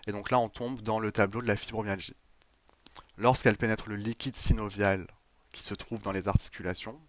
et 0.07 0.11
donc 0.11 0.31
là, 0.31 0.39
on 0.39 0.49
tombe 0.49 0.81
dans 0.81 0.99
le 0.99 1.11
tableau 1.11 1.41
de 1.41 1.47
la 1.47 1.55
fibromyalgie. 1.55 2.15
Lorsqu'elle 3.17 3.57
pénètre 3.57 3.89
le 3.89 3.95
liquide 3.95 4.35
synovial 4.35 5.07
qui 5.53 5.63
se 5.63 5.73
trouve 5.73 6.01
dans 6.01 6.11
les 6.11 6.27
articulations, 6.27 6.99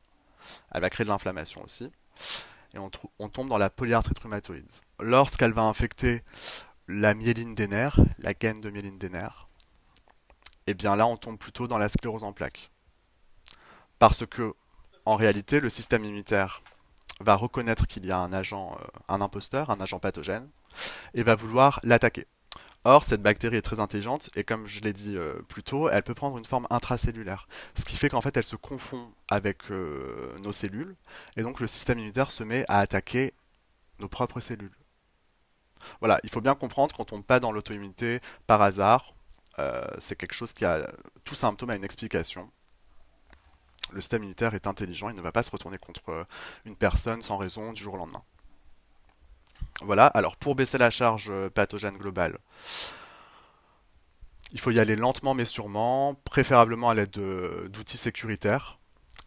elle 0.72 0.81
va 0.81 0.90
créer 0.90 1.05
de 1.05 1.11
l'inflammation 1.11 1.62
aussi. 1.64 1.90
Et 2.74 2.79
on, 2.79 3.29
tombe 3.29 3.48
dans 3.48 3.59
la 3.59 3.70
polyarthrite 3.70 4.18
rhumatoïde. 4.18 4.70
Lorsqu'elle 5.00 5.52
va 5.52 5.62
infecter 5.62 6.22
la 6.88 7.14
myéline 7.14 7.55
des 7.55 7.68
nerfs, 7.68 8.00
la 8.18 8.35
gaine 8.35 8.61
de 8.61 8.70
myéline 8.70 8.98
des 8.98 9.09
nerfs, 9.09 9.48
et 10.68 10.72
eh 10.72 10.74
bien 10.74 10.96
là, 10.96 11.07
on 11.07 11.16
tombe 11.16 11.38
plutôt 11.38 11.68
dans 11.68 11.79
la 11.79 11.88
sclérose 11.88 12.24
en 12.24 12.33
plaques. 12.33 12.72
Parce 14.00 14.26
que, 14.26 14.52
en 15.05 15.14
réalité, 15.14 15.61
le 15.61 15.70
système 15.70 16.05
immunitaire 16.05 16.62
va 17.20 17.37
reconnaître 17.37 17.87
qu'il 17.87 18.05
y 18.05 18.11
a 18.11 18.18
un 18.18 18.33
agent, 18.33 18.76
euh, 18.81 18.85
un 19.09 19.20
imposteur, 19.20 19.70
un 19.70 19.81
agent 19.81 20.00
pathogène, 20.00 20.50
et 21.14 21.22
va 21.22 21.37
vouloir 21.37 21.81
l'attaquer. 21.85 22.26
Or, 22.85 23.03
cette 23.03 23.21
bactérie 23.21 23.57
est 23.57 23.62
très 23.62 23.81
intelligente 23.81 24.31
et 24.37 24.45
comme 24.45 24.66
je 24.69 24.81
l'ai 24.81 24.92
dit 24.92 25.16
euh, 25.16 25.35
plus 25.49 25.64
tôt, 25.64 25.88
elle 25.88 26.05
peut 26.05 26.14
prendre 26.14 26.38
une 26.38 26.45
forme 26.45 26.69
intracellulaire. 26.71 27.49
Ce 27.75 27.85
qui 27.85 27.97
fait 27.97 28.09
qu'en 28.09 28.21
fait, 28.21 28.37
elle 28.37 28.45
se 28.45 28.55
confond 28.55 29.12
avec 29.29 29.73
euh, 29.73 30.33
nos 30.42 30.53
cellules 30.53 30.95
et 31.37 31.42
donc 31.42 31.59
le 31.59 31.66
système 31.66 31.99
immunitaire 31.99 32.31
se 32.31 32.45
met 32.45 32.64
à 32.69 32.79
attaquer 32.79 33.35
nos 33.99 34.09
propres 34.09 34.38
cellules. 34.38 34.77
Voilà, 36.01 36.21
il 36.23 36.31
faut 36.31 36.40
bien 36.40 36.55
comprendre 36.55 36.95
qu'on 36.95 37.05
tombe 37.05 37.25
pas 37.25 37.40
dans 37.40 37.51
l'auto-immunité 37.51 38.21
par 38.47 38.62
hasard. 38.62 39.14
Euh, 39.59 39.85
c'est 39.99 40.16
quelque 40.16 40.35
chose 40.35 40.53
qui 40.53 40.64
a 40.64 40.88
tout 41.25 41.35
symptôme 41.35 41.71
à 41.71 41.77
une 41.77 41.85
explication. 41.85 42.51
Le 43.92 44.01
système 44.01 44.23
immunitaire 44.23 44.55
est 44.55 44.69
intelligent, 44.69 45.09
il 45.09 45.16
ne 45.16 45.23
va 45.23 45.33
pas 45.33 45.42
se 45.42 45.51
retourner 45.51 45.79
contre 45.79 46.25
une 46.64 46.77
personne 46.77 47.23
sans 47.23 47.37
raison 47.37 47.73
du 47.73 47.83
jour 47.83 47.95
au 47.95 47.97
lendemain. 47.97 48.23
Voilà, 49.82 50.06
alors 50.06 50.36
pour 50.36 50.54
baisser 50.54 50.78
la 50.78 50.90
charge 50.90 51.26
euh, 51.28 51.50
pathogène 51.50 51.96
globale, 51.98 52.38
il 54.52 54.60
faut 54.60 54.70
y 54.70 54.80
aller 54.80 54.96
lentement 54.96 55.34
mais 55.34 55.44
sûrement, 55.44 56.14
préférablement 56.24 56.88
à 56.88 56.94
l'aide 56.94 57.10
d'outils 57.10 57.98
sécuritaires 57.98 58.78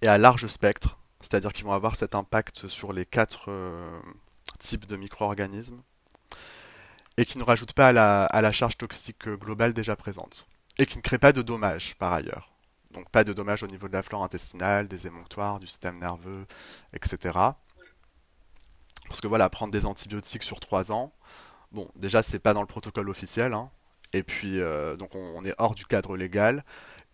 et 0.01 0.07
à 0.07 0.17
large 0.17 0.47
spectre, 0.47 0.97
c'est-à-dire 1.21 1.53
qu'ils 1.53 1.65
vont 1.65 1.73
avoir 1.73 1.95
cet 1.95 2.15
impact 2.15 2.67
sur 2.67 2.93
les 2.93 3.05
quatre 3.05 3.49
euh, 3.49 3.99
types 4.59 4.87
de 4.87 4.95
micro-organismes 4.95 5.81
et 7.17 7.25
qui 7.25 7.37
ne 7.37 7.43
rajoutent 7.43 7.73
pas 7.73 7.89
à 7.89 7.91
la, 7.91 8.25
à 8.25 8.41
la, 8.41 8.51
charge 8.51 8.77
toxique 8.77 9.27
globale 9.27 9.73
déjà 9.73 9.95
présente 9.95 10.47
et 10.77 10.85
qui 10.85 10.97
ne 10.97 11.03
créent 11.03 11.17
pas 11.17 11.33
de 11.33 11.41
dommages 11.41 11.95
par 11.99 12.13
ailleurs. 12.13 12.53
Donc 12.93 13.09
pas 13.11 13.23
de 13.23 13.33
dommages 13.33 13.61
au 13.61 13.67
niveau 13.67 13.87
de 13.87 13.93
la 13.93 14.01
flore 14.01 14.23
intestinale, 14.23 14.87
des 14.87 15.05
émonctoires, 15.05 15.59
du 15.59 15.67
système 15.67 15.99
nerveux, 15.99 16.47
etc. 16.93 17.37
Parce 19.09 19.21
que 19.21 19.27
voilà, 19.27 19.49
prendre 19.49 19.73
des 19.73 19.85
antibiotiques 19.85 20.43
sur 20.43 20.59
3 20.59 20.91
ans, 20.91 21.11
bon, 21.71 21.89
déjà, 21.95 22.23
c'est 22.23 22.39
pas 22.39 22.53
dans 22.53 22.61
le 22.61 22.67
protocole 22.67 23.09
officiel, 23.09 23.53
hein. 23.53 23.71
et 24.13 24.23
puis, 24.23 24.61
euh, 24.61 24.95
donc, 24.95 25.15
on, 25.15 25.43
est 25.45 25.55
hors 25.57 25.75
du 25.75 25.85
cadre 25.85 26.15
légal, 26.15 26.63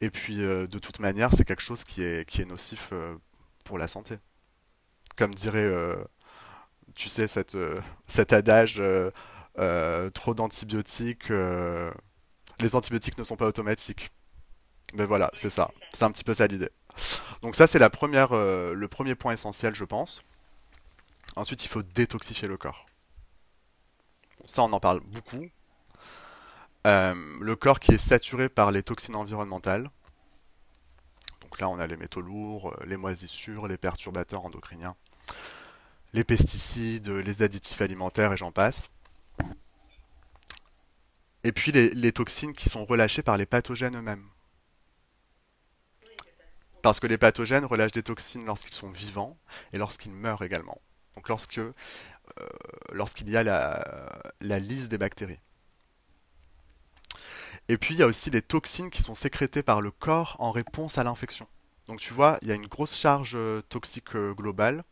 et 0.02 0.10
puis, 0.10 0.44
euh, 0.44 0.68
de 0.68 0.78
toute 0.78 1.00
manière, 1.00 1.34
c'est 1.34 1.46
quelque 1.46 1.64
chose 1.64 1.86
qui 1.86 2.04
est, 2.04 2.28
qui 2.30 2.42
est 2.42 2.46
nocif 2.46 2.90
euh, 2.92 3.16
pour 3.64 3.78
la 3.78 3.88
santé. 3.88 4.18
Comme 5.16 5.34
dirait, 5.34 5.72
tu 6.94 7.08
sais, 7.08 7.28
cette, 7.28 7.58
cet 8.06 8.34
adage, 8.34 8.82
trop 10.14 10.34
d'antibiotiques, 10.34 11.30
les 12.60 12.76
antibiotiques 12.76 13.18
ne 13.18 13.24
sont 13.24 13.38
pas 13.38 13.48
automatiques. 13.48 14.12
Mais 14.94 15.06
voilà, 15.06 15.32
c'est 15.34 15.50
ça, 15.50 15.72
c'est 15.94 16.04
un 16.04 16.12
petit 16.12 16.26
peu 16.26 16.34
ça 16.34 16.48
l'idée. 16.48 16.70
Donc 17.42 17.56
ça, 17.56 17.66
c'est 17.66 17.80
la 17.80 17.90
première, 17.90 18.34
le 18.34 18.88
premier 18.90 19.16
point 19.16 19.32
essentiel, 19.32 19.74
je 19.74 19.86
pense. 19.86 20.22
Ensuite, 21.36 21.66
il 21.66 21.68
faut 21.68 21.84
détoxifier 21.84 22.48
le 22.48 22.58
corps. 22.58 22.86
ça, 24.46 24.64
on 24.64 24.72
en 24.72 24.80
parle 24.80 25.02
beaucoup. 25.02 25.50
Euh, 26.88 27.16
le 27.42 27.56
corps 27.56 27.80
qui 27.80 27.94
est 27.94 27.98
saturé 27.98 28.48
par 28.48 28.72
les 28.72 28.84
toxines 28.84 29.16
environnementales. 29.16 29.90
Donc 31.42 31.60
là, 31.60 31.68
on 31.70 31.80
a 31.80 31.88
les 31.88 31.98
métaux 31.98 32.22
lourds, 32.22 32.72
euh, 32.72 32.86
les 32.86 32.98
moisissures, 32.98 33.68
les 33.68 33.78
perturbateurs 33.78 34.46
endocriniens, 34.46 34.96
les 36.14 36.24
pesticides, 36.24 37.10
les 37.10 37.42
additifs 37.42 37.82
alimentaires 37.82 38.34
et 38.34 38.38
j'en 38.38 38.52
passe. 38.52 38.92
Et 41.44 41.52
puis 41.52 41.72
les, 41.72 42.12
toxines 42.12 42.54
qui 42.54 42.70
sont 42.70 42.86
relâchées 42.86 43.22
par 43.22 43.38
les 43.38 43.46
pathogènes 43.46 43.96
eux-mêmes. 43.96 44.28
Parce 46.82 47.00
que 47.00 47.06
les 47.06 47.20
pathogènes 47.20 47.66
relâchent 47.66 47.92
des 47.92 48.02
toxines 48.02 48.46
lorsqu'ils 48.46 48.74
sont 48.74 48.90
vivants 48.90 49.38
et 49.72 49.78
lorsqu'ils 49.78 50.12
meurent 50.12 50.42
également. 50.42 50.82
Donc 51.16 51.30
lorsque 51.30 51.60
euh, 51.60 51.74
lorsqu'il 52.92 53.30
y 53.30 53.38
a 53.38 53.44
la, 53.44 53.84
la 54.42 54.60
des 54.60 54.98
bactéries. 54.98 55.40
Et 57.68 57.78
puis 57.78 57.96
il 57.96 58.00
y 58.00 58.04
a 58.04 58.08
aussi 58.08 58.30
les 58.30 58.42
toxines 58.42 58.90
qui 58.90 59.02
sont 59.02 59.16
sécrétées 59.16 59.64
par 59.64 59.82
le 59.82 59.92
corps 59.92 60.36
en 60.40 60.52
réponse 60.52 60.98
à 60.98 61.04
l'infection. 61.04 61.48
Donc 61.88 62.00
tu 62.00 62.14
vois, 62.14 62.38
il 62.42 62.48
y 62.48 62.52
a 62.52 62.56
une 62.56 62.68
grosse 62.68 62.96
charge 62.96 63.34
euh, 63.36 63.62
toxique 63.70 64.16
euh, 64.16 64.34
globale 64.34 64.84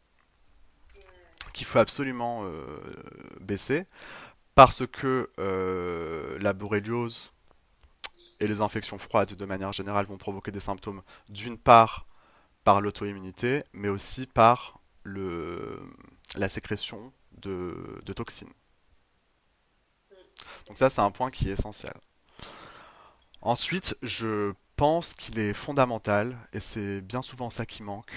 qu'il 1.54 1.68
faut 1.68 1.78
absolument 1.78 2.44
baisser 3.42 3.86
parce 4.56 4.88
que 4.88 5.30
la 6.42 6.54
borréliose 6.54 7.32
et 8.40 8.48
les 8.48 8.62
infections 8.62 8.98
froides 8.98 9.34
de 9.34 9.46
manière 9.46 9.72
générale 9.72 10.08
vont 10.08 10.18
provoquer 10.18 10.50
des 10.50 10.60
symptômes 10.60 11.04
d'une 11.30 11.60
part 11.60 12.08
par 12.64 12.82
l'auto-immunité, 12.82 13.62
mais 13.74 13.90
aussi 13.90 14.26
par 14.26 14.80
le, 15.04 15.80
la 16.36 16.50
sécrétion 16.50 17.14
de, 17.42 18.14
toxines. 18.16 18.52
Donc 20.68 20.78
ça, 20.78 20.90
c'est 20.90 21.02
un 21.02 21.12
point 21.12 21.32
qui 21.32 21.50
est 21.50 21.54
essentiel. 21.54 21.94
Ensuite, 23.42 23.98
je 24.02 24.54
pense 24.76 25.14
qu'il 25.14 25.40
est 25.40 25.54
fondamental, 25.54 26.38
et 26.54 26.60
c'est 26.60 27.02
bien 27.02 27.22
souvent 27.22 27.50
ça 27.50 27.66
qui 27.66 27.84
manque, 27.84 28.12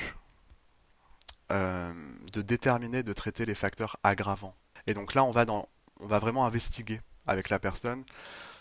euh, 1.53 1.93
de 2.33 2.43
déterminer, 2.43 3.03
de 3.03 3.13
traiter 3.13 3.45
les 3.45 3.55
facteurs 3.55 3.97
aggravants. 4.03 4.55
Et 4.87 4.95
donc 4.95 5.15
là, 5.15 5.25
on 5.25 5.33
va, 5.33 5.45
vraiment 6.01 6.47
investiguer 6.47 7.01
avec 7.27 7.49
la 7.49 7.59
personne 7.59 8.05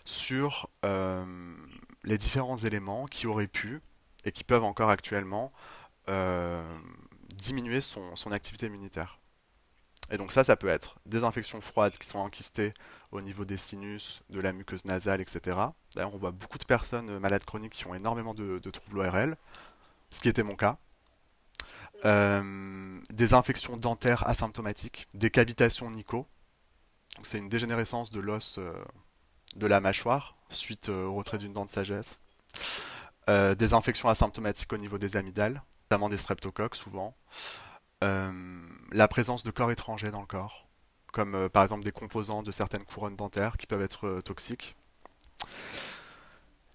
sur 0.05 0.69
euh, 0.85 1.55
les 2.03 2.17
différents 2.17 2.57
éléments 2.57 3.05
qui 3.05 3.27
auraient 3.27 3.47
pu, 3.47 3.81
et 4.23 4.31
qui 4.31 4.43
peuvent 4.43 4.63
encore 4.63 4.89
actuellement, 4.89 5.53
euh, 6.09 6.79
diminuer 7.35 7.81
son 7.81 8.31
activité 8.31 8.65
immunitaire. 8.65 9.19
Et 10.11 10.17
donc 10.17 10.31
ça, 10.31 10.43
ça 10.43 10.55
peut 10.55 10.67
être 10.67 10.97
des 11.05 11.23
infections 11.23 11.61
froides 11.61 11.97
qui 11.97 12.07
sont 12.07 12.19
enquistées 12.19 12.73
au 13.11 13.21
niveau 13.21 13.45
des 13.45 13.57
sinus, 13.57 14.21
de 14.29 14.39
la 14.39 14.53
muqueuse 14.53 14.85
nasale, 14.85 15.21
etc. 15.21 15.57
D'ailleurs, 15.95 16.13
on 16.13 16.17
voit 16.17 16.31
beaucoup 16.31 16.57
de 16.57 16.65
personnes 16.65 17.09
euh, 17.09 17.19
malades 17.19 17.43
chroniques 17.43 17.73
qui 17.73 17.87
ont 17.87 17.95
énormément 17.95 18.33
de, 18.33 18.59
troubles 18.69 18.99
ORL, 18.99 19.37
ce 20.11 20.19
qui 20.19 20.29
était 20.29 20.43
mon 20.43 20.55
cas. 20.55 20.77
Euh, 22.03 22.99
des 23.09 23.33
infections 23.33 23.77
dentaires 23.77 24.27
asymptomatiques, 24.27 25.07
des 25.13 25.31
cavitations 25.31 25.89
nico. 25.89 26.27
C'est 27.23 27.37
une 27.37 27.49
dégénérescence 27.49 28.11
de 28.11 28.19
l'os 28.19 28.57
euh, 28.57 28.71
de 29.55 29.65
la 29.67 29.79
mâchoire 29.79 30.35
suite 30.49 30.89
au 30.89 31.13
retrait 31.15 31.37
d'une 31.37 31.53
dent 31.53 31.65
de 31.65 31.71
sagesse. 31.71 32.19
des 33.27 33.73
infections 33.73 34.09
asymptomatiques 34.09 34.71
au 34.73 34.77
niveau 34.77 34.97
des 34.97 35.17
amygdales, 35.17 35.63
notamment 35.85 36.09
des 36.09 36.17
streptocoques 36.17 36.75
souvent. 36.75 37.15
La 38.91 39.07
présence 39.07 39.43
de 39.43 39.51
corps 39.51 39.71
étrangers 39.71 40.11
dans 40.11 40.21
le 40.21 40.27
corps 40.27 40.67
comme 41.15 41.33
euh, 41.33 41.49
par 41.49 41.63
exemple 41.63 41.85
des 41.85 41.93
composants 41.93 42.43
de 42.43 42.51
certaines 42.51 42.83
couronnes 42.83 43.15
dentaires 43.15 43.55
qui 43.55 43.65
peuvent 43.65 43.81
être 43.81 44.05
euh, 44.05 44.21
toxiques. 44.21 44.75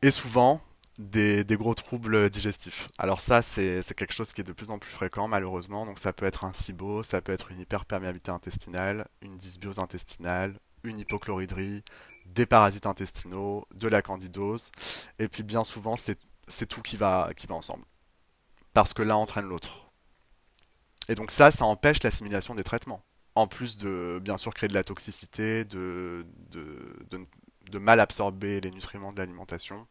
Et 0.00 0.10
souvent, 0.10 0.62
des, 0.98 1.44
gros 1.50 1.74
troubles 1.74 2.30
digestifs. 2.30 2.88
Alors 2.96 3.20
ça, 3.20 3.42
c'est 3.42 3.82
quelque 3.94 4.14
chose 4.14 4.32
qui 4.32 4.40
est 4.40 4.44
de 4.44 4.54
plus 4.54 4.70
en 4.70 4.78
plus 4.78 4.90
fréquent, 4.90 5.28
malheureusement. 5.28 5.84
Donc 5.84 5.98
ça 5.98 6.14
peut 6.14 6.24
être 6.24 6.44
un 6.44 6.54
SIBO, 6.54 7.02
ça 7.02 7.20
peut 7.20 7.32
être 7.32 7.50
une 7.50 7.60
hyperperméabilité 7.60 8.30
intestinale, 8.30 9.06
une 9.20 9.36
dysbiose 9.36 9.78
intestinale, 9.78 10.54
une 10.84 10.98
hypochloridrie, 10.98 11.82
des 12.24 12.46
parasites 12.46 12.86
intestinaux, 12.86 13.66
de 13.74 13.88
la 13.88 14.00
candidose. 14.00 14.72
Et 15.18 15.28
puis 15.28 15.42
bien 15.42 15.64
souvent, 15.64 15.96
c'est 15.96 16.66
tout 16.66 16.80
qui 16.80 16.96
va, 16.96 17.30
qui 17.36 17.46
va 17.46 17.56
ensemble. 17.56 17.84
Parce 18.72 18.94
que 18.94 19.02
l'un 19.02 19.16
entraîne 19.16 19.46
l'autre. 19.46 19.89
Et 21.08 21.14
donc 21.14 21.30
ça, 21.30 21.50
ça 21.50 21.64
empêche 21.64 22.02
l'assimilation 22.02 22.54
des 22.54 22.64
traitements 22.64 23.02
en 23.34 23.46
plus 23.46 23.76
de 23.76 24.20
bien 24.22 24.38
sûr 24.38 24.52
créer 24.54 24.68
de 24.68 24.74
la 24.74 24.84
toxicité, 24.84 25.64
de, 25.64 26.24
mal 27.74 28.00
absorber 28.00 28.60
les 28.60 28.70
nutriments 28.70 29.12
de 29.12 29.18
l'alimentation, 29.18 29.86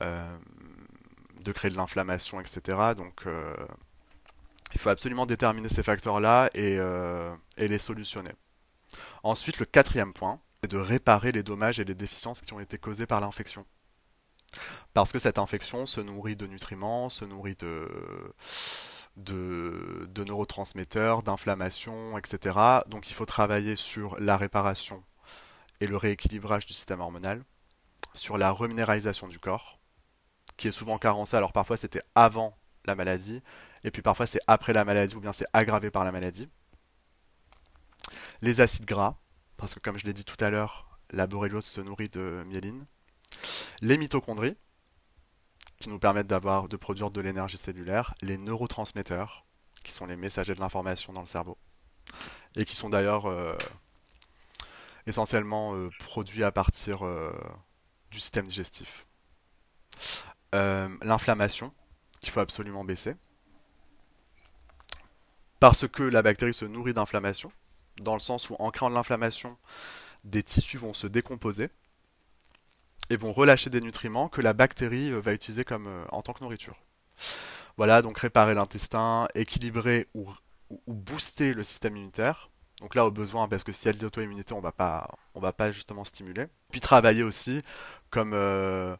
euh, 0.00 0.38
de 1.40 1.52
créer 1.52 1.70
de 1.70 1.76
l'inflammation, 1.76 2.40
etc. 2.40 2.60
Donc 2.96 3.26
euh, 3.26 3.54
il 4.72 4.80
faut 4.80 4.88
absolument 4.88 5.26
déterminer 5.26 5.68
ces 5.68 5.82
facteurs-là 5.82 6.48
et, 6.54 6.76
euh, 6.78 7.34
et, 7.56 7.68
les 7.68 7.78
solutionner. 7.78 8.32
Ensuite, 9.22 9.58
le 9.58 9.66
quatrième 9.66 10.12
point, 10.12 10.40
c'est 10.62 10.70
de 10.70 10.78
réparer 10.78 11.32
les 11.32 11.42
dommages 11.42 11.80
et 11.80 11.84
les 11.84 11.94
déficiences 11.94 12.40
qui 12.40 12.52
ont 12.54 12.60
été 12.60 12.78
causées 12.78 13.06
par 13.06 13.20
l'infection. 13.20 13.66
Parce 14.94 15.12
que 15.12 15.18
cette 15.18 15.38
infection 15.38 15.84
se 15.84 16.00
nourrit 16.00 16.36
de 16.36 16.46
nutriments, 16.46 17.10
se 17.10 17.24
nourrit 17.24 17.56
de 17.56 17.88
de, 19.16 20.08
neurotransmetteurs, 20.24 21.22
d'inflammation, 21.22 22.18
etc. 22.18 22.58
Donc 22.88 23.10
il 23.10 23.14
faut 23.14 23.26
travailler 23.26 23.76
sur 23.76 24.18
la 24.18 24.36
réparation 24.36 25.02
et 25.80 25.86
le 25.86 25.96
rééquilibrage 25.96 26.66
du 26.66 26.74
système 26.74 27.00
hormonal, 27.00 27.44
sur 28.14 28.38
la 28.38 28.50
reminéralisation 28.50 29.28
du 29.28 29.38
corps, 29.38 29.78
qui 30.56 30.68
est 30.68 30.72
souvent 30.72 30.98
carencé. 30.98 31.36
Alors 31.36 31.52
parfois 31.52 31.76
c'était 31.76 32.02
avant 32.14 32.56
la 32.86 32.94
maladie, 32.94 33.42
et 33.82 33.90
puis 33.90 34.02
parfois 34.02 34.26
c'est 34.26 34.40
après 34.46 34.72
la 34.72 34.84
maladie, 34.84 35.14
ou 35.14 35.20
bien 35.20 35.32
c'est 35.32 35.46
aggravé 35.52 35.90
par 35.90 36.04
la 36.04 36.12
maladie. 36.12 36.48
Les 38.42 38.60
acides 38.60 38.86
gras, 38.86 39.16
parce 39.56 39.74
que 39.74 39.80
comme 39.80 39.98
je 39.98 40.06
l'ai 40.06 40.12
dit 40.12 40.24
tout 40.24 40.42
à 40.44 40.50
l'heure, 40.50 40.88
la 41.10 41.26
borréliose 41.26 41.64
se 41.64 41.80
nourrit 41.80 42.08
de 42.08 42.42
myéline. 42.46 42.84
Les 43.82 43.98
mitochondries, 43.98 44.56
qui 45.84 45.90
nous 45.90 45.98
permettent 45.98 46.28
d'avoir, 46.28 46.66
de 46.66 46.78
produire 46.78 47.10
de 47.10 47.20
l'énergie 47.20 47.58
cellulaire, 47.58 48.14
les 48.22 48.38
neurotransmetteurs, 48.38 49.44
qui 49.84 49.92
sont 49.92 50.06
les 50.06 50.16
messagers 50.16 50.54
de 50.54 50.60
l'information 50.60 51.12
dans 51.12 51.20
le 51.20 51.26
cerveau, 51.26 51.58
et 52.56 52.64
qui 52.64 52.74
sont 52.74 52.88
d'ailleurs 52.88 53.26
euh, 53.26 53.54
essentiellement 55.04 55.74
euh, 55.74 55.90
produits 55.98 56.42
à 56.42 56.50
partir 56.52 57.04
euh, 57.04 57.30
du 58.10 58.18
système 58.18 58.46
digestif. 58.46 59.06
L'inflammation, 60.54 61.74
qu'il 62.20 62.30
faut 62.30 62.40
absolument 62.40 62.84
baisser, 62.84 63.14
parce 65.60 65.86
que 65.86 66.02
la 66.02 66.22
bactérie 66.22 66.54
se 66.54 66.64
nourrit 66.64 66.94
d'inflammation, 66.94 67.52
dans 68.00 68.14
le 68.14 68.20
sens 68.20 68.48
où 68.48 68.56
en 68.58 68.70
créant 68.70 68.88
de 68.88 68.94
l'inflammation, 68.94 69.58
des 70.24 70.42
tissus 70.42 70.78
vont 70.78 70.94
se 70.94 71.06
décomposer, 71.06 71.68
et 73.10 73.16
vont 73.16 73.32
relâcher 73.32 73.70
des 73.70 73.80
nutriments 73.80 74.28
que 74.28 74.40
la 74.40 74.52
bactérie 74.52 75.10
euh, 75.10 75.20
va 75.20 75.32
utiliser 75.32 75.64
comme, 75.64 75.86
euh, 75.86 76.04
en 76.10 76.22
tant 76.22 76.32
que 76.32 76.42
nourriture. 76.42 76.80
Voilà, 77.76 78.02
donc 78.02 78.18
réparer 78.18 78.54
l'intestin, 78.54 79.28
équilibrer 79.34 80.06
ou, 80.14 80.32
booster 80.86 81.54
le 81.54 81.64
système 81.64 81.96
immunitaire. 81.96 82.50
Donc 82.80 82.94
là, 82.94 83.06
au 83.06 83.10
besoin, 83.10 83.48
parce 83.48 83.64
que 83.64 83.72
si 83.72 83.88
elle 83.88 83.96
y 83.96 84.00
a 84.00 84.02
l'auto-immunité, 84.02 84.54
on 84.54 84.60
va 84.60 84.72
pas, 84.72 85.08
on 85.34 85.40
va 85.40 85.52
pas 85.52 85.72
justement 85.72 86.04
stimuler. 86.04 86.46
Puis 86.70 86.80
travailler 86.80 87.22
aussi, 87.22 87.62
comme, 88.10 88.32
euh, 88.32 88.96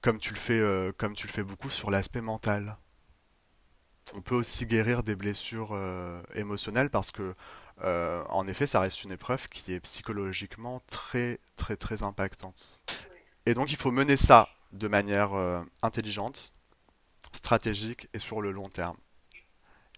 comme, 0.00 0.18
tu 0.18 0.34
le 0.34 0.38
fais, 0.38 0.92
comme 0.98 1.14
tu 1.14 1.26
le 1.26 1.32
fais 1.32 1.42
beaucoup, 1.42 1.70
sur 1.70 1.90
l'aspect 1.90 2.20
mental. 2.20 2.76
On 4.14 4.20
peut 4.20 4.34
aussi 4.34 4.66
guérir 4.66 5.02
des 5.02 5.14
blessures 5.14 5.78
émotionnelles 6.34 6.90
parce 6.90 7.10
que, 7.10 7.34
en 7.82 8.46
effet, 8.46 8.66
ça 8.66 8.80
reste 8.80 9.04
une 9.04 9.12
épreuve 9.12 9.48
qui 9.48 9.72
est 9.72 9.80
psychologiquement 9.80 10.82
très, 10.86 11.38
très, 11.56 11.76
très 11.76 12.02
impactante. 12.02 12.82
Et 13.46 13.54
donc 13.54 13.72
il 13.72 13.76
faut 13.76 13.90
mener 13.90 14.16
ça 14.16 14.48
de 14.72 14.88
manière 14.88 15.34
euh, 15.34 15.60
intelligente, 15.82 16.54
stratégique 17.32 18.08
et 18.14 18.18
sur 18.18 18.40
le 18.40 18.52
long 18.52 18.68
terme. 18.68 18.96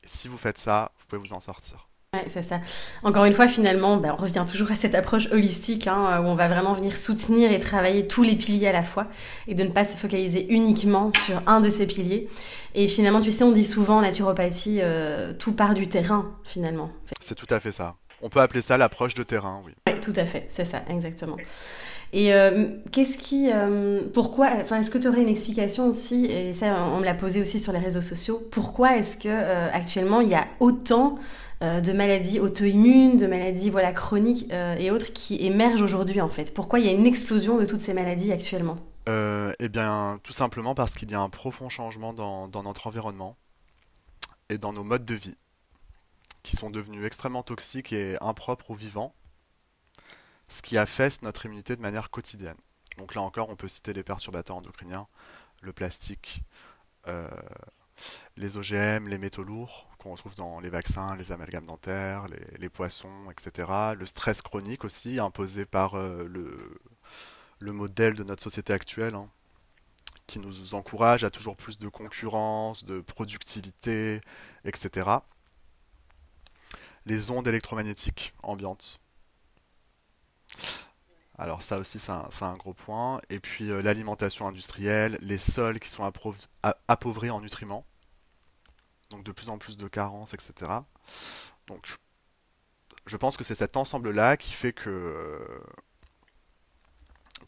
Et 0.03 0.07
si 0.07 0.29
vous 0.29 0.39
faites 0.39 0.59
ça, 0.59 0.93
vous 0.99 1.07
pouvez 1.07 1.21
vous 1.21 1.33
en 1.33 1.41
sortir. 1.41 1.89
Ouais, 2.15 2.25
c'est 2.29 2.43
ça. 2.43 2.61
Encore 3.03 3.25
une 3.25 3.33
fois, 3.33 3.49
finalement, 3.49 3.97
ben, 3.97 4.15
on 4.17 4.23
revient 4.23 4.45
toujours 4.49 4.71
à 4.71 4.77
cette 4.77 4.95
approche 4.95 5.27
holistique 5.33 5.89
hein, 5.89 6.21
où 6.21 6.27
on 6.27 6.35
va 6.37 6.47
vraiment 6.47 6.73
venir 6.73 6.97
soutenir 6.97 7.51
et 7.51 7.59
travailler 7.59 8.07
tous 8.07 8.23
les 8.23 8.37
piliers 8.37 8.69
à 8.69 8.73
la 8.73 8.85
fois 8.85 9.09
et 9.49 9.55
de 9.55 9.65
ne 9.65 9.71
pas 9.71 9.85
se 9.85 9.97
focaliser 9.97 10.47
uniquement 10.53 11.11
sur 11.27 11.43
un 11.49 11.61
de 11.61 11.71
ces 11.71 11.87
piliers. 11.87 12.29
Et 12.75 12.87
finalement, 12.87 13.21
tu 13.21 13.33
sais, 13.33 13.43
on 13.43 13.51
dit 13.51 13.65
souvent 13.65 13.99
en 13.99 14.03
naturopathie, 14.03 14.79
euh, 14.81 15.33
tout 15.33 15.55
part 15.55 15.75
du 15.75 15.89
terrain, 15.89 16.37
finalement. 16.45 16.93
C'est 17.21 17.35
tout 17.35 17.53
à 17.53 17.59
fait 17.59 17.73
ça. 17.73 17.97
On 18.23 18.29
peut 18.29 18.41
appeler 18.41 18.63
ça 18.63 18.79
l'approche 18.79 19.15
de 19.15 19.25
terrain, 19.25 19.61
oui. 19.67 19.73
Oui, 19.89 19.99
tout 20.01 20.13
à 20.15 20.25
fait, 20.25 20.47
c'est 20.51 20.65
ça, 20.65 20.83
exactement. 20.89 21.37
Et 22.17 22.33
euh, 22.33 22.69
qu'est-ce 22.93 23.19
qui, 23.19 23.51
euh, 23.53 24.03
pourquoi, 24.13 24.49
enfin, 24.63 24.79
est-ce 24.79 24.91
que 24.91 24.99
tu 24.99 25.09
aurais 25.09 25.23
une 25.23 25.29
explication 25.29 25.89
aussi, 25.89 26.27
et 26.27 26.55
ça, 26.55 26.87
on 26.87 27.01
me 27.01 27.05
l'a 27.05 27.13
posé 27.13 27.41
aussi 27.41 27.59
sur 27.59 27.73
les 27.73 27.81
réseaux 27.81 28.03
sociaux, 28.03 28.41
pourquoi 28.53 28.97
est-ce 28.97 29.17
que 29.17 29.29
euh, 29.29 29.69
actuellement 29.73 30.21
il 30.21 30.29
y 30.29 30.37
a 30.37 30.47
autant 30.61 31.19
de 31.61 31.93
maladies 31.93 32.41
auto-immunes, 32.41 33.17
de 33.17 33.27
maladies 33.27 33.71
voilà, 33.71 33.93
chroniques 33.93 34.53
et 34.53 34.91
autres 34.91 35.15
qui 35.15 35.47
émergent 35.47 35.81
aujourd'hui 35.81 36.21
en 36.21 36.29
fait? 36.29 36.53
Pourquoi 36.53 36.79
il 36.79 36.85
y 36.85 36.89
a 36.91 36.93
une 36.93 37.07
explosion 37.07 37.57
de 37.57 37.65
toutes 37.65 37.81
ces 37.81 37.95
maladies 37.95 38.33
actuellement? 38.33 38.77
Eh 39.09 39.69
bien, 39.71 40.19
tout 40.23 40.35
simplement 40.35 40.75
parce 40.75 40.95
qu'il 40.95 41.11
y 41.11 41.15
a 41.15 41.21
un 41.21 41.31
profond 41.31 41.71
changement 41.71 42.13
dans, 42.13 42.49
dans 42.49 42.63
notre 42.65 42.87
environnement 42.87 43.37
et 44.51 44.59
dans 44.59 44.75
nos 44.75 44.85
modes 44.85 45.07
de 45.07 45.15
vie 45.15 45.37
qui 46.43 46.55
sont 46.55 46.69
devenus 46.69 47.07
extrêmement 47.07 47.43
toxiques 47.43 47.95
et 47.95 48.17
impropres 48.21 48.71
aux 48.71 48.75
vivants, 48.75 49.15
ce 50.49 50.63
qui 50.63 50.79
affaisse 50.79 51.23
notre 51.23 51.47
immunité 51.47 51.77
de 51.77 51.83
manière 51.83 52.11
quotidienne. 52.11 52.57
Donc 52.99 53.15
là 53.15 53.23
encore, 53.23 53.51
on 53.51 53.57
peut 53.57 53.69
citer 53.69 53.93
les 53.93 54.03
perturbateurs 54.03 54.57
endocriniens, 54.57 55.07
le 55.63 55.73
plastique, 55.73 56.43
euh, 57.09 57.29
les 58.37 58.57
OGM, 58.57 59.09
les 59.09 59.19
métaux 59.19 59.45
lourds 59.45 59.89
qu'on 59.99 60.13
retrouve 60.13 60.35
dans 60.35 60.61
les 60.61 60.69
vaccins, 60.69 61.17
les 61.17 61.33
amalgames 61.33 61.67
dentaires, 61.67 62.27
les, 62.59 62.69
poissons, 62.69 63.31
etc. 63.31 63.95
Le 63.97 64.07
stress 64.07 64.43
chronique 64.43 64.85
aussi, 64.85 65.19
imposé 65.19 65.65
par 65.65 65.95
euh, 65.95 66.27
le, 66.29 66.81
le, 67.59 67.73
modèle 67.73 68.15
de 68.15 68.25
notre 68.25 68.43
société 68.43 68.73
actuelle, 68.73 69.15
hein, 69.15 69.31
qui 70.27 70.39
nous 70.39 70.75
encourage 70.75 71.25
à 71.25 71.31
toujours 71.31 71.57
plus 71.57 71.79
de 71.79 71.89
concurrence, 71.89 72.85
de 72.85 73.01
productivité, 73.01 74.21
etc. 74.65 75.11
Les 77.07 77.31
ondes 77.31 77.47
électromagnétiques 77.47 78.35
ambiantes. 78.43 79.01
Alors 81.37 81.63
ça 81.63 81.79
aussi 81.79 81.99
c'est 81.99 82.13
un, 82.13 82.57
gros 82.57 82.75
point. 82.75 83.21
Et 83.31 83.41
puis 83.41 83.71
euh, 83.71 83.83
l'alimentation 83.83 84.47
industrielle, 84.47 85.19
les 85.21 85.39
sols 85.39 85.81
qui 85.81 85.89
sont 85.89 86.11
appauvris 86.89 87.31
en 87.31 87.41
nutriments. 87.41 87.85
Donc 89.11 89.25
de 89.25 89.33
plus 89.33 89.49
en 89.49 89.59
plus 89.59 89.77
de 89.77 89.89
carences, 89.89 90.35
etc. 90.35 90.71
Donc 91.67 91.97
je 93.07 93.17
pense 93.17 93.37
que 93.37 93.45
c'est 93.45 93.55
cet 93.55 93.77
ensemble-là 93.77 94.37
qui 94.37 94.53
fait 94.53 94.73
que 94.73 94.91
euh, 94.91 95.61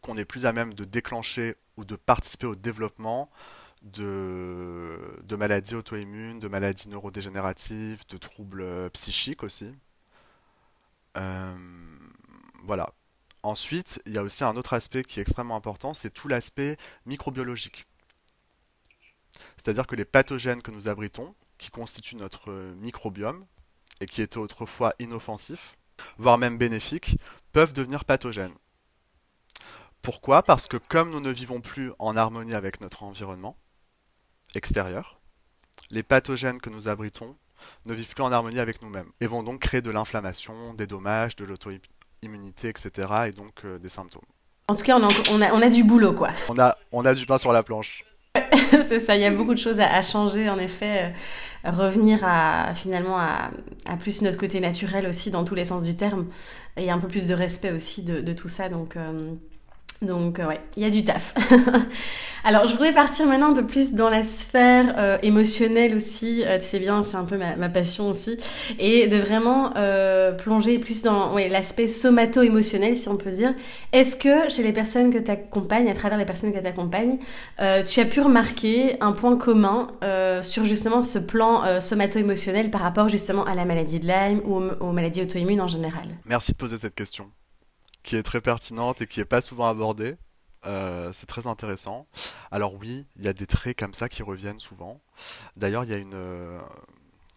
qu'on 0.02 0.16
est 0.16 0.24
plus 0.24 0.46
à 0.46 0.52
même 0.52 0.74
de 0.74 0.84
déclencher 0.84 1.56
ou 1.76 1.84
de 1.84 1.96
participer 1.96 2.46
au 2.46 2.56
développement 2.56 3.30
de, 3.82 4.98
de 5.24 5.36
maladies 5.36 5.74
auto-immunes, 5.74 6.40
de 6.40 6.48
maladies 6.48 6.88
neurodégénératives, 6.88 8.04
de 8.08 8.16
troubles 8.18 8.62
euh, 8.62 8.90
psychiques 8.90 9.42
aussi. 9.42 9.72
Voilà. 12.64 12.88
Ensuite, 13.42 14.02
il 14.06 14.12
y 14.12 14.18
a 14.18 14.22
aussi 14.22 14.44
un 14.44 14.56
autre 14.56 14.72
aspect 14.72 15.02
qui 15.02 15.18
est 15.18 15.22
extrêmement 15.22 15.56
important, 15.56 15.94
c'est 15.94 16.10
tout 16.10 16.28
l'aspect 16.28 16.76
microbiologique. 17.04 17.86
C'est-à-dire 19.56 19.86
que 19.86 19.94
les 19.94 20.04
pathogènes 20.04 20.62
que 20.62 20.70
nous 20.70 20.88
abritons, 20.88 21.34
qui 21.58 21.70
constituent 21.70 22.16
notre 22.16 22.52
microbiome, 22.76 23.46
et 24.00 24.06
qui 24.06 24.22
étaient 24.22 24.38
autrefois 24.38 24.94
inoffensifs, 24.98 25.78
voire 26.18 26.38
même 26.38 26.58
bénéfiques, 26.58 27.16
peuvent 27.52 27.72
devenir 27.72 28.04
pathogènes. 28.04 28.54
Pourquoi? 30.02 30.42
Parce 30.42 30.68
que 30.68 30.76
comme 30.76 31.10
nous 31.10 31.20
ne 31.20 31.30
vivons 31.30 31.60
plus 31.60 31.92
en 31.98 32.16
harmonie 32.16 32.54
avec 32.54 32.80
notre 32.80 33.02
environnement 33.02 33.56
extérieur, 34.54 35.20
les 35.90 36.02
pathogènes 36.02 36.60
que 36.60 36.70
nous 36.70 36.88
abritons 36.88 37.36
ne 37.86 37.94
vivent 37.94 38.14
plus 38.14 38.22
en 38.22 38.32
harmonie 38.32 38.60
avec 38.60 38.82
nous-mêmes 38.82 39.10
et 39.20 39.26
vont 39.26 39.42
donc 39.42 39.60
créer 39.60 39.82
de 39.82 39.90
l'inflammation, 39.90 40.74
des 40.74 40.86
dommages, 40.86 41.36
de 41.36 41.44
immunité, 42.22 42.68
etc. 42.68 42.90
et 43.28 43.32
donc 43.32 43.64
euh, 43.64 43.78
des 43.78 43.88
symptômes. 43.88 44.22
En 44.68 44.74
tout 44.74 44.82
cas, 44.82 44.98
on 44.98 45.08
a, 45.08 45.12
on 45.30 45.40
a, 45.40 45.52
on 45.52 45.62
a 45.62 45.68
du 45.68 45.84
boulot, 45.84 46.12
quoi. 46.12 46.30
On 46.48 46.58
a, 46.58 46.74
on 46.90 47.04
a 47.04 47.14
du 47.14 47.24
pain 47.24 47.38
sur 47.38 47.52
la 47.52 47.62
planche. 47.62 48.04
c'est 48.88 49.00
ça, 49.00 49.16
il 49.16 49.22
y 49.22 49.24
a 49.24 49.30
beaucoup 49.30 49.54
de 49.54 49.58
choses 49.58 49.80
à, 49.80 50.02
changer, 50.02 50.50
en 50.50 50.58
effet. 50.58 51.14
Euh, 51.64 51.70
revenir 51.70 52.20
à, 52.24 52.74
finalement, 52.74 53.16
à, 53.16 53.50
à, 53.86 53.96
plus 53.96 54.22
notre 54.22 54.36
côté 54.36 54.60
naturel 54.60 55.06
aussi, 55.06 55.30
dans 55.30 55.44
tous 55.44 55.54
les 55.54 55.64
sens 55.64 55.84
du 55.84 55.94
terme. 55.94 56.26
Et 56.76 56.90
un 56.90 56.98
peu 56.98 57.08
plus 57.08 57.28
de 57.28 57.34
respect 57.34 57.70
aussi 57.70 58.02
de, 58.02 58.20
de 58.20 58.32
tout 58.32 58.48
ça. 58.48 58.68
Donc, 58.68 58.96
euh, 58.96 59.34
donc 60.02 60.38
euh, 60.38 60.46
ouais, 60.46 60.60
il 60.76 60.82
y 60.82 60.86
a 60.86 60.90
du 60.90 61.04
taf. 61.04 61.34
Alors 62.44 62.66
je 62.66 62.72
voudrais 62.72 62.92
partir 62.92 63.26
maintenant 63.26 63.50
un 63.50 63.54
peu 63.54 63.66
plus 63.66 63.94
dans 63.94 64.10
la 64.10 64.22
sphère 64.22 64.94
euh, 64.98 65.18
émotionnelle 65.22 65.96
aussi. 65.96 66.44
Euh, 66.44 66.58
tu 66.58 66.64
sais 66.64 66.78
bien, 66.78 67.02
c'est 67.02 67.16
un 67.16 67.24
peu 67.24 67.36
ma, 67.36 67.68
passion 67.68 68.10
aussi. 68.10 68.38
Et 68.78 69.06
de 69.08 69.16
vraiment 69.16 69.72
plonger 70.38 70.78
plus 70.78 71.02
dans 71.02 71.34
l'aspect 71.36 71.88
somato-émotionnel, 71.88 72.96
si 72.96 73.08
on 73.08 73.16
peut 73.16 73.30
dire. 73.30 73.54
Est-ce 73.92 74.16
que 74.16 74.48
chez 74.48 74.62
les 74.62 74.72
personnes 74.72 75.12
que 75.12 75.18
tu 75.18 75.30
accompagnes, 75.30 75.90
à 75.90 75.94
travers 75.94 76.18
les 76.18 76.24
personnes 76.24 76.52
que 76.52 76.58
tu 76.58 76.68
accompagnes, 76.68 77.18
tu 77.86 78.00
as 78.00 78.04
pu 78.04 78.20
remarquer 78.20 78.96
un 79.00 79.12
point 79.12 79.36
commun 79.36 79.88
sur 80.42 80.64
justement 80.64 81.02
ce 81.02 81.18
plan 81.18 81.80
somato-émotionnel 81.80 82.70
par 82.70 82.82
rapport 82.82 83.08
justement 83.08 83.44
à 83.44 83.54
la 83.54 83.64
maladie 83.64 83.98
de 83.98 84.06
Lyme 84.06 84.40
ou 84.44 84.60
aux 84.80 84.92
maladies 84.92 85.22
auto-immunes 85.22 85.60
en 85.60 85.68
général? 85.68 86.06
Merci 86.24 86.52
de 86.52 86.56
poser 86.56 86.78
cette 86.78 86.94
question 86.94 87.24
qui 88.06 88.14
est 88.14 88.22
très 88.22 88.40
pertinente 88.40 89.02
et 89.02 89.06
qui 89.08 89.20
est 89.20 89.24
pas 89.24 89.40
souvent 89.40 89.68
abordée. 89.68 90.16
Euh, 90.64 91.12
c'est 91.12 91.26
très 91.26 91.48
intéressant. 91.48 92.06
Alors 92.52 92.76
oui, 92.76 93.04
il 93.16 93.24
y 93.24 93.28
a 93.28 93.32
des 93.32 93.46
traits 93.46 93.76
comme 93.76 93.94
ça 93.94 94.08
qui 94.08 94.22
reviennent 94.22 94.60
souvent. 94.60 95.02
D'ailleurs, 95.56 95.82
il 95.82 95.90
y 95.90 95.94
a 95.94 95.98
euh, 96.14 96.60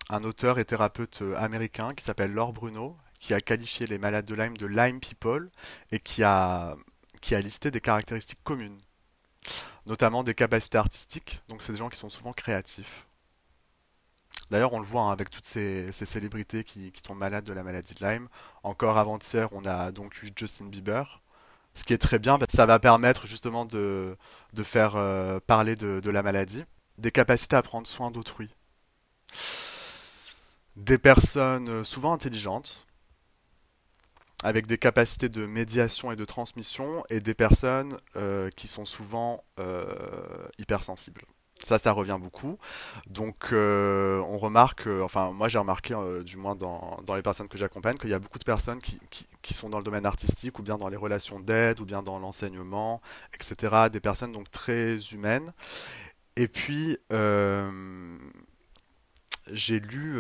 un 0.10 0.24
auteur 0.24 0.60
et 0.60 0.66
thérapeute 0.66 1.24
américain 1.38 1.96
qui 1.96 2.06
s'appelle 2.06 2.32
Laure 2.34 2.54
Bruno, 2.54 2.96
qui 3.20 3.34
a 3.34 3.42
qualifié 3.42 3.88
les 3.88 3.98
malades 3.98 4.26
de 4.26 4.36
Lyme 4.36 4.58
de 4.58 4.68
Lyme 4.68 5.00
people 5.00 5.50
et 5.92 6.00
qui 6.00 6.24
a, 6.24 6.76
qui 7.20 7.34
a 7.34 7.42
listé 7.42 7.72
des 7.72 7.82
caractéristiques 7.82 8.44
communes, 8.44 8.80
notamment 9.88 10.24
des 10.24 10.36
capacités 10.36 10.78
artistiques. 10.78 11.42
Donc 11.50 11.64
c'est 11.64 11.72
des 11.72 11.80
gens 11.80 11.90
qui 11.90 11.98
sont 11.98 12.12
souvent 12.12 12.34
créatifs. 12.34 13.08
D'ailleurs, 14.50 14.74
on 14.74 14.80
le 14.80 14.86
voit 14.86 15.04
hein, 15.04 15.12
avec 15.12 15.30
toutes 15.30 15.46
ces, 15.46 15.92
célébrités 15.92 16.64
qui, 16.64 16.92
tombent 16.92 17.20
malades 17.20 17.46
de 17.46 17.54
la 17.54 17.64
maladie 17.64 17.94
de 17.94 18.06
Lyme. 18.06 18.28
Encore 18.64 18.98
avant-hier, 18.98 19.48
on 19.54 19.66
a 19.66 19.92
donc 19.92 20.24
eu 20.24 20.32
Justin 20.36 20.66
Bieber. 20.66 21.22
Ce 21.74 21.84
qui 21.84 21.94
est 21.94 22.00
très 22.00 22.18
bien, 22.20 22.40
ça 22.50 22.66
va 22.66 22.80
permettre 22.80 23.28
justement 23.28 23.66
de, 23.66 24.18
faire 24.64 24.96
euh, 24.96 25.40
parler 25.40 25.76
de, 25.76 26.10
la 26.10 26.24
maladie. 26.24 26.64
Des 26.98 27.12
capacités 27.12 27.56
à 27.56 27.62
prendre 27.62 27.88
soin 27.88 28.12
d'autrui. 28.12 28.50
Des 30.76 30.98
personnes 30.98 31.70
euh, 31.70 31.84
souvent 31.84 32.14
intelligentes, 32.14 32.88
avec 34.44 34.68
des 34.68 34.78
capacités 34.78 35.30
de 35.30 35.46
médiation 35.46 36.12
et 36.12 36.16
de 36.16 36.26
transmission, 36.26 37.04
et 37.10 37.20
des 37.20 37.34
personnes 37.36 37.98
euh, 38.16 38.50
qui 38.56 38.68
sont 38.68 38.86
souvent 38.86 39.44
hypersensibles. 40.58 41.22
Ça, 41.64 41.78
ça 41.78 41.92
revient 41.92 42.18
beaucoup. 42.22 42.58
Donc, 43.08 43.50
euh, 43.52 44.20
on 44.30 44.38
remarque, 44.38 44.88
euh, 44.88 45.02
enfin, 45.02 45.32
moi 45.32 45.50
j'ai 45.50 45.60
remarqué, 45.60 45.94
euh, 45.94 46.24
du 46.24 46.38
moins 46.38 46.56
dans, 46.56 47.02
dans, 47.06 47.16
les 47.16 47.22
personnes 47.22 47.50
que 47.50 47.58
j'accompagne, 47.58 47.98
qu'il 47.98 48.10
y 48.10 48.14
a 48.14 48.20
beaucoup 48.20 48.40
de 48.40 48.46
personnes 48.46 48.80
qui, 48.80 48.98
qui, 49.10 49.28
qui, 49.42 49.54
sont 49.54 49.70
dans 49.70 49.78
le 49.78 49.84
domaine 49.84 50.06
artistique, 50.06 50.58
ou 50.60 50.64
bien 50.64 50.78
dans 50.78 50.88
les 50.88 50.96
relations 50.96 51.40
d'aide, 51.40 51.82
ou 51.82 51.86
bien 51.86 52.02
dans 52.02 52.18
l'enseignement, 52.18 53.02
etc. 53.34 53.90
Des 53.92 54.00
personnes 54.00 54.32
donc 54.32 54.50
très 54.52 54.98
humaines. 55.12 55.52
Et 56.38 56.48
puis, 56.48 56.98
j'ai 59.52 59.80
lu, 59.80 60.18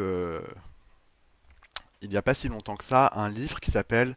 il 2.01 2.09
n'y 2.09 2.17
a 2.17 2.21
pas 2.21 2.33
si 2.33 2.49
longtemps 2.49 2.75
que 2.75 2.83
ça, 2.83 3.09
un 3.13 3.29
livre 3.29 3.59
qui 3.61 3.71
s'appelle 3.71 4.15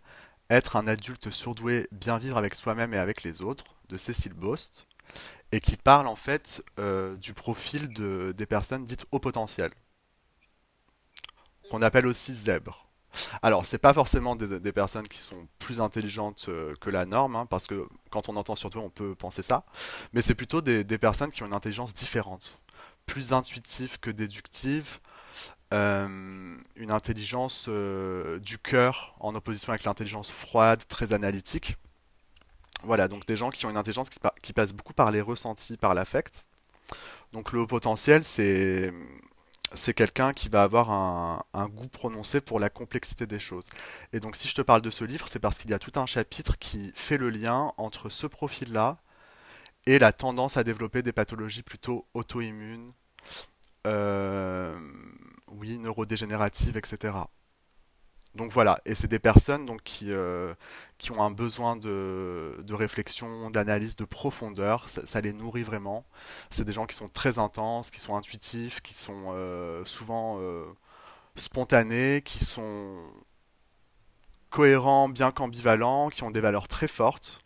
Être 0.50 0.76
un 0.76 0.86
adulte 0.88 1.30
surdoué, 1.30 1.88
bien 1.92 2.18
vivre 2.18 2.36
avec 2.36 2.54
soi-même 2.56 2.94
et 2.94 2.98
avec 2.98 3.22
les 3.22 3.42
autres, 3.42 3.76
de 3.88 3.96
Cécile 3.96 4.34
Bost 4.34 4.86
et 5.52 5.60
qui 5.60 5.76
parle 5.76 6.06
en 6.06 6.16
fait 6.16 6.64
euh, 6.78 7.16
du 7.18 7.34
profil 7.34 7.92
de, 7.92 8.32
des 8.32 8.46
personnes 8.46 8.84
dites 8.84 9.04
au 9.12 9.20
potentiel, 9.20 9.70
qu'on 11.70 11.82
appelle 11.82 12.06
aussi 12.06 12.34
zèbres. 12.34 12.88
Alors, 13.42 13.66
c'est 13.66 13.76
pas 13.78 13.92
forcément 13.92 14.34
des, 14.36 14.72
personnes 14.72 15.06
qui 15.06 15.18
sont 15.18 15.46
plus 15.58 15.82
intelligentes 15.82 16.46
euh, 16.48 16.74
que 16.80 16.88
la 16.88 17.04
norme, 17.04 17.36
hein, 17.36 17.44
parce 17.44 17.66
que 17.66 17.86
quand 18.10 18.30
on 18.30 18.36
entend 18.36 18.56
surtout, 18.56 18.78
on 18.78 18.88
peut 18.88 19.14
penser 19.14 19.42
ça, 19.42 19.66
mais 20.14 20.22
c'est 20.22 20.34
plutôt 20.34 20.62
des, 20.62 20.84
personnes 20.98 21.30
qui 21.30 21.42
ont 21.42 21.46
une 21.46 21.52
intelligence 21.52 21.92
différente, 21.92 22.62
plus 23.04 23.34
intuitive 23.34 24.00
que 24.00 24.10
déductive, 24.10 24.98
euh, 25.74 26.56
une 26.76 26.90
intelligence 26.90 27.68
du 27.68 28.56
cœur 28.56 29.14
en 29.20 29.34
opposition 29.34 29.72
avec 29.74 29.84
l'intelligence 29.84 30.30
froide, 30.30 30.82
très 30.88 31.12
analytique. 31.12 31.76
Voilà, 32.84 33.08
donc 33.08 33.26
des 33.26 33.36
gens 33.36 33.50
qui 33.50 33.66
ont 33.66 33.70
une 33.70 33.76
intelligence 33.76 34.10
qui, 34.42 34.52
passe 34.52 34.72
beaucoup 34.72 34.92
par 34.92 35.10
les 35.10 35.20
ressentis, 35.20 35.76
par 35.76 35.94
l'affect. 35.94 36.44
Donc 37.32 37.52
le 37.52 37.60
haut 37.60 37.66
potentiel, 37.66 38.24
c'est 38.24 38.92
quelqu'un 39.94 40.32
qui 40.32 40.48
va 40.48 40.62
avoir 40.64 40.90
un, 40.90 41.42
un, 41.54 41.68
goût 41.68 41.88
prononcé 41.88 42.40
pour 42.40 42.60
la 42.60 42.70
complexité 42.70 43.26
des 43.26 43.38
choses. 43.38 43.68
Et 44.12 44.20
donc 44.20 44.36
si 44.36 44.48
je 44.48 44.54
te 44.54 44.62
parle 44.62 44.82
de 44.82 44.90
ce 44.90 45.04
livre, 45.04 45.28
c'est 45.28 45.38
parce 45.38 45.58
qu'il 45.58 45.70
y 45.70 45.74
a 45.74 45.78
tout 45.78 45.98
un 45.98 46.06
chapitre 46.06 46.58
qui 46.58 46.92
fait 46.94 47.18
le 47.18 47.30
lien 47.30 47.72
entre 47.76 48.10
ce 48.10 48.26
profil-là 48.26 48.98
et 49.86 49.98
la 49.98 50.12
tendance 50.12 50.56
à 50.56 50.64
développer 50.64 51.02
des 51.02 51.12
pathologies 51.12 51.62
plutôt 51.62 52.06
auto-immunes, 52.14 52.92
euh, 53.86 54.78
oui, 55.48 55.78
neurodégénératives, 55.78 56.76
etc. 56.76 57.14
Donc 58.34 58.50
voilà, 58.52 58.80
et 58.86 58.94
c'est 58.94 59.08
des 59.08 59.18
personnes 59.18 59.66
donc, 59.66 59.82
qui, 59.82 60.10
euh, 60.10 60.54
qui 60.96 61.12
ont 61.12 61.22
un 61.22 61.30
besoin 61.30 61.76
de, 61.76 62.56
de 62.62 62.74
réflexion, 62.74 63.50
d'analyse, 63.50 63.94
de 63.96 64.06
profondeur, 64.06 64.88
ça, 64.88 65.20
les 65.20 65.34
nourrit 65.34 65.64
vraiment. 65.64 66.06
C'est 66.50 66.64
des 66.64 66.72
gens 66.72 66.86
qui 66.86 66.94
sont 66.96 67.08
très 67.08 67.38
intenses, 67.38 67.90
qui 67.90 68.00
sont 68.00 68.16
intuitifs, 68.16 68.80
qui 68.80 68.94
sont 68.94 69.24
euh, 69.34 69.84
souvent 69.84 70.38
euh, 70.40 70.64
spontanés, 71.36 72.22
qui 72.24 72.42
sont 72.44 72.98
cohérents 74.50 75.08
bien 75.10 75.30
qu'ambivalents, 75.30 76.08
qui 76.08 76.22
ont 76.24 76.30
des 76.30 76.40
valeurs 76.40 76.68
très 76.68 76.88
fortes. 76.88 77.42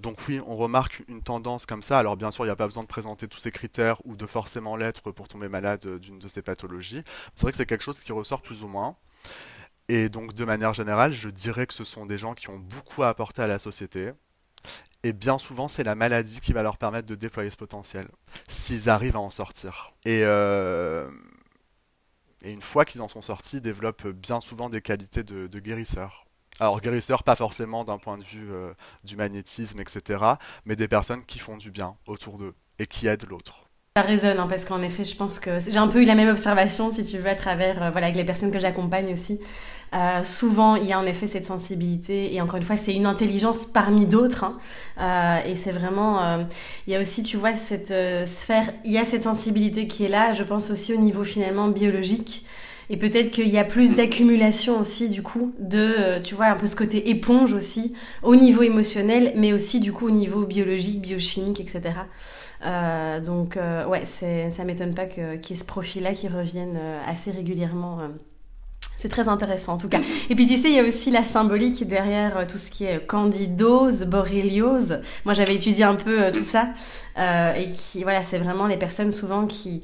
Donc 0.00 0.18
oui, 0.28 0.40
on 0.46 0.56
remarque 0.56 1.02
une 1.08 1.22
tendance 1.22 1.66
comme 1.66 1.82
ça. 1.82 1.98
Alors 1.98 2.16
bien 2.16 2.30
sûr, 2.30 2.44
il 2.44 2.48
n'y 2.48 2.52
a 2.52 2.56
pas 2.56 2.66
besoin 2.66 2.82
de 2.82 2.88
présenter 2.88 3.28
tous 3.28 3.38
ces 3.38 3.50
critères 3.50 4.04
ou 4.06 4.16
de 4.16 4.26
forcément 4.26 4.76
l'être 4.76 5.10
pour 5.12 5.28
tomber 5.28 5.48
malade 5.48 5.86
d'une 5.98 6.18
de 6.18 6.28
ces 6.28 6.42
pathologies. 6.42 7.02
C'est 7.34 7.42
vrai 7.42 7.52
que 7.52 7.56
c'est 7.58 7.66
quelque 7.66 7.84
chose 7.84 8.00
qui 8.00 8.12
ressort 8.12 8.42
plus 8.42 8.62
ou 8.62 8.68
moins. 8.68 8.96
Et 9.88 10.08
donc 10.08 10.34
de 10.34 10.44
manière 10.44 10.74
générale, 10.74 11.12
je 11.12 11.28
dirais 11.28 11.66
que 11.66 11.74
ce 11.74 11.84
sont 11.84 12.06
des 12.06 12.18
gens 12.18 12.34
qui 12.34 12.48
ont 12.50 12.58
beaucoup 12.58 13.02
à 13.02 13.08
apporter 13.08 13.42
à 13.42 13.46
la 13.46 13.58
société. 13.58 14.12
Et 15.02 15.12
bien 15.12 15.38
souvent, 15.38 15.68
c'est 15.68 15.84
la 15.84 15.94
maladie 15.94 16.40
qui 16.40 16.52
va 16.52 16.62
leur 16.62 16.76
permettre 16.76 17.06
de 17.08 17.14
déployer 17.14 17.50
ce 17.50 17.56
potentiel, 17.56 18.06
s'ils 18.48 18.90
arrivent 18.90 19.16
à 19.16 19.20
en 19.20 19.30
sortir. 19.30 19.94
Et, 20.04 20.20
euh, 20.24 21.10
une 22.42 22.60
fois 22.62 22.84
qu'ils 22.84 23.02
en 23.02 23.08
sont 23.08 23.22
sortis, 23.22 23.56
ils 23.56 23.62
développent 23.62 24.08
bien 24.08 24.40
souvent 24.40 24.70
des 24.70 24.80
qualités 24.80 25.24
de, 25.24 25.46
de 25.46 25.58
guérisseurs. 25.58 26.26
Alors 26.60 26.82
guérisseurs, 26.82 27.22
pas 27.22 27.36
forcément 27.36 27.84
d'un 27.84 27.96
point 27.96 28.18
de 28.18 28.22
vue 28.22 28.52
euh, 28.52 28.74
du 29.02 29.16
magnétisme, 29.16 29.80
etc., 29.80 30.22
mais 30.66 30.76
des 30.76 30.88
personnes 30.88 31.24
qui 31.24 31.38
font 31.38 31.56
du 31.56 31.70
bien 31.70 31.96
autour 32.06 32.36
d'eux 32.36 32.52
et 32.78 32.86
qui 32.86 33.06
aident 33.06 33.26
l'autre. 33.30 33.70
Ça 33.96 34.02
résonne, 34.02 34.38
hein, 34.38 34.46
parce 34.46 34.66
qu'en 34.66 34.82
effet, 34.82 35.04
je 35.04 35.16
pense 35.16 35.40
que 35.40 35.58
j'ai 35.58 35.78
un 35.78 35.88
peu 35.88 36.02
eu 36.02 36.04
la 36.04 36.14
même 36.14 36.28
observation, 36.28 36.92
si 36.92 37.02
tu 37.02 37.16
veux, 37.16 37.30
à 37.30 37.34
travers 37.34 37.82
euh, 37.82 37.90
voilà, 37.90 38.08
avec 38.08 38.16
les 38.16 38.26
personnes 38.26 38.50
que 38.50 38.58
j'accompagne 38.58 39.10
aussi. 39.10 39.40
Euh, 39.94 40.22
souvent, 40.22 40.76
il 40.76 40.84
y 40.84 40.92
a 40.92 40.98
en 40.98 41.06
effet 41.06 41.28
cette 41.28 41.46
sensibilité, 41.46 42.34
et 42.34 42.42
encore 42.42 42.56
une 42.56 42.62
fois, 42.62 42.76
c'est 42.76 42.94
une 42.94 43.06
intelligence 43.06 43.64
parmi 43.64 44.04
d'autres. 44.04 44.44
Hein. 44.98 45.40
Et 45.46 45.56
c'est 45.56 45.72
vraiment, 45.72 46.46
il 46.86 46.92
y 46.92 46.94
a 46.94 47.00
aussi, 47.00 47.22
tu 47.22 47.38
vois, 47.38 47.54
cette 47.54 47.92
sphère, 48.28 48.70
il 48.84 48.92
y 48.92 48.98
a 48.98 49.04
cette 49.06 49.22
sensibilité 49.22 49.88
qui 49.88 50.04
est 50.04 50.08
là. 50.08 50.34
Je 50.34 50.44
pense 50.44 50.70
aussi 50.70 50.94
au 50.94 50.98
niveau 50.98 51.24
finalement 51.24 51.68
biologique. 51.68 52.44
Et 52.92 52.96
peut-être 52.96 53.30
qu'il 53.30 53.48
y 53.48 53.56
a 53.56 53.62
plus 53.62 53.94
d'accumulation 53.94 54.80
aussi, 54.80 55.08
du 55.08 55.22
coup, 55.22 55.54
de, 55.60 55.78
euh, 55.78 56.20
tu 56.20 56.34
vois, 56.34 56.46
un 56.46 56.56
peu 56.56 56.66
ce 56.66 56.74
côté 56.74 57.08
éponge 57.08 57.52
aussi, 57.52 57.94
au 58.24 58.34
niveau 58.34 58.62
émotionnel, 58.62 59.32
mais 59.36 59.52
aussi, 59.52 59.78
du 59.78 59.92
coup, 59.92 60.08
au 60.08 60.10
niveau 60.10 60.44
biologique, 60.44 61.00
biochimique, 61.00 61.60
etc. 61.60 61.82
Euh, 62.66 63.20
donc, 63.20 63.56
euh, 63.56 63.86
ouais, 63.86 64.02
ça 64.04 64.64
m'étonne 64.64 64.94
pas 64.94 65.06
qu'il 65.06 65.22
y 65.22 65.52
ait 65.52 65.56
ce 65.56 65.64
profil-là 65.64 66.14
qui 66.14 66.26
revienne 66.26 66.76
assez 67.06 67.30
régulièrement. 67.30 68.00
C'est 68.98 69.08
très 69.08 69.28
intéressant 69.28 69.74
en 69.74 69.78
tout 69.78 69.88
cas. 69.88 70.00
Et 70.28 70.34
puis 70.34 70.46
tu 70.46 70.58
sais, 70.58 70.68
il 70.68 70.74
y 70.74 70.78
a 70.78 70.82
aussi 70.82 71.10
la 71.10 71.24
symbolique 71.24 71.86
derrière 71.86 72.46
tout 72.46 72.58
ce 72.58 72.70
qui 72.70 72.84
est 72.84 73.06
candidose, 73.06 74.04
borréliose. 74.04 75.00
Moi 75.24 75.32
j'avais 75.32 75.54
étudié 75.54 75.84
un 75.84 75.94
peu 75.94 76.30
tout 76.32 76.42
ça. 76.42 76.68
Et 77.16 77.66
qui, 77.68 78.02
voilà, 78.02 78.22
c'est 78.22 78.36
vraiment 78.36 78.66
les 78.66 78.76
personnes 78.76 79.10
souvent 79.10 79.46
qui, 79.46 79.80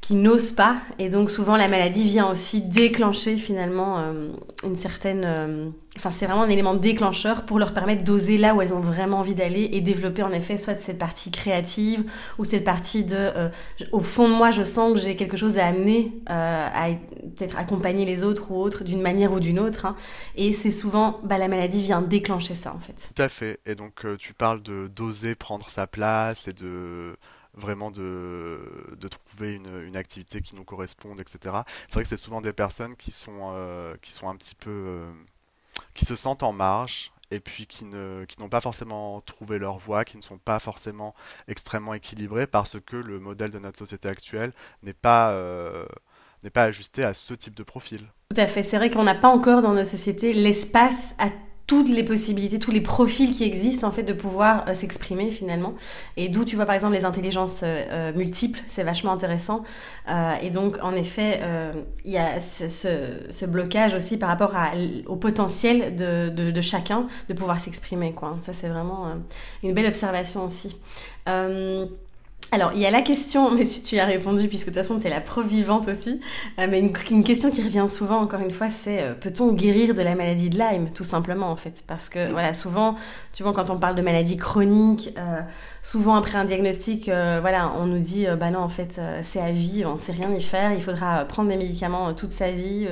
qui 0.00 0.14
n'osent 0.14 0.52
pas. 0.52 0.76
Et 0.98 1.08
donc 1.10 1.30
souvent 1.30 1.56
la 1.56 1.68
maladie 1.68 2.04
vient 2.04 2.30
aussi 2.30 2.62
déclencher 2.62 3.36
finalement 3.36 3.98
euh, 3.98 4.28
une 4.64 4.76
certaine... 4.76 5.22
euh, 5.24 5.68
Enfin 5.96 6.12
c'est 6.12 6.26
vraiment 6.26 6.44
un 6.44 6.48
élément 6.48 6.74
déclencheur 6.74 7.44
pour 7.44 7.58
leur 7.58 7.74
permettre 7.74 8.04
d'oser 8.04 8.38
là 8.38 8.54
où 8.54 8.62
elles 8.62 8.72
ont 8.72 8.78
vraiment 8.80 9.18
envie 9.18 9.34
d'aller 9.34 9.68
et 9.72 9.80
développer 9.80 10.22
en 10.22 10.30
effet 10.30 10.56
soit 10.56 10.78
cette 10.78 10.98
partie 10.98 11.32
créative 11.32 12.04
ou 12.38 12.44
cette 12.44 12.62
partie 12.62 13.02
de... 13.02 13.16
euh, 13.16 13.48
au 13.90 13.98
fond 13.98 14.28
de 14.28 14.34
moi 14.34 14.52
je 14.52 14.62
sens 14.62 14.92
que 14.92 15.00
j'ai 15.00 15.16
quelque 15.16 15.36
chose 15.36 15.58
à 15.58 15.66
amener, 15.66 16.12
à 16.28 16.90
peut-être 17.36 17.58
accompagner 17.58 18.04
les 18.04 18.22
autres 18.22 18.52
ou 18.52 18.60
autres 18.60 18.84
d'une 18.84 19.00
manière 19.02 19.32
ou 19.32 19.40
d'une 19.40 19.58
autre. 19.58 19.86
hein. 19.86 19.96
Et 20.36 20.52
c'est 20.52 20.70
souvent... 20.70 21.18
Bah, 21.24 21.36
la 21.36 21.48
maladie 21.48 21.82
vient 21.82 22.00
déclencher 22.00 22.54
ça 22.54 22.72
en 22.72 22.78
fait. 22.78 22.94
Tout 23.16 23.22
à 23.22 23.28
fait. 23.28 23.58
Et 23.66 23.74
donc 23.74 24.06
tu 24.18 24.34
parles 24.34 24.62
de 24.62 24.86
d'oser 24.86 25.34
prendre 25.34 25.68
sa 25.68 25.88
place 25.88 26.46
et 26.46 26.52
de 26.52 27.16
vraiment 27.58 27.90
de, 27.90 28.58
de 28.98 29.08
trouver 29.08 29.54
une, 29.54 29.82
une 29.86 29.96
activité 29.96 30.40
qui 30.40 30.54
nous 30.56 30.64
corresponde, 30.64 31.20
etc. 31.20 31.38
C'est 31.88 31.94
vrai 31.94 32.02
que 32.04 32.08
c'est 32.08 32.16
souvent 32.16 32.40
des 32.40 32.52
personnes 32.52 32.96
qui 32.96 33.10
sont, 33.10 33.52
euh, 33.54 33.94
qui 34.00 34.12
sont 34.12 34.28
un 34.28 34.36
petit 34.36 34.54
peu... 34.54 34.70
euh, 34.70 35.12
qui 35.94 36.04
se 36.04 36.16
sentent 36.16 36.42
en 36.42 36.52
marge 36.52 37.12
et 37.30 37.40
puis 37.40 37.66
qui 37.66 37.84
ne, 37.84 38.24
qui 38.24 38.40
n'ont 38.40 38.48
pas 38.48 38.60
forcément 38.60 39.20
trouvé 39.20 39.58
leur 39.58 39.78
voie, 39.78 40.04
qui 40.04 40.16
ne 40.16 40.22
sont 40.22 40.38
pas 40.38 40.58
forcément 40.58 41.14
extrêmement 41.46 41.94
équilibrés 41.94 42.46
parce 42.46 42.78
que 42.80 42.96
le 42.96 43.18
modèle 43.20 43.50
de 43.50 43.58
notre 43.58 43.78
société 43.78 44.08
actuelle 44.08 44.52
n'est 44.82 44.94
pas, 44.94 45.32
euh, 45.32 45.84
n'est 46.42 46.50
pas 46.50 46.64
ajusté 46.64 47.04
à 47.04 47.14
ce 47.14 47.34
type 47.34 47.54
de 47.54 47.62
profil. 47.64 48.00
Tout 48.34 48.40
à 48.40 48.46
fait. 48.46 48.62
C'est 48.62 48.76
vrai 48.78 48.90
qu'on 48.90 49.04
n'a 49.04 49.14
pas 49.14 49.28
encore 49.28 49.62
dans 49.62 49.74
notre 49.74 49.90
société 49.90 50.32
l'espace 50.32 51.14
à 51.18 51.28
toutes 51.68 51.90
les 51.90 52.02
possibilités, 52.02 52.58
tous 52.58 52.70
les 52.70 52.80
profils 52.80 53.30
qui 53.30 53.44
existent 53.44 53.86
en 53.86 53.92
fait 53.92 54.02
de 54.02 54.14
pouvoir 54.14 54.66
euh, 54.68 54.74
s'exprimer 54.74 55.30
finalement. 55.30 55.74
Et 56.16 56.30
d'où 56.30 56.46
tu 56.46 56.56
vois 56.56 56.64
par 56.64 56.74
exemple 56.74 56.94
les 56.94 57.04
intelligences 57.04 57.60
euh, 57.62 57.84
euh, 57.90 58.12
multiples, 58.14 58.58
c'est 58.66 58.82
vachement 58.82 59.12
intéressant. 59.12 59.62
Euh, 60.08 60.32
et 60.42 60.48
donc 60.48 60.78
en 60.82 60.94
effet, 60.94 61.40
euh, 61.42 61.74
il 62.06 62.12
y 62.12 62.16
a 62.16 62.40
ce, 62.40 62.68
ce, 62.68 63.44
blocage 63.44 63.92
aussi 63.94 64.16
par 64.16 64.30
rapport 64.30 64.56
à, 64.56 64.70
au 65.06 65.16
potentiel 65.16 65.94
de, 65.94 66.30
de, 66.30 66.50
de 66.50 66.60
chacun 66.62 67.06
de 67.28 67.34
pouvoir 67.34 67.60
s'exprimer. 67.60 68.12
Quoi. 68.12 68.38
Ça 68.40 68.54
c'est 68.54 68.68
vraiment 68.68 69.06
une 69.62 69.74
belle 69.74 69.86
observation 69.86 70.46
aussi. 70.46 70.74
Alors, 72.50 72.70
il 72.74 72.80
y 72.80 72.86
a 72.86 72.90
la 72.90 73.02
question, 73.02 73.50
mais 73.50 73.64
si 73.64 73.82
tu 73.82 73.96
y 73.96 74.00
as 74.00 74.06
répondu, 74.06 74.48
puisque 74.48 74.68
de 74.68 74.72
toute 74.72 74.82
façon, 74.82 74.98
tu 74.98 75.06
es 75.06 75.10
la 75.10 75.20
preuve 75.20 75.48
vivante 75.48 75.86
aussi, 75.86 76.18
euh, 76.58 76.66
mais 76.70 76.78
une, 76.80 76.92
une 77.10 77.22
question 77.22 77.50
qui 77.50 77.60
revient 77.60 77.84
souvent, 77.86 78.20
encore 78.20 78.40
une 78.40 78.50
fois, 78.50 78.70
c'est 78.70 79.02
euh, 79.02 79.12
peut-on 79.12 79.52
guérir 79.52 79.92
de 79.92 80.00
la 80.00 80.14
maladie 80.14 80.48
de 80.48 80.56
Lyme, 80.56 80.88
tout 80.94 81.04
simplement, 81.04 81.50
en 81.50 81.56
fait? 81.56 81.84
Parce 81.86 82.08
que, 82.08 82.30
voilà, 82.30 82.54
souvent, 82.54 82.94
tu 83.34 83.42
vois, 83.42 83.52
quand 83.52 83.68
on 83.68 83.78
parle 83.78 83.96
de 83.96 84.00
maladie 84.02 84.38
chronique, 84.38 85.12
euh, 85.18 85.40
souvent 85.82 86.14
après 86.14 86.38
un 86.38 86.46
diagnostic, 86.46 87.10
euh, 87.10 87.36
voilà, 87.42 87.70
on 87.78 87.84
nous 87.84 87.98
dit, 87.98 88.26
euh, 88.26 88.34
bah 88.36 88.50
non, 88.50 88.60
en 88.60 88.70
fait, 88.70 88.96
euh, 88.98 89.20
c'est 89.22 89.40
à 89.40 89.50
vie, 89.50 89.84
on 89.84 89.92
ne 89.92 89.98
sait 89.98 90.12
rien 90.12 90.32
y 90.32 90.40
faire, 90.40 90.72
il 90.72 90.82
faudra 90.82 91.26
prendre 91.26 91.50
des 91.50 91.56
médicaments 91.58 92.14
toute 92.14 92.32
sa 92.32 92.50
vie. 92.50 92.88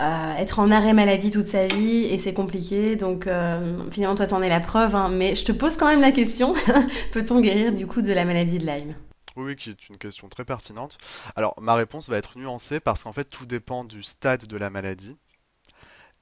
Euh, 0.00 0.34
être 0.36 0.58
en 0.58 0.70
arrêt 0.70 0.92
maladie 0.92 1.30
toute 1.30 1.46
sa 1.46 1.66
vie 1.66 2.04
et 2.04 2.18
c'est 2.18 2.34
compliqué 2.34 2.96
donc 2.96 3.26
euh, 3.26 3.90
finalement 3.90 4.14
toi 4.14 4.26
t'en 4.26 4.42
es 4.42 4.48
la 4.48 4.60
preuve 4.60 4.94
hein, 4.94 5.08
mais 5.08 5.34
je 5.34 5.44
te 5.44 5.52
pose 5.52 5.76
quand 5.76 5.86
même 5.86 6.00
la 6.00 6.12
question 6.12 6.54
peut-on 7.12 7.40
guérir 7.40 7.72
du 7.72 7.86
coup 7.86 8.02
de 8.02 8.12
la 8.12 8.24
maladie 8.24 8.58
de 8.58 8.66
Lyme? 8.66 8.94
Oui, 9.36 9.56
qui 9.56 9.70
est 9.70 9.88
une 9.88 9.96
question 9.96 10.28
très 10.28 10.44
pertinente. 10.44 10.98
Alors, 11.36 11.54
ma 11.58 11.74
réponse 11.74 12.10
va 12.10 12.18
être 12.18 12.36
nuancée 12.36 12.80
parce 12.80 13.04
qu'en 13.04 13.14
fait, 13.14 13.24
tout 13.24 13.46
dépend 13.46 13.82
du 13.82 14.02
stade 14.02 14.44
de 14.46 14.56
la 14.58 14.68
maladie 14.68 15.16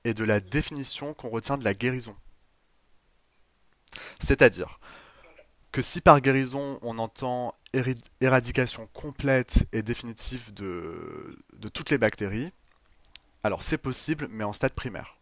et 0.04 0.14
de 0.14 0.22
la 0.22 0.38
définition 0.38 1.12
qu'on 1.14 1.28
retient 1.28 1.58
de 1.58 1.64
la 1.64 1.74
guérison. 1.74 2.14
C'est-à-dire 4.20 4.78
que 5.72 5.82
si 5.82 6.00
par 6.00 6.20
guérison 6.20 6.78
on 6.82 6.98
entend 6.98 7.54
éradication 8.20 8.88
complète 8.92 9.68
et 9.72 9.82
définitive 9.82 10.52
de, 10.54 11.36
de 11.58 11.68
toutes 11.68 11.90
les 11.90 11.98
bactéries, 11.98 12.50
alors 13.42 13.62
c'est 13.62 13.78
possible, 13.78 14.28
mais 14.30 14.44
en 14.44 14.52
stade 14.52 14.72
primaire. 14.72 15.16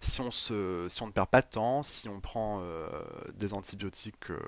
Si 0.00 0.20
on 0.20 0.26
ne 0.26 1.12
perd 1.12 1.28
pas 1.28 1.40
de 1.40 1.48
temps, 1.48 1.82
si 1.82 2.08
on 2.08 2.20
prend 2.20 2.60
euh, 2.60 2.88
des 3.34 3.54
antibiotiques 3.54 4.30
euh, 4.30 4.38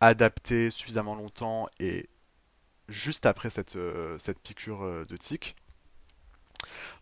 adaptés 0.00 0.70
suffisamment 0.70 1.14
longtemps 1.14 1.68
et 1.80 2.08
juste 2.88 3.26
après 3.26 3.50
cette, 3.50 3.76
euh, 3.76 4.18
piqûre 4.42 5.06
de 5.06 5.16
tique, 5.16 5.54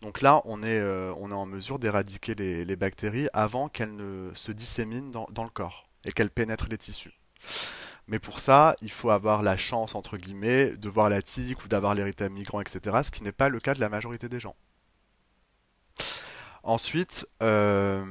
donc 0.03 0.23
là 0.23 0.43
on 0.45 0.63
est, 0.63 0.83
en 1.15 1.47
mesure 1.47 1.79
d'éradiquer 1.79 2.35
les, 2.35 2.77
bactéries 2.77 3.29
avant 3.33 3.69
qu'elles 3.69 3.95
ne 3.95 4.33
se 4.35 4.51
disséminent 4.51 5.11
dans, 5.11 5.27
dans 5.31 5.45
le 5.45 5.51
corps 5.51 5.89
et 6.05 6.13
qu'elles 6.13 6.31
pénètrent 6.31 6.69
les 6.69 6.79
tissus. 6.79 7.19
Mais 8.07 8.19
pour 8.19 8.41
ça, 8.41 8.77
il 8.83 8.91
faut 8.91 9.11
avoir 9.11 9.43
la 9.43 9.57
chance, 9.57 9.95
entre 9.95 10.19
guillemets, 10.19 10.77
de 10.77 10.89
voir 10.91 11.09
la 11.09 11.23
tique 11.23 11.65
ou 11.65 11.69
d'avoir 11.69 11.95
l'érythème 11.95 12.35
migrant, 12.35 12.61
etc., 12.61 13.01
ce 13.03 13.11
qui 13.11 13.23
n'est 13.23 13.33
pas 13.33 13.49
le 13.49 13.61
cas 13.61 13.75
de 13.75 13.81
la 13.81 13.89
majorité 13.89 14.29
des 14.29 14.41
gens. 14.41 14.57
Ensuite, 16.65 17.29
euh, 17.43 18.03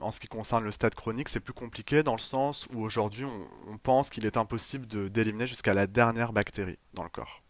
en 0.00 0.12
ce 0.12 0.20
qui 0.20 0.28
concerne 0.28 0.62
le 0.62 0.72
stade 0.72 0.94
chronique, 0.94 1.30
c'est 1.30 1.40
plus 1.40 1.54
compliqué 1.54 2.02
dans 2.02 2.12
le 2.12 2.20
sens 2.20 2.68
où 2.74 2.82
aujourd'hui 2.82 3.24
on, 3.24 3.78
pense 3.78 4.10
qu'il 4.10 4.26
est 4.26 4.36
impossible 4.36 4.86
d'éliminer 5.10 5.46
jusqu'à 5.46 5.72
la 5.72 5.86
dernière 5.86 6.34
bactérie 6.34 6.78
dans 6.92 7.02
le 7.02 7.08
corps. 7.08 7.42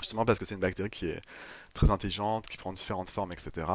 Justement 0.00 0.24
parce 0.24 0.40
que 0.40 0.44
c'est 0.44 0.56
une 0.56 0.60
bactérie 0.60 0.90
qui 0.90 1.06
est 1.06 1.20
très 1.74 1.90
intelligente, 1.90 2.48
qui 2.48 2.56
prend 2.56 2.72
différentes 2.72 3.08
formes, 3.08 3.32
etc. 3.32 3.66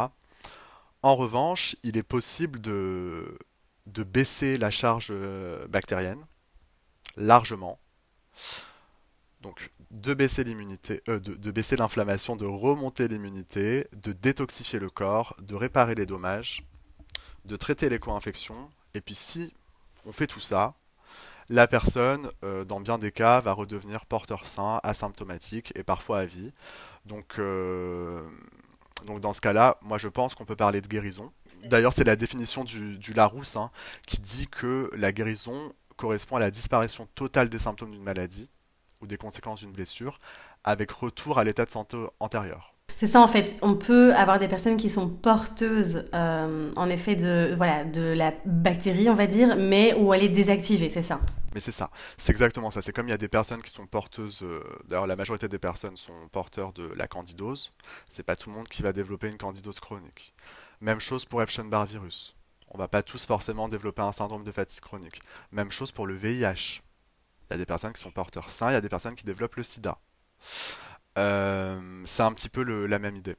En 1.03 1.15
revanche, 1.15 1.77
il 1.83 1.97
est 1.97 2.03
possible 2.03 2.59
de, 2.59 3.37
de 3.85 4.03
baisser 4.03 4.57
la 4.57 4.71
charge 4.71 5.07
euh, 5.11 5.65
bactérienne 5.67 6.25
largement. 7.15 7.79
Donc 9.39 9.69
de 9.93 10.15
baisser 10.15 10.43
l'immunité, 10.43 11.01
euh, 11.07 11.19
de, 11.19 11.51
baisser 11.51 11.75
l'inflammation, 11.75 12.35
de 12.35 12.45
remonter 12.45 13.07
l'immunité, 13.07 13.87
de 13.95 14.11
détoxifier 14.11 14.79
le 14.79 14.89
corps, 14.89 15.35
de 15.41 15.53
réparer 15.55 15.93
les 15.93 16.07
dommages, 16.07 16.63
de 17.45 17.55
traiter 17.55 17.89
les 17.89 17.99
co-infections. 17.99 18.69
Et 18.95 19.01
puis 19.01 19.13
si 19.13 19.53
on 20.05 20.11
fait 20.11 20.25
tout 20.27 20.39
ça, 20.39 20.73
la 21.49 21.67
personne, 21.67 22.27
euh, 22.43 22.65
dans 22.65 22.79
bien 22.79 22.97
des 22.97 23.11
cas, 23.11 23.39
va 23.39 23.53
redevenir 23.53 24.07
porteur 24.07 24.47
sain, 24.47 24.79
asymptomatique 24.83 25.71
et 25.75 25.83
parfois 25.83 26.19
à 26.19 26.25
vie. 26.25 26.51
Donc, 27.05 27.35
euh, 27.37 28.27
donc 29.05 29.21
dans 29.21 29.33
ce 29.33 29.41
cas-là, 29.41 29.77
moi 29.83 29.99
je 29.99 30.07
pense 30.07 30.33
qu'on 30.33 30.45
peut 30.45 30.55
parler 30.55 30.81
de 30.81 30.87
guérison. 30.87 31.31
D'ailleurs, 31.65 31.93
c'est 31.93 32.03
la 32.03 32.15
définition 32.15 32.63
du, 32.63 32.97
du 32.97 33.13
Larousse 33.13 33.57
hein, 33.57 33.69
qui 34.07 34.19
dit 34.19 34.47
que 34.47 34.89
la 34.95 35.11
guérison 35.11 35.71
correspond 35.97 36.37
à 36.37 36.39
la 36.39 36.49
disparition 36.49 37.05
totale 37.13 37.49
des 37.49 37.59
symptômes 37.59 37.91
d'une 37.91 38.03
maladie 38.03 38.49
ou 39.03 39.07
des 39.07 39.17
conséquences 39.17 39.59
d'une 39.59 39.71
blessure 39.71 40.17
avec 40.63 40.89
retour 40.91 41.37
à 41.37 41.43
l'état 41.43 41.65
de 41.65 41.69
santé 41.69 41.97
antérieur. 42.19 42.73
C'est 42.95 43.07
ça 43.07 43.21
en 43.21 43.27
fait, 43.27 43.57
on 43.61 43.75
peut 43.75 44.13
avoir 44.15 44.39
des 44.39 44.47
personnes 44.47 44.77
qui 44.77 44.89
sont 44.89 45.09
porteuses 45.09 46.05
euh, 46.13 46.71
en 46.75 46.89
effet 46.89 47.15
de, 47.15 47.53
voilà, 47.55 47.83
de 47.83 48.01
la 48.01 48.33
bactérie 48.45 49.09
on 49.09 49.15
va 49.15 49.27
dire, 49.27 49.55
mais 49.57 49.93
où 49.95 50.13
elle 50.13 50.23
est 50.23 50.29
désactivée, 50.29 50.89
c'est 50.89 51.01
ça. 51.01 51.19
Mais 51.53 51.59
c'est 51.59 51.71
ça, 51.71 51.89
c'est 52.17 52.31
exactement 52.31 52.71
ça. 52.71 52.81
C'est 52.81 52.93
comme 52.93 53.07
il 53.07 53.11
y 53.11 53.15
a 53.15 53.17
des 53.17 53.27
personnes 53.27 53.61
qui 53.61 53.71
sont 53.71 53.87
porteuses, 53.87 54.41
euh, 54.43 54.61
d'ailleurs 54.87 55.07
la 55.07 55.15
majorité 55.15 55.47
des 55.47 55.59
personnes 55.59 55.97
sont 55.97 56.13
porteurs 56.31 56.71
de 56.73 56.87
la 56.95 57.07
candidose, 57.07 57.73
c'est 58.09 58.25
pas 58.25 58.35
tout 58.35 58.49
le 58.49 58.55
monde 58.55 58.67
qui 58.67 58.83
va 58.83 58.93
développer 58.93 59.27
une 59.27 59.37
candidose 59.37 59.79
chronique. 59.79 60.33
Même 60.79 60.99
chose 60.99 61.25
pour 61.25 61.41
Epstein-Barr 61.41 61.85
virus. 61.85 62.35
On 62.69 62.77
va 62.77 62.87
pas 62.87 63.03
tous 63.03 63.25
forcément 63.25 63.69
développer 63.69 64.01
un 64.01 64.11
syndrome 64.11 64.43
de 64.43 64.51
fatigue 64.51 64.81
chronique. 64.81 65.21
Même 65.51 65.71
chose 65.71 65.91
pour 65.91 66.07
le 66.07 66.15
VIH. 66.15 66.81
Il 67.49 67.53
y 67.53 67.55
a 67.55 67.57
des 67.57 67.65
personnes 67.65 67.93
qui 67.93 68.01
sont 68.01 68.11
porteurs 68.11 68.49
sains, 68.49 68.71
il 68.71 68.73
y 68.73 68.77
a 68.77 68.81
des 68.81 68.89
personnes 68.89 69.15
qui 69.15 69.25
développent 69.25 69.55
le 69.55 69.63
sida. 69.63 69.99
Euh, 71.17 71.79
c'est 72.05 72.23
un 72.23 72.33
petit 72.33 72.49
peu 72.49 72.63
la 72.85 72.99
même 72.99 73.15
idée 73.15 73.35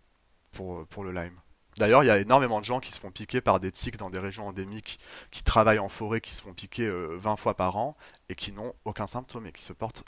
pour, 0.53 1.05
le 1.05 1.13
Lyme. 1.13 1.37
D'ailleurs, 1.79 2.05
il 2.05 2.07
y 2.07 2.11
a 2.11 2.19
énormément 2.19 2.61
de 2.61 2.65
gens 2.65 2.79
qui 2.79 2.93
se 2.93 3.01
font 3.01 3.11
piquer 3.11 3.41
par 3.41 3.59
des 3.59 3.73
tiques 3.73 3.97
dans 3.97 4.11
des 4.11 4.21
régions 4.21 4.47
endémiques, 4.47 5.01
qui 5.33 5.43
travaillent 5.43 5.81
en 5.81 5.89
forêt, 5.89 6.21
qui 6.21 6.33
se 6.33 6.43
font 6.43 6.55
piquer 6.55 6.89
20 6.89 7.33
euh, 7.33 7.37
fois 7.37 7.55
par 7.55 7.77
an 7.77 7.97
et 8.29 8.37
qui 8.37 8.53
n'ont 8.53 8.75
aucun 8.85 9.09
symptôme 9.09 9.47
et 9.47 9.53
qui 9.53 9.63
se 9.63 9.73
portent 9.73 10.05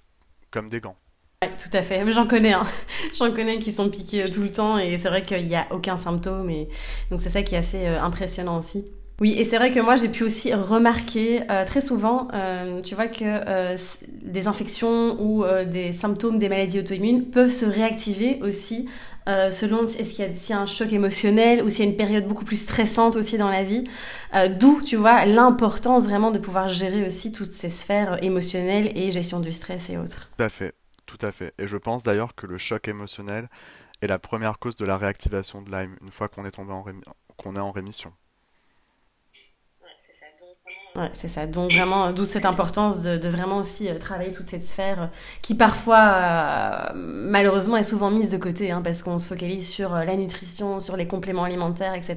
comme 0.52 0.68
des 0.68 0.80
gants. 0.80 0.96
tout 1.40 1.70
à 1.72 1.82
fait. 1.82 2.12
J'en 2.12 2.28
connais, 2.28 2.52
hein. 2.52 2.66
j'en 3.18 3.32
connais 3.32 3.58
qui 3.58 3.72
sont 3.72 3.90
piqués 3.90 4.24
euh, 4.24 4.30
tout 4.30 4.42
le 4.42 4.52
temps 4.52 4.78
et 4.78 4.96
c'est 4.96 5.08
vrai 5.08 5.22
qu'il 5.22 5.44
n'y 5.44 5.56
a 5.56 5.66
aucun 5.72 5.96
symptôme 5.96 6.48
et 6.50 6.68
donc 7.10 7.20
c'est 7.20 7.30
ça 7.30 7.42
qui 7.42 7.56
est 7.56 7.58
assez 7.58 7.84
impressionnant 7.86 8.58
aussi. 8.58 8.84
Oui, 9.18 9.34
et 9.38 9.46
c'est 9.46 9.56
vrai 9.56 9.70
que 9.70 9.80
moi 9.80 9.96
j'ai 9.96 10.08
pu 10.08 10.24
aussi 10.24 10.52
remarquer 10.52 11.42
euh, 11.50 11.64
très 11.64 11.80
souvent, 11.80 12.28
euh, 12.34 12.82
tu 12.82 12.94
vois, 12.94 13.06
que 13.06 13.24
euh, 13.24 13.76
des 14.10 14.46
infections 14.46 15.18
ou 15.18 15.44
des 15.66 15.92
symptômes 15.92 16.38
des 16.38 16.48
maladies 16.48 16.80
auto-immunes 16.80 17.30
peuvent 17.30 17.50
se 17.50 17.64
réactiver 17.64 18.40
aussi 18.42 18.88
selon 19.26 19.84
est-ce 19.84 20.14
qu'il 20.14 20.24
y, 20.24 20.52
a 20.52 20.58
un 20.60 20.66
choc 20.66 20.92
émotionnel 20.92 21.60
ou 21.64 21.68
s'il 21.68 21.84
y 21.84 21.88
a 21.88 21.90
une 21.90 21.96
période 21.96 22.28
beaucoup 22.28 22.44
plus 22.44 22.62
stressante 22.62 23.16
aussi 23.16 23.36
dans 23.38 23.50
la 23.50 23.64
vie. 23.64 23.82
D'où, 24.60 24.82
tu 24.82 24.94
vois, 24.94 25.24
l'importance 25.24 26.04
vraiment 26.04 26.30
de 26.30 26.38
pouvoir 26.38 26.68
gérer 26.68 27.04
aussi 27.04 27.32
toutes 27.32 27.50
ces 27.50 27.68
sphères 27.68 28.22
émotionnelles 28.22 28.96
et 28.96 29.10
gestion 29.10 29.40
du 29.40 29.52
stress 29.52 29.90
et 29.90 29.98
autres. 29.98 30.30
Tout 30.36 30.44
à 30.44 30.48
fait, 30.48 30.74
tout 31.06 31.18
à 31.22 31.32
fait. 31.32 31.52
Et 31.58 31.66
je 31.66 31.76
pense 31.76 32.04
d'ailleurs 32.04 32.36
que 32.36 32.46
le 32.46 32.56
choc 32.56 32.86
émotionnel 32.86 33.48
est 34.00 34.06
la 34.06 34.20
première 34.20 34.60
cause 34.60 34.76
de 34.76 34.84
la 34.84 34.96
réactivation 34.96 35.60
de 35.60 35.72
Lyme 35.72 35.96
une 36.02 36.12
fois 36.12 36.28
qu'on 36.28 36.44
est 36.44 36.52
tombé 36.52 36.72
en 36.72 36.84
qu'on 37.36 37.56
est 37.56 37.60
en 37.60 37.72
rémission. 37.72 38.12
Ouais, 40.96 41.10
c'est 41.12 41.28
ça. 41.28 41.46
Donc 41.46 41.72
vraiment, 41.72 42.12
d'où 42.12 42.24
cette 42.24 42.46
importance 42.46 43.02
de, 43.02 43.28
vraiment 43.28 43.58
aussi 43.58 43.88
euh, 43.88 43.98
travailler 43.98 44.32
toute 44.32 44.48
cette 44.48 44.64
sphère 44.64 45.02
euh, 45.02 45.06
qui 45.42 45.54
parfois, 45.54 45.98
euh, 45.98 46.92
malheureusement, 46.94 47.76
est 47.76 47.84
souvent 47.84 48.10
mise 48.10 48.30
de 48.30 48.38
côté 48.38 48.70
hein, 48.70 48.80
parce 48.82 49.02
qu'on 49.02 49.18
se 49.18 49.28
focalise 49.28 49.68
sur 49.68 49.94
la 49.94 50.16
nutrition, 50.16 50.80
sur 50.80 50.96
les 50.96 51.06
compléments 51.06 51.44
alimentaires, 51.44 51.92
etc. 51.94 52.16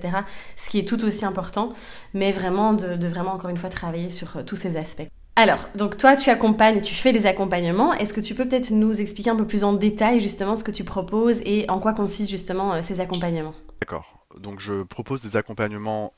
Ce 0.55 0.69
qui 0.69 0.79
est 0.79 0.87
tout 0.87 1.03
aussi 1.03 1.25
important, 1.25 1.73
mais 2.13 2.31
vraiment 2.31 2.71
de, 2.73 3.07
vraiment 3.07 3.33
encore 3.33 3.49
une 3.49 3.57
fois 3.57 3.69
travailler 3.69 4.09
sur 4.09 4.45
tous 4.45 4.55
ces 4.55 4.77
aspects. 4.77 5.07
Alors, 5.35 5.67
donc 5.75 5.97
toi, 5.97 6.15
tu 6.15 6.29
accompagnes, 6.29 6.81
tu 6.81 6.95
fais 6.95 7.11
des 7.11 7.25
accompagnements. 7.25 7.93
Est-ce 7.93 8.13
que 8.13 8.21
tu 8.21 8.35
peux 8.35 8.47
peut-être 8.47 8.71
nous 8.71 8.99
expliquer 9.01 9.29
un 9.29 9.35
peu 9.35 9.47
plus 9.47 9.63
en 9.63 9.73
détail 9.73 10.19
justement 10.21 10.55
ce 10.55 10.63
que 10.63 10.71
tu 10.71 10.83
proposes 10.83 11.41
et 11.45 11.69
en 11.69 11.79
quoi 11.79 11.93
consistent 11.93 12.29
justement 12.29 12.81
ces 12.81 12.99
accompagnements? 12.99 13.53
D'accord. 13.81 14.25
Donc 14.41 14.59
je 14.59 14.83
propose 14.83 15.21
des 15.21 15.37
accompagnements 15.37 16.13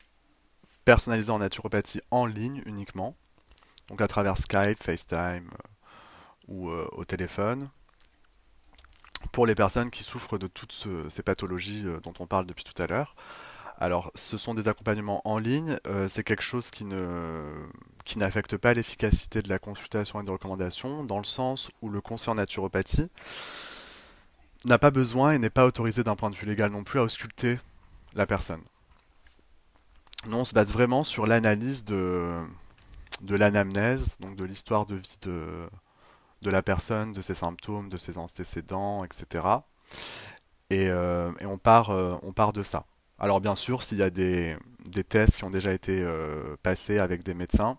personnalisé 0.86 1.32
en 1.32 1.40
naturopathie 1.40 2.02
en 2.12 2.26
ligne 2.26 2.62
uniquement, 2.66 3.16
donc 3.90 4.02
à 4.02 4.08
travers 4.08 4.38
Skype, 4.38 4.82
FaceTime 4.82 5.50
euh, 5.52 5.68
ou 6.48 6.70
euh, 6.70 6.88
au 6.94 7.06
téléphone, 7.06 7.70
pour 9.32 9.46
les 9.46 9.56
personnes 9.56 9.92
qui 9.92 10.04
souffrent 10.04 10.38
de 10.38 10.48
toutes 10.48 10.88
ces 11.10 11.24
pathologies 11.24 11.84
euh, 11.86 12.00
dont 12.00 12.14
on 12.20 12.26
parle 12.26 12.48
depuis 12.48 12.64
tout 12.64 12.82
à 12.82 12.88
l'heure. 12.88 13.16
Alors, 13.78 14.12
ce 14.14 14.38
sont 14.38 14.54
des 14.54 14.68
accompagnements 14.68 15.22
en 15.26 15.40
ligne, 15.40 15.76
c'est 16.08 16.24
quelque 16.24 16.44
chose 16.44 16.70
qui 16.70 16.86
ne 16.86 17.68
qui 18.06 18.20
n'affecte 18.20 18.56
pas 18.58 18.76
l'efficacité 18.76 19.42
de 19.42 19.50
la 19.50 19.58
consultation 19.58 20.22
et 20.22 20.24
des 20.24 20.30
recommandations, 20.30 21.04
dans 21.04 21.18
le 21.18 21.24
sens 21.26 21.72
où 21.82 21.90
le 21.90 22.00
conseil 22.00 22.32
en 22.32 22.36
naturopathie 22.36 23.10
n'a 24.66 24.78
pas 24.78 24.92
besoin 24.92 25.32
et 25.32 25.40
n'est 25.40 25.50
pas 25.50 25.66
autorisé 25.66 26.04
d'un 26.04 26.16
point 26.16 26.30
de 26.30 26.36
vue 26.36 26.46
légal 26.46 26.72
non 26.72 26.84
plus 26.84 27.00
à 27.00 27.04
ausculter 27.04 27.58
la 28.14 28.28
personne. 28.28 28.62
Nous, 30.28 30.38
on 30.38 30.46
se 30.46 30.54
base 30.54 30.72
vraiment 30.72 31.04
sur 31.04 31.26
l'analyse 31.26 31.84
de, 31.84 32.40
de 33.22 33.36
l'anamnèse, 33.36 34.18
donc 34.20 34.36
de 34.36 34.46
l'histoire 34.46 34.86
de 34.86 34.96
vie 34.96 35.18
de, 35.22 36.50
la 36.50 36.62
personne, 36.62 37.14
de 37.14 37.22
ses 37.22 37.34
symptômes, 37.34 37.90
de 37.90 37.98
ses 37.98 38.18
antécédents, 38.18 39.04
etc. 39.04 39.48
Et, 40.70 40.90
euh, 40.90 41.32
et 41.40 41.46
on, 41.46 41.58
part, 41.58 41.90
euh, 41.90 42.16
on 42.24 42.34
part 42.34 42.54
de 42.54 42.64
ça. 42.64 42.86
Alors 43.20 43.42
bien 43.42 43.56
sûr, 43.56 43.84
s'il 43.84 43.98
y 43.98 44.04
a 44.04 44.10
des, 44.10 44.58
tests 45.10 45.38
qui 45.38 45.44
ont 45.44 45.52
déjà 45.52 45.74
été 45.74 46.02
euh, 46.02 46.56
passés 46.64 47.00
avec 47.00 47.24
des 47.24 47.34
médecins, 47.34 47.78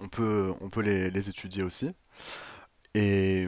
on 0.00 0.08
peut, 0.08 0.54
les, 0.82 1.28
étudier 1.28 1.62
aussi. 1.62 1.90
Et 2.94 3.46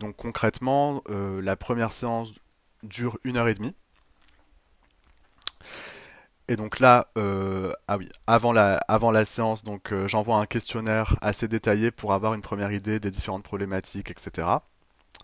donc 0.00 0.16
concrètement, 0.16 1.02
la 1.08 1.56
première 1.56 1.92
séance 1.92 2.34
dure 2.82 3.18
une 3.24 3.36
heure 3.36 3.48
et 3.48 3.54
demie. 3.54 3.74
Et 6.48 6.56
donc 6.56 6.80
là, 6.80 7.08
euh, 7.18 7.74
ah 7.88 7.98
oui, 7.98 8.08
avant 8.26 8.52
la, 8.52 8.78
avant 8.88 9.10
la 9.10 9.26
séance, 9.26 9.64
donc 9.64 9.92
euh, 9.92 10.08
j'envoie 10.08 10.38
un 10.38 10.46
questionnaire 10.46 11.14
assez 11.20 11.46
détaillé 11.46 11.90
pour 11.90 12.14
avoir 12.14 12.32
une 12.32 12.40
première 12.40 12.72
idée 12.72 13.00
des 13.00 13.10
différentes 13.10 13.42
problématiques, 13.44 14.10
etc. 14.10 14.48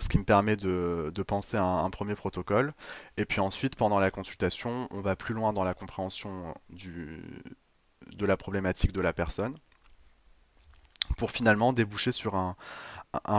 Ce 0.00 0.08
qui 0.08 0.18
me 0.18 0.24
permet 0.24 0.56
de, 0.56 1.10
penser 1.26 1.56
à 1.56 1.64
un, 1.64 1.88
premier 1.88 2.14
protocole. 2.14 2.72
Et 3.16 3.24
puis 3.24 3.40
ensuite, 3.40 3.74
pendant 3.74 4.00
la 4.00 4.10
consultation, 4.10 4.86
on 4.90 5.00
va 5.00 5.16
plus 5.16 5.32
loin 5.32 5.54
dans 5.54 5.64
la 5.64 5.72
compréhension 5.72 6.52
du, 6.68 7.22
de 8.12 8.26
la 8.26 8.36
problématique 8.36 8.92
de 8.92 9.00
la 9.00 9.14
personne, 9.14 9.56
pour 11.16 11.30
finalement 11.30 11.72
déboucher 11.72 12.12
sur 12.12 12.34
un, 12.34 12.54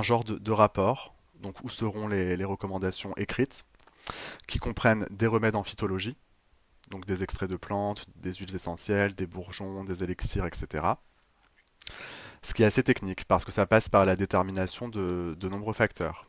genre 0.01 0.23
de, 0.23 0.51
rapport, 0.51 1.13
donc 1.41 1.57
où 1.63 1.69
seront 1.69 2.07
les, 2.07 2.35
les 2.35 2.45
recommandations 2.45 3.13
écrites, 3.15 3.65
qui 4.47 4.57
comprennent 4.57 5.05
des 5.11 5.27
remèdes 5.27 5.55
en 5.55 5.63
phytologie, 5.63 6.17
donc 6.89 7.05
des 7.05 7.23
extraits 7.23 7.49
de 7.49 7.57
plantes, 7.57 8.05
des 8.17 8.33
huiles 8.33 8.53
essentielles, 8.53 9.15
des 9.15 9.27
bourgeons, 9.27 9.83
des 9.83 10.03
élixirs, 10.03 10.45
etc. 10.45 10.83
Ce 12.41 12.53
qui 12.53 12.63
est 12.63 12.65
assez 12.65 12.83
technique 12.83 13.25
parce 13.25 13.43
que 13.43 13.51
ça 13.51 13.65
passe 13.65 13.89
par 13.89 14.05
la 14.05 14.15
détermination 14.15 14.87
de, 14.87 15.35
nombreux 15.49 15.73
facteurs. 15.73 16.25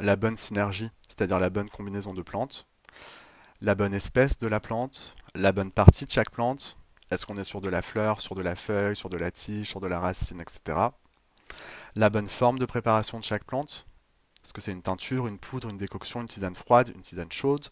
La 0.00 0.16
bonne 0.16 0.36
synergie, 0.36 0.90
c'est-à-dire 1.08 1.38
la 1.38 1.50
bonne 1.50 1.68
combinaison 1.68 2.14
de 2.14 2.22
plantes, 2.22 2.66
la 3.60 3.74
bonne 3.74 3.94
espèce 3.94 4.38
de 4.38 4.46
la 4.46 4.60
plante, 4.60 5.14
la 5.34 5.52
bonne 5.52 5.70
partie 5.70 6.06
de 6.06 6.10
chaque 6.10 6.30
plante, 6.30 6.78
est-ce 7.10 7.26
qu'on 7.26 7.36
est 7.36 7.44
sur 7.44 7.60
de 7.60 7.68
la 7.68 7.82
fleur, 7.82 8.20
sur 8.20 8.34
de 8.34 8.42
la 8.42 8.56
feuille, 8.56 8.96
sur 8.96 9.10
de 9.10 9.18
la 9.18 9.30
tige, 9.30 9.68
sur 9.68 9.80
de 9.80 9.86
la 9.86 10.00
racine, 10.00 10.40
etc. 10.40 10.88
La 11.94 12.10
bonne 12.10 12.28
forme 12.28 12.58
de 12.58 12.64
préparation 12.64 13.20
de 13.20 13.24
chaque 13.24 13.44
plante, 13.44 13.86
est-ce 14.42 14.52
que 14.52 14.60
c'est 14.60 14.72
une 14.72 14.82
teinture, 14.82 15.26
une 15.26 15.38
poudre, 15.38 15.68
une 15.68 15.78
décoction, 15.78 16.22
une 16.22 16.28
tisane 16.28 16.54
froide, 16.54 16.90
une 16.94 17.02
tisane 17.02 17.30
chaude 17.30 17.68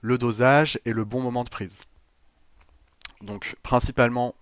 le 0.00 0.18
dosage 0.18 0.78
et 0.84 0.92
le 0.92 1.04
bon 1.04 1.20
moment 1.20 1.44
de 1.44 1.50
prise. 1.50 1.84
Donc 3.22 3.56
principalement 3.62 4.34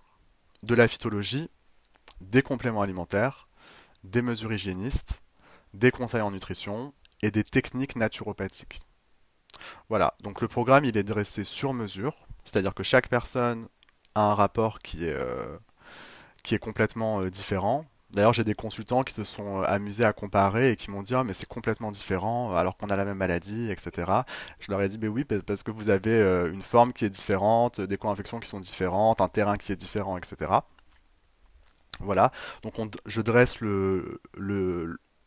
de 0.63 0.75
la 0.75 0.87
phytologie, 0.87 1.49
des 2.21 2.41
compléments 2.41 2.81
alimentaires, 2.81 3.47
des 4.03 4.21
mesures 4.21 4.53
hygiénistes, 4.53 5.21
des 5.73 5.91
conseils 5.91 6.21
en 6.21 6.31
nutrition 6.31 6.93
et 7.21 7.31
des 7.31 7.43
techniques 7.43 7.95
naturopathiques. 7.95 8.81
Voilà, 9.89 10.15
donc 10.21 10.41
le 10.41 10.47
programme 10.47 10.85
il 10.85 10.97
est 10.97 11.03
dressé 11.03 11.43
sur 11.43 11.73
mesure, 11.73 12.27
c'est-à-dire 12.43 12.73
que 12.73 12.83
chaque 12.83 13.09
personne 13.09 13.67
a 14.15 14.31
un 14.31 14.35
rapport 14.35 14.79
qui 14.79 15.05
est, 15.05 15.13
euh, 15.13 15.57
qui 16.43 16.55
est 16.55 16.59
complètement 16.59 17.21
euh, 17.21 17.29
différent. 17.29 17.85
D'ailleurs, 18.15 18.31
j'ai 18.31 18.45
des 18.45 18.55
consultants 18.55 19.03
qui 19.03 19.13
se 19.13 19.25
sont 19.25 19.61
euh, 19.61 19.65
amusés 19.67 20.05
à 20.05 20.13
comparer 20.13 20.71
et 20.71 20.75
qui 20.77 20.89
m'ont 20.89 21.03
dit 21.03 21.13
ah, 21.13 21.25
mais 21.25 21.33
c'est 21.33 21.47
complètement 21.47 21.91
différent 21.91 22.53
euh, 22.53 22.55
alors 22.55 22.77
qu'on 22.77 22.87
a 22.87 22.95
la 22.95 23.03
même 23.03 23.17
maladie, 23.17 23.69
etc. 23.69 24.09
Je 24.59 24.71
leur 24.71 24.81
ai 24.81 24.87
dit 24.87 24.97
mais 24.97 25.09
oui 25.09 25.25
parce 25.25 25.63
que 25.63 25.71
vous 25.71 25.89
avez 25.89 26.13
euh, 26.13 26.51
une 26.51 26.61
forme 26.61 26.93
qui 26.93 27.03
est 27.03 27.09
différente, 27.09 27.81
des 27.81 27.97
co-infections 27.97 28.39
qui 28.39 28.47
sont 28.47 28.61
différentes, 28.61 29.19
un 29.19 29.27
terrain 29.27 29.57
qui 29.57 29.73
est 29.73 29.75
différent, 29.75 30.17
etc. 30.17 30.51
Voilà, 31.99 32.31
donc 32.63 32.73
je 33.05 33.21
dresse 33.21 33.59
le, 33.59 34.19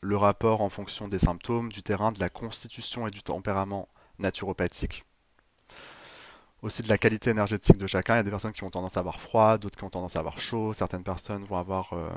rapport 0.02 0.62
en 0.62 0.70
fonction 0.70 1.08
des 1.08 1.18
symptômes, 1.18 1.70
du 1.70 1.82
terrain, 1.82 2.12
de 2.12 2.20
la 2.20 2.30
constitution 2.30 3.06
et 3.06 3.10
du 3.10 3.22
tempérament 3.22 3.88
naturopathique 4.18 5.04
aussi 6.62 6.82
de 6.82 6.88
la 6.88 6.98
qualité 6.98 7.30
énergétique 7.30 7.78
de 7.78 7.86
chacun. 7.86 8.14
Il 8.14 8.16
y 8.18 8.20
a 8.20 8.22
des 8.24 8.30
personnes 8.30 8.52
qui 8.52 8.64
ont 8.64 8.70
tendance 8.70 8.96
à 8.96 9.00
avoir 9.00 9.20
froid, 9.20 9.58
d'autres 9.58 9.78
qui 9.78 9.84
ont 9.84 9.90
tendance 9.90 10.16
à 10.16 10.20
avoir 10.20 10.40
chaud, 10.40 10.74
certaines 10.74 11.04
personnes 11.04 11.42
vont 11.44 11.56
avoir 11.56 11.92
euh, 11.92 12.08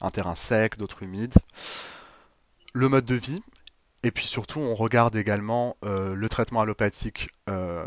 un 0.00 0.10
terrain 0.10 0.34
sec, 0.34 0.78
d'autres 0.78 1.02
humides. 1.02 1.34
Le 2.72 2.88
mode 2.88 3.04
de 3.04 3.14
vie, 3.14 3.42
et 4.02 4.10
puis 4.10 4.26
surtout 4.26 4.60
on 4.60 4.74
regarde 4.74 5.14
également 5.16 5.76
euh, 5.84 6.14
le 6.14 6.28
traitement 6.28 6.62
allopathique 6.62 7.30
euh, 7.50 7.86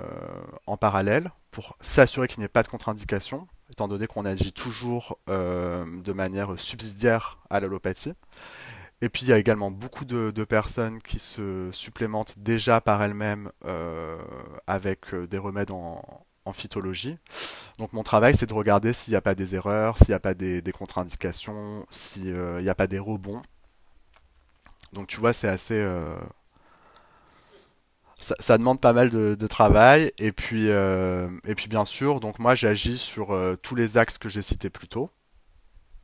en 0.67 0.77
parallèle 0.77 1.31
pour 1.49 1.77
s'assurer 1.81 2.27
qu'il 2.27 2.39
n'y 2.39 2.45
ait 2.45 2.49
pas 2.49 2.63
de 2.63 2.67
contre-indication, 2.67 3.47
étant 3.71 3.87
donné 3.87 4.05
qu'on 4.05 4.25
agit 4.25 4.51
toujours 4.51 5.17
de 5.27 6.11
manière 6.11 6.59
subsidiaire 6.59 7.39
à 7.49 7.61
l'allopathie. 7.61 8.13
Et 9.05 9.09
puis 9.09 9.21
il 9.21 9.29
y 9.29 9.33
a 9.33 9.37
également 9.37 9.69
beaucoup 9.69 10.03
de, 10.03 10.31
personnes 10.45 10.99
qui 10.99 11.19
se 11.19 11.69
supplémentent 11.71 12.39
déjà 12.39 12.81
par 12.81 13.03
elles-mêmes 13.03 13.51
euh, 13.63 14.17
avec 14.65 15.13
euh, 15.13 15.27
des 15.27 15.37
remèdes 15.37 15.69
en, 15.69 16.01
phytologie. 16.53 17.15
Donc 17.77 17.93
mon 17.93 18.01
travail 18.01 18.33
c'est 18.35 18.47
de 18.47 18.53
regarder 18.53 18.93
s'il 18.93 19.11
n'y 19.11 19.17
a 19.17 19.21
pas 19.21 19.35
des 19.35 19.53
erreurs, 19.53 19.99
s'il 19.99 20.07
n'y 20.07 20.15
a 20.15 20.19
pas 20.19 20.33
des, 20.33 20.63
contre-indications, 20.71 21.85
s'il 21.91 22.33
n'y 22.33 22.69
a 22.69 22.73
pas 22.73 22.87
des 22.87 22.97
rebonds. 22.97 23.43
Donc 24.93 25.05
tu 25.05 25.19
vois 25.19 25.33
c'est 25.33 25.49
assez... 25.49 25.87
Ça, 28.19 28.57
demande 28.57 28.81
pas 28.81 28.93
mal 28.93 29.11
de, 29.11 29.47
travail 29.47 30.11
et 30.17 30.31
puis 30.31 30.67
et 30.67 31.55
puis 31.55 31.67
bien 31.67 31.85
sûr 31.85 32.19
donc 32.19 32.39
moi 32.39 32.55
j'agis 32.55 32.97
sur 32.97 33.37
tous 33.61 33.75
les 33.75 33.97
axes 33.97 34.17
que 34.17 34.29
j'ai 34.29 34.41
cités 34.41 34.71
plus 34.71 34.87
tôt 34.87 35.11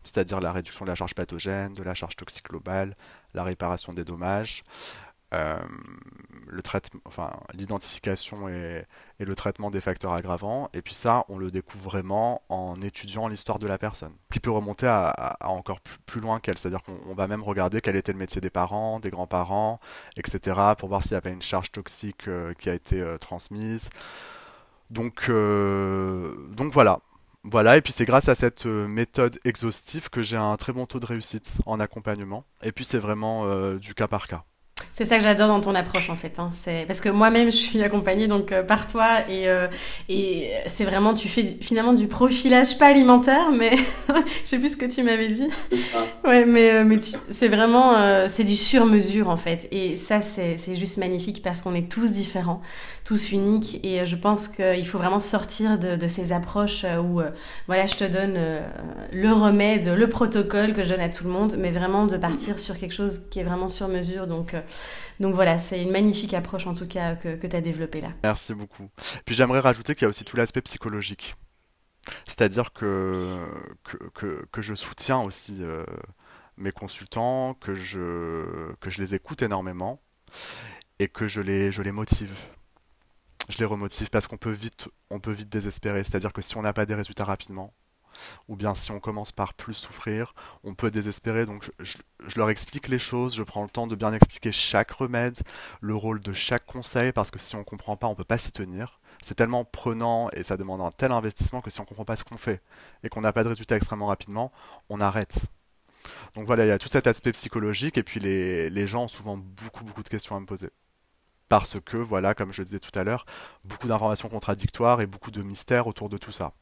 c'est-à-dire 0.04 0.39
la 0.39 0.52
réduction 0.52 0.86
de 0.86 0.89
la 0.89 0.95
charge 0.95 1.16
pathogène, 1.16 1.74
de 1.74 1.84
la 1.84 1.93
charge 1.93 2.16
toxique 2.16 2.49
globale, 2.49 2.95
la 3.34 3.43
réparation 3.43 3.93
des 3.93 4.04
dommages, 4.04 4.64
euh, 5.34 5.58
l'identification 7.54 8.49
et, 8.49 8.86
le 9.20 9.36
traitement 9.36 9.72
des 9.72 9.80
facteurs 9.80 10.14
aggravants. 10.14 10.70
Et 10.74 10.82
puis 10.82 10.93
ça, 10.93 11.24
on 11.30 11.38
le 11.38 11.52
découvre 11.52 11.84
vraiment 11.86 12.41
en 12.49 12.82
étudiant 12.82 13.28
l'histoire 13.28 13.60
de 13.60 13.68
la 13.68 13.78
personne, 13.78 14.14
qui 14.32 14.39
peut 14.39 14.52
remonter 14.52 14.88
à, 14.88 15.38
encore 15.41 15.80
plus, 15.80 16.20
loin 16.20 16.39
qu'elle. 16.39 16.58
C'est-à-dire 16.58 16.82
qu'on 16.84 17.14
va 17.14 17.28
même 17.28 17.43
regarder 17.43 17.82
quel 17.82 17.95
était 17.95 18.12
le 18.12 18.18
métier 18.18 18.41
des 18.41 18.49
parents, 18.49 18.99
des 18.99 19.12
grands-parents, 19.12 19.80
etc., 20.18 20.60
pour 20.78 20.89
voir 20.89 21.04
s'il 21.04 21.14
y 21.14 21.16
avait 21.16 21.32
une 21.32 21.41
charge 21.41 21.72
toxique 21.72 22.28
euh, 22.28 22.54
qui 22.54 22.70
a 22.70 22.74
été 22.74 22.99
euh, 22.99 23.18
transmise. 23.18 23.89
Donc, 24.89 25.30
donc 25.30 26.74
voilà, 26.74 26.99
voilà, 27.44 27.78
et 27.78 27.82
puis 27.82 27.92
c'est 27.92 28.06
grâce 28.06 28.30
à 28.30 28.36
cette 28.36 28.68
euh, 28.68 28.88
méthode 28.88 29.39
exhaustive 29.46 30.10
que 30.10 30.22
j'ai 30.22 30.38
un 30.38 30.56
très 30.58 30.74
bon 30.74 30.86
taux 30.86 31.00
de 31.00 31.06
réussite 31.08 31.58
en 31.66 31.80
accompagnement. 31.80 32.46
Et 32.62 32.72
puis 32.72 32.86
c'est 32.86 33.00
vraiment 33.00 33.48
euh, 33.48 33.80
du 33.80 33.96
cas 33.96 34.08
par 34.08 34.28
cas. 34.28 34.46
C'est 34.94 35.06
ça 35.06 35.18
que 35.18 35.24
j'adore 35.24 35.48
dans 35.48 35.62
ton 35.62 35.74
approche 35.74 36.10
en 36.10 36.18
fait. 36.18 36.38
Hein. 36.38 36.50
C'est 36.52 36.84
parce 36.86 37.00
que 37.00 37.08
moi-même 37.08 37.50
je 37.50 37.56
suis 37.56 37.82
accompagnée 37.82 38.28
donc 38.28 38.52
euh, 38.52 38.62
par 38.62 38.88
toi 38.88 39.22
et 39.30 39.48
euh, 39.48 39.68
et 40.10 40.52
c'est 40.68 40.84
vraiment 40.84 41.14
tu 41.14 41.30
fais 41.30 41.58
finalement 41.62 41.94
du 41.94 42.08
profilage 42.08 42.78
pas 42.78 42.88
alimentaire 42.88 43.52
mais 43.52 43.72
je 44.44 44.50
sais 44.50 44.60
plus 44.60 44.74
ce 44.74 44.78
que 44.78 44.86
tu 44.86 45.04
m'avais 45.04 45.30
dit. 45.30 45.48
Ouais 46.26 46.46
mais 46.46 46.74
euh, 46.74 46.84
mais 46.84 47.00
c'est 47.00 47.48
vraiment 47.48 47.94
c'est 48.28 48.44
du 48.44 48.58
sur 48.58 48.86
mesure 48.86 49.30
en 49.30 49.38
fait 49.38 49.68
et 49.72 49.96
ça 49.96 50.20
c'est 50.20 50.58
c'est 50.58 50.76
juste 50.76 50.98
magnifique 50.98 51.42
parce 51.42 51.62
qu'on 51.62 51.74
est 51.74 51.89
tous 51.89 52.12
différents, 52.12 52.62
tous 53.06 53.32
uniques 53.32 53.80
et 53.84 54.06
je 54.06 54.16
pense 54.18 54.50
qu'il 54.50 54.86
faut 54.88 54.98
vraiment 54.98 55.20
sortir 55.22 55.80
de, 55.80 55.96
de 55.96 56.08
ces 56.08 56.34
approches 56.34 56.86
où 57.02 57.22
voilà 57.68 57.86
je 57.86 57.96
te 57.96 58.04
donne 58.04 58.38
le 59.12 59.34
remède, 59.34 59.88
le 59.88 60.10
protocole 60.10 60.74
que 60.74 60.84
je 60.84 60.89
donne 60.89 61.02
à 61.02 61.10
tout 61.10 61.24
le 61.24 61.30
monde 61.30 61.56
mais 61.58 61.72
vraiment 61.72 62.06
de 62.08 62.18
partir 62.18 62.60
sur 62.60 62.78
quelque 62.78 62.94
chose 62.94 63.22
qui 63.30 63.39
est 63.39 63.44
vraiment 63.44 63.70
sur 63.70 63.88
mesure 63.88 64.28
donc 64.28 64.56
donc 65.20 65.36
voilà, 65.36 65.60
c'est 65.60 65.82
une 65.82 65.92
magnifique 65.92 66.34
approche 66.34 66.68
en 66.68 66.74
tout 66.74 66.88
cas 66.88 67.16
que, 67.16 67.36
tu 67.46 67.56
as 67.56 67.62
développée 67.62 68.02
là. 68.02 68.10
Merci 68.24 68.54
beaucoup. 68.54 68.90
Puis 69.26 69.36
j'aimerais 69.36 69.60
rajouter 69.60 69.96
qu'il 69.96 70.04
y 70.04 70.06
a 70.06 70.10
aussi 70.10 70.26
tout 70.26 70.38
l'aspect 70.38 70.62
psychologique. 70.62 71.36
C'est-à-dire 72.28 72.74
que, 72.74 73.14
que, 74.14 74.62
je 74.62 74.74
soutiens 74.74 75.20
aussi 75.20 75.60
euh, 75.62 75.86
mes 76.58 76.72
consultants, 76.72 77.54
que 77.54 77.76
je, 77.76 78.74
que 78.80 78.90
je 78.90 79.02
les 79.02 79.14
écoute 79.14 79.44
énormément 79.44 80.02
et 81.00 81.08
que 81.08 81.28
je 81.28 81.42
les, 81.42 81.72
je 81.72 81.82
les 81.82 81.92
motive. 81.92 82.36
Je 83.50 83.58
les 83.58 83.66
remotive 83.66 84.10
parce 84.10 84.28
qu'on 84.28 84.38
peut 84.38 84.56
peut 85.22 85.32
vite 85.32 85.50
désespérer. 85.50 86.04
C'est-à-dire 86.04 86.32
que 86.32 86.42
si 86.42 86.58
on 86.58 86.62
n'a 86.62 86.74
pas 86.74 86.86
des 86.86 86.96
résultats 86.96 87.26
rapidement, 87.26 87.74
ou 88.48 88.56
bien 88.56 88.76
si 88.76 88.92
on 88.92 89.00
commence 89.00 89.32
par 89.32 89.54
plus 89.54 89.74
souffrir, 89.74 90.34
on 90.64 90.74
peut 90.74 90.92
désespérer. 90.92 91.46
Donc 91.46 91.70
je, 91.80 91.98
leur 92.36 92.50
explique 92.50 92.88
les 92.88 93.00
choses, 93.00 93.36
je 93.36 93.44
prends 93.44 93.64
le 93.64 93.70
temps 93.70 93.88
de 93.88 93.96
bien 93.96 94.14
expliquer 94.14 94.52
chaque 94.52 94.92
remède, 94.92 95.40
le 95.82 95.96
rôle 95.96 96.22
de 96.22 96.34
chaque 96.34 96.66
conseil, 96.66 97.12
parce 97.12 97.32
que 97.32 97.40
si 97.40 97.56
on 97.56 97.60
ne 97.60 97.64
comprend 97.64 97.98
pas, 97.98 98.08
on 98.08 98.12
ne 98.12 98.16
peut 98.16 98.24
pas 98.24 98.38
s'y 98.38 98.52
tenir. 98.52 99.00
C'est 99.22 99.36
tellement 99.36 99.66
prenant 99.66 100.30
et 100.32 100.44
ça 100.44 100.58
demande 100.58 100.82
un 100.82 100.92
tel 100.92 101.12
investissement 101.12 101.62
que 101.62 101.70
si 101.70 101.80
on 101.80 101.84
ne 101.84 101.88
comprend 101.88 102.06
pas 102.06 102.16
ce 102.16 102.24
qu'on 102.24 102.38
fait 102.38 102.62
et 103.04 103.10
qu'on 103.10 103.22
n'a 103.22 103.34
pas 103.34 103.44
de 103.44 103.50
résultat 103.50 103.76
extrêmement 103.76 104.08
rapidement, 104.08 104.52
on 104.90 105.00
arrête. 105.00 105.38
Donc 106.36 106.46
voilà, 106.46 106.66
il 106.66 106.70
y 106.70 106.72
a 106.72 106.80
tout 106.80 106.88
cet 106.88 107.08
aspect 107.08 107.32
psychologique 107.34 107.98
et 107.98 108.04
puis 108.04 108.20
les, 108.20 108.88
gens 108.88 109.04
ont 109.04 109.08
souvent 109.08 109.38
beaucoup 109.38 109.84
beaucoup 109.84 110.04
de 110.04 110.10
questions 110.10 110.36
à 110.36 110.40
me 110.40 110.46
poser 110.46 110.72
parce 111.52 111.82
que, 111.82 111.98
voilà, 111.98 112.34
comme 112.34 112.54
je 112.54 112.62
le 112.62 112.66
disais 112.66 112.80
tout 112.80 112.98
à 112.98 113.04
l'heure, 113.04 113.26
beaucoup 113.66 113.90
d'informations 113.90 114.30
contradictoires 114.30 115.02
et 115.02 115.06
beaucoup 115.06 115.32
de 115.32 115.44
mystères 115.44 115.86
autour 115.86 116.08
de 116.08 116.18
tout 116.18 116.32
ça. 116.32 116.54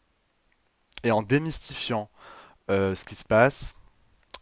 Et 1.03 1.11
en 1.11 1.21
démystifiant 1.21 2.09
euh, 2.69 2.95
ce 2.95 3.05
qui 3.05 3.15
se 3.15 3.23
passe, 3.23 3.75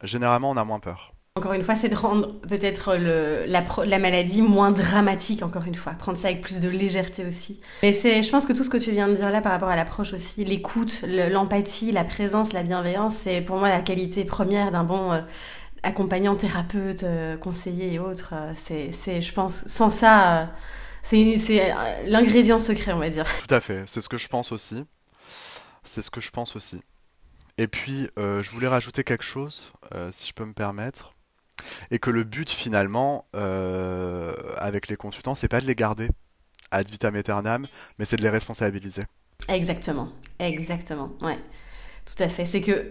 généralement 0.03 0.51
on 0.51 0.57
a 0.57 0.63
moins 0.63 0.79
peur. 0.79 1.13
Encore 1.37 1.53
une 1.53 1.61
fois, 1.61 1.75
c'est 1.75 1.89
de 1.89 1.95
rendre 1.95 2.33
peut-être 2.41 2.95
la, 2.95 3.63
la, 3.85 3.99
maladie 3.99 4.41
moins 4.41 4.71
dramatique, 4.71 5.43
encore 5.43 5.65
une 5.65 5.75
fois. 5.75 5.93
Prendre 5.93 6.17
ça 6.17 6.29
avec 6.29 6.41
plus 6.41 6.61
de 6.61 6.67
légèreté 6.67 7.27
aussi. 7.27 7.61
Mais 7.83 7.93
je 7.93 8.31
pense 8.31 8.47
que 8.47 8.53
tout 8.53 8.63
ce 8.63 8.71
que 8.71 8.77
tu 8.77 8.89
viens 8.89 9.07
de 9.07 9.13
dire 9.13 9.29
là 9.29 9.39
par 9.39 9.51
rapport 9.51 9.69
à 9.69 9.75
l'approche 9.75 10.13
aussi, 10.13 10.43
l'écoute, 10.45 11.03
l'empathie, 11.07 11.91
la 11.91 12.03
présence, 12.03 12.53
la 12.53 12.63
bienveillance, 12.63 13.15
c'est 13.15 13.41
pour 13.41 13.57
moi 13.57 13.69
la 13.69 13.81
qualité 13.81 14.25
première 14.25 14.71
d'un 14.71 14.83
bon 14.83 15.11
euh, 15.11 15.21
accompagnant, 15.83 16.35
thérapeute, 16.35 17.03
euh, 17.03 17.37
conseiller 17.37 17.93
et 17.93 17.99
autres. 17.99 18.33
c'est, 18.55 19.21
je 19.21 19.33
pense, 19.33 19.67
sans 19.67 19.91
ça, 19.91 20.49
c'est 21.03 21.35
l'ingrédient 22.07 22.57
secret, 22.57 22.93
on 22.93 22.99
va 22.99 23.09
dire. 23.09 23.27
Tout 23.47 23.53
à 23.53 23.61
fait, 23.61 23.83
c'est 23.85 24.01
ce 24.01 24.09
que 24.09 24.17
je 24.17 24.27
pense 24.27 24.51
aussi. 24.51 24.85
C'est 25.88 26.01
ce 26.01 26.11
que 26.11 26.19
je 26.19 26.31
pense 26.31 26.55
aussi. 26.55 26.81
Et 27.57 27.67
puis, 27.67 28.09
euh, 28.19 28.41
je 28.41 28.51
voulais 28.51 28.67
rajouter 28.67 29.03
quelque 29.03 29.23
chose, 29.23 29.71
euh, 29.95 30.09
si 30.11 30.27
je 30.27 30.33
peux 30.33 30.45
me 30.45 30.53
permettre, 30.53 31.11
et 31.91 31.97
que 31.97 32.11
le 32.11 32.23
but 32.23 32.49
finalement, 32.49 33.25
euh, 33.35 34.33
avec 34.57 34.89
les 34.89 34.97
consultants, 34.97 35.33
c'est 35.33 35.47
pas 35.47 35.61
de 35.61 35.65
les 35.65 35.75
garder 35.75 36.09
ad 36.71 36.89
vitam 36.89 37.15
aeternam, 37.15 37.67
mais 37.97 38.05
c'est 38.05 38.17
de 38.17 38.21
les 38.21 38.29
responsabiliser. 38.29 39.03
Exactement, 39.47 40.11
exactement, 40.39 41.11
ouais. 41.21 41.39
Tout 42.07 42.23
à 42.23 42.29
fait. 42.29 42.45
C'est 42.45 42.61
que 42.61 42.71
euh, 42.71 42.83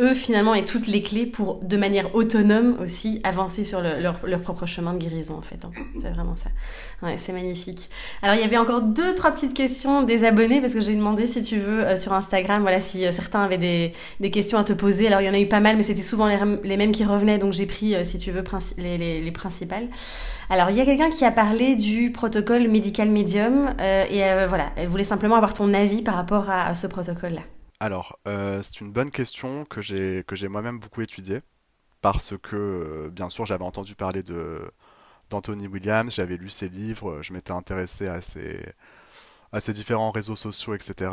eux, 0.00 0.14
finalement, 0.14 0.52
aient 0.52 0.64
toutes 0.64 0.88
les 0.88 1.00
clés 1.00 1.26
pour, 1.26 1.60
de 1.62 1.76
manière 1.76 2.12
autonome 2.16 2.76
aussi, 2.80 3.20
avancer 3.22 3.62
sur 3.62 3.80
leur, 3.80 4.18
propre 4.40 4.66
chemin 4.66 4.94
de 4.94 4.98
guérison, 4.98 5.36
en 5.36 5.42
fait. 5.42 5.64
Hein. 5.64 5.70
C'est 5.94 6.10
vraiment 6.10 6.34
ça. 6.34 6.50
Ouais, 7.00 7.16
c'est 7.16 7.32
magnifique. 7.32 7.88
Alors, 8.20 8.34
il 8.34 8.40
y 8.40 8.44
avait 8.44 8.56
encore 8.56 8.82
deux, 8.82 9.14
trois 9.14 9.30
petites 9.30 9.54
questions 9.54 10.02
des 10.02 10.24
abonnés, 10.24 10.60
parce 10.60 10.74
que 10.74 10.80
j'ai 10.80 10.96
demandé, 10.96 11.28
si 11.28 11.40
tu 11.42 11.58
veux, 11.58 11.84
euh, 11.84 11.96
sur 11.96 12.14
Instagram, 12.14 12.62
voilà, 12.62 12.80
si 12.80 13.06
euh, 13.06 13.12
certains 13.12 13.44
avaient 13.44 13.58
des, 13.58 13.92
des, 14.18 14.32
questions 14.32 14.58
à 14.58 14.64
te 14.64 14.72
poser. 14.72 15.06
Alors, 15.06 15.20
il 15.20 15.26
y 15.26 15.30
en 15.30 15.34
a 15.34 15.38
eu 15.38 15.46
pas 15.46 15.60
mal, 15.60 15.76
mais 15.76 15.84
c'était 15.84 16.02
souvent 16.02 16.26
les, 16.26 16.38
les, 16.64 16.76
mêmes 16.76 16.90
qui 16.90 17.04
revenaient, 17.04 17.38
donc 17.38 17.52
j'ai 17.52 17.66
pris, 17.66 17.94
si 18.04 18.18
tu 18.18 18.32
veux, 18.32 18.42
les, 18.78 18.98
les, 18.98 19.20
les, 19.20 19.30
principales. 19.30 19.86
Alors, 20.50 20.70
il 20.70 20.76
y 20.76 20.80
a 20.80 20.84
quelqu'un 20.84 21.10
qui 21.10 21.24
a 21.24 21.30
parlé 21.30 21.76
du 21.76 22.10
protocole 22.10 22.66
médical 22.66 23.08
médium, 23.08 23.72
et 23.78 24.22
voilà, 24.48 24.72
elle 24.74 24.88
voulait 24.88 25.04
simplement 25.04 25.36
avoir 25.36 25.54
ton 25.54 25.72
avis 25.72 26.02
par 26.02 26.16
rapport 26.16 26.50
à 26.50 26.74
ce 26.74 26.88
protocole-là. 26.88 27.42
Alors, 27.84 28.18
euh, 28.26 28.62
c'est 28.62 28.80
une 28.80 28.92
bonne 28.92 29.10
question 29.10 29.66
que 29.66 29.82
j'ai 29.82 30.24
que 30.26 30.36
j'ai 30.36 30.48
moi-même 30.48 30.78
beaucoup 30.78 31.02
étudiée 31.02 31.42
parce 32.00 32.32
que 32.38 32.56
euh, 32.56 33.10
bien 33.10 33.28
sûr 33.28 33.44
j'avais 33.44 33.64
entendu 33.64 33.94
parler 33.94 34.22
de 34.22 34.72
d'Anthony 35.28 35.66
Williams, 35.66 36.14
j'avais 36.14 36.38
lu 36.38 36.48
ses 36.48 36.70
livres, 36.70 37.20
je 37.20 37.34
m'étais 37.34 37.50
intéressé 37.52 38.06
à 38.08 38.22
ses 38.22 39.72
différents 39.74 40.10
réseaux 40.10 40.34
sociaux, 40.34 40.74
etc. 40.74 41.12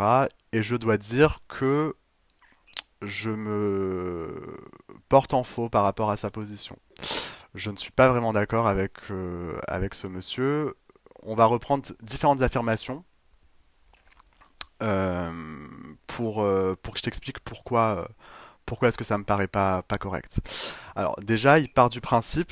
Et 0.54 0.64
je 0.64 0.78
dois 0.78 0.98
dire 0.98 1.40
que 1.50 1.94
je 3.02 3.32
me 3.32 4.34
porte 5.10 5.34
en 5.34 5.44
faux 5.44 5.68
par 5.68 5.84
rapport 5.84 6.10
à 6.10 6.16
sa 6.16 6.32
position. 6.32 6.78
Je 7.54 7.70
ne 7.70 7.76
suis 7.76 7.92
pas 7.92 8.08
vraiment 8.08 8.32
d'accord 8.32 8.68
avec, 8.68 8.94
euh, 9.12 9.60
avec 9.68 9.94
ce 9.94 10.08
monsieur. 10.08 10.74
On 11.24 11.36
va 11.36 11.48
reprendre 11.48 11.84
différentes 12.02 12.42
affirmations 12.42 13.04
pour, 16.16 16.44
euh, 16.44 16.76
pour 16.82 16.94
que 16.94 17.00
je 17.00 17.04
t'explique 17.04 17.40
pourquoi, 17.40 17.98
euh, 17.98 18.06
pourquoi 18.66 18.90
est-ce 18.90 18.98
que 18.98 19.04
ça 19.04 19.18
me 19.18 19.24
paraît 19.24 19.48
pas, 19.48 19.84
correct. 20.00 20.40
Alors 20.96 21.16
déjà, 21.22 21.60
il 21.60 21.72
part 21.72 21.90
du 21.90 22.02
principe, 22.02 22.52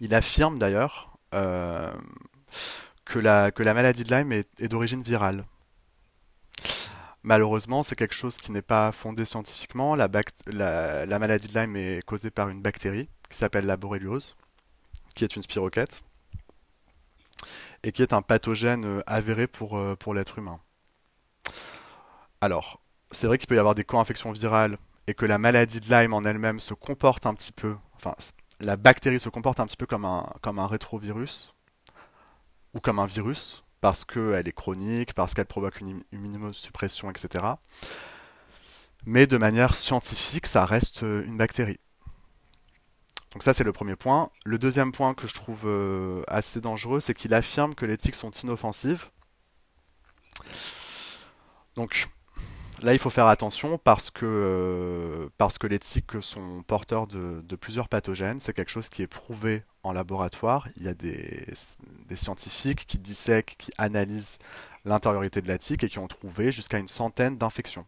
il 0.00 0.14
affirme 0.14 0.58
d'ailleurs 0.58 1.10
que, 1.32 3.18
la, 3.18 3.50
que 3.50 3.62
la 3.62 3.74
maladie 3.74 4.04
de 4.04 4.14
Lyme 4.14 4.32
est, 4.32 4.68
d'origine 4.68 5.02
virale. 5.02 5.44
Malheureusement, 7.22 7.82
c'est 7.82 7.96
quelque 7.96 8.14
chose 8.14 8.36
qui 8.38 8.50
n'est 8.50 8.62
pas 8.62 8.92
fondé 8.92 9.26
scientifiquement. 9.26 9.94
La, 9.94 10.08
la, 10.46 11.04
la, 11.04 11.18
maladie 11.18 11.48
de 11.48 11.58
Lyme 11.58 11.76
est 11.76 12.02
causée 12.04 12.30
par 12.30 12.48
une 12.48 12.62
bactérie 12.62 13.08
qui 13.28 13.36
s'appelle 13.36 13.66
la 13.66 13.76
borréliose, 13.76 14.36
qui 15.14 15.24
est 15.24 15.36
une 15.36 15.42
spirochète 15.42 16.02
et 17.82 17.92
qui 17.92 18.02
est 18.02 18.12
un 18.12 18.22
pathogène 18.22 18.84
euh, 18.84 19.02
avéré 19.06 19.46
euh, 19.72 19.96
pour 19.96 20.14
l'être 20.14 20.38
humain. 20.38 20.60
Alors, 22.40 22.80
c'est 23.10 23.26
vrai 23.26 23.38
qu'il 23.38 23.48
peut 23.48 23.56
y 23.56 23.58
avoir 23.58 23.74
des 23.74 23.84
co-infections 23.84 24.32
virales 24.32 24.78
et 25.06 25.14
que 25.14 25.26
la 25.26 25.38
maladie 25.38 25.80
de 25.80 25.86
Lyme 25.86 26.14
en 26.14 26.24
elle-même 26.24 26.60
se 26.60 26.74
comporte 26.74 27.26
un 27.26 27.34
petit 27.34 27.52
peu, 27.52 27.76
enfin, 27.96 28.14
la 28.60 28.76
bactérie 28.76 29.20
se 29.20 29.28
comporte 29.28 29.60
un 29.60 29.66
petit 29.66 29.76
peu 29.76 29.86
comme 29.86 30.04
un, 30.04 30.66
rétrovirus 30.66 31.56
ou 32.74 32.80
comme 32.80 32.98
un 32.98 33.06
virus 33.06 33.64
parce 33.80 34.04
qu'elle 34.04 34.46
est 34.46 34.52
chronique, 34.52 35.14
parce 35.14 35.34
qu'elle 35.34 35.46
provoque 35.46 35.80
une 35.80 36.02
immunosuppression, 36.12 37.10
etc. 37.10 37.44
Mais 39.06 39.26
de 39.26 39.38
manière 39.38 39.74
scientifique, 39.74 40.46
ça 40.46 40.66
reste 40.66 41.02
euh, 41.02 41.24
une 41.24 41.38
bactérie. 41.38 41.80
Donc 43.32 43.42
ça, 43.42 43.54
c'est 43.54 43.64
le 43.64 43.72
premier 43.72 43.96
point. 43.96 44.30
Le 44.44 44.58
deuxième 44.58 44.92
point 44.92 45.14
que 45.14 45.26
je 45.26 45.34
trouve 45.34 45.62
euh, 45.66 46.22
assez 46.28 46.60
dangereux, 46.60 47.00
c'est 47.00 47.14
qu'il 47.14 47.32
affirme 47.32 47.74
que 47.74 47.86
les 47.86 47.96
tics 47.96 48.14
sont 48.14 48.30
inoffensives. 48.30 49.06
Donc 51.76 52.08
là, 52.82 52.92
il 52.92 52.98
faut 52.98 53.10
faire 53.10 53.26
attention 53.26 53.78
parce 53.78 54.10
que, 54.10 54.26
euh, 54.26 55.28
les 55.68 55.78
tiques 55.78 56.22
sont 56.22 56.62
porteurs 56.62 57.06
de, 57.06 57.56
plusieurs 57.56 57.88
pathogènes. 57.88 58.40
C'est 58.40 58.52
quelque 58.52 58.70
chose 58.70 58.88
qui 58.88 59.02
est 59.02 59.06
prouvé 59.06 59.62
en 59.82 59.92
laboratoire. 59.92 60.68
Il 60.76 60.84
y 60.84 60.88
a 60.88 60.94
des, 60.94 61.46
scientifiques 62.16 62.86
qui 62.86 62.98
dissèquent, 62.98 63.56
qui 63.58 63.70
analysent 63.78 64.38
l'intériorité 64.84 65.40
de 65.42 65.48
la 65.48 65.58
tique 65.58 65.84
et 65.84 65.88
qui 65.88 65.98
ont 65.98 66.08
trouvé 66.08 66.52
jusqu'à 66.52 66.78
une 66.78 66.88
centaine 66.88 67.36
d'infections 67.36 67.86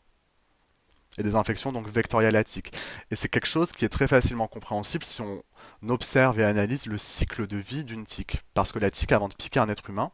et 1.18 1.22
des 1.22 1.34
infections 1.34 1.72
donc 1.72 1.88
vectorielles 1.88 2.36
à 2.36 2.44
tique. 2.44 2.72
Et 3.10 3.16
c'est 3.16 3.28
quelque 3.28 3.46
chose 3.46 3.72
qui 3.72 3.84
est 3.84 3.90
très 3.90 4.08
facilement 4.08 4.46
compréhensible 4.46 5.04
si 5.04 5.20
on 5.20 5.42
observe 5.88 6.40
et 6.40 6.44
analyse 6.44 6.86
le 6.86 6.96
cycle 6.96 7.46
de 7.46 7.58
vie 7.58 7.84
d'une 7.84 8.06
tique. 8.06 8.38
Parce 8.54 8.72
que 8.72 8.78
la 8.78 8.90
tique, 8.90 9.12
avant 9.12 9.28
de 9.28 9.34
piquer 9.34 9.60
un 9.60 9.68
être 9.68 9.90
humain, 9.90 10.10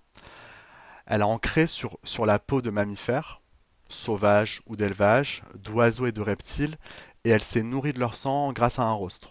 elle 1.06 1.22
a 1.22 1.26
ancré 1.28 1.66
sur 1.68 2.26
la 2.26 2.38
peau 2.40 2.62
de 2.62 2.70
mammifères, 2.70 3.40
sauvages 3.88 4.62
ou 4.66 4.76
d'élevage, 4.76 5.42
d'oiseaux 5.54 6.06
et 6.06 6.12
de 6.12 6.20
reptiles, 6.20 6.76
et 7.24 7.30
elle 7.30 7.42
s'est 7.42 7.62
nourrie 7.62 7.92
de 7.92 8.00
leur 8.00 8.14
sang 8.14 8.52
grâce 8.52 8.78
à 8.78 8.82
un 8.82 8.92
rostre. 8.92 9.30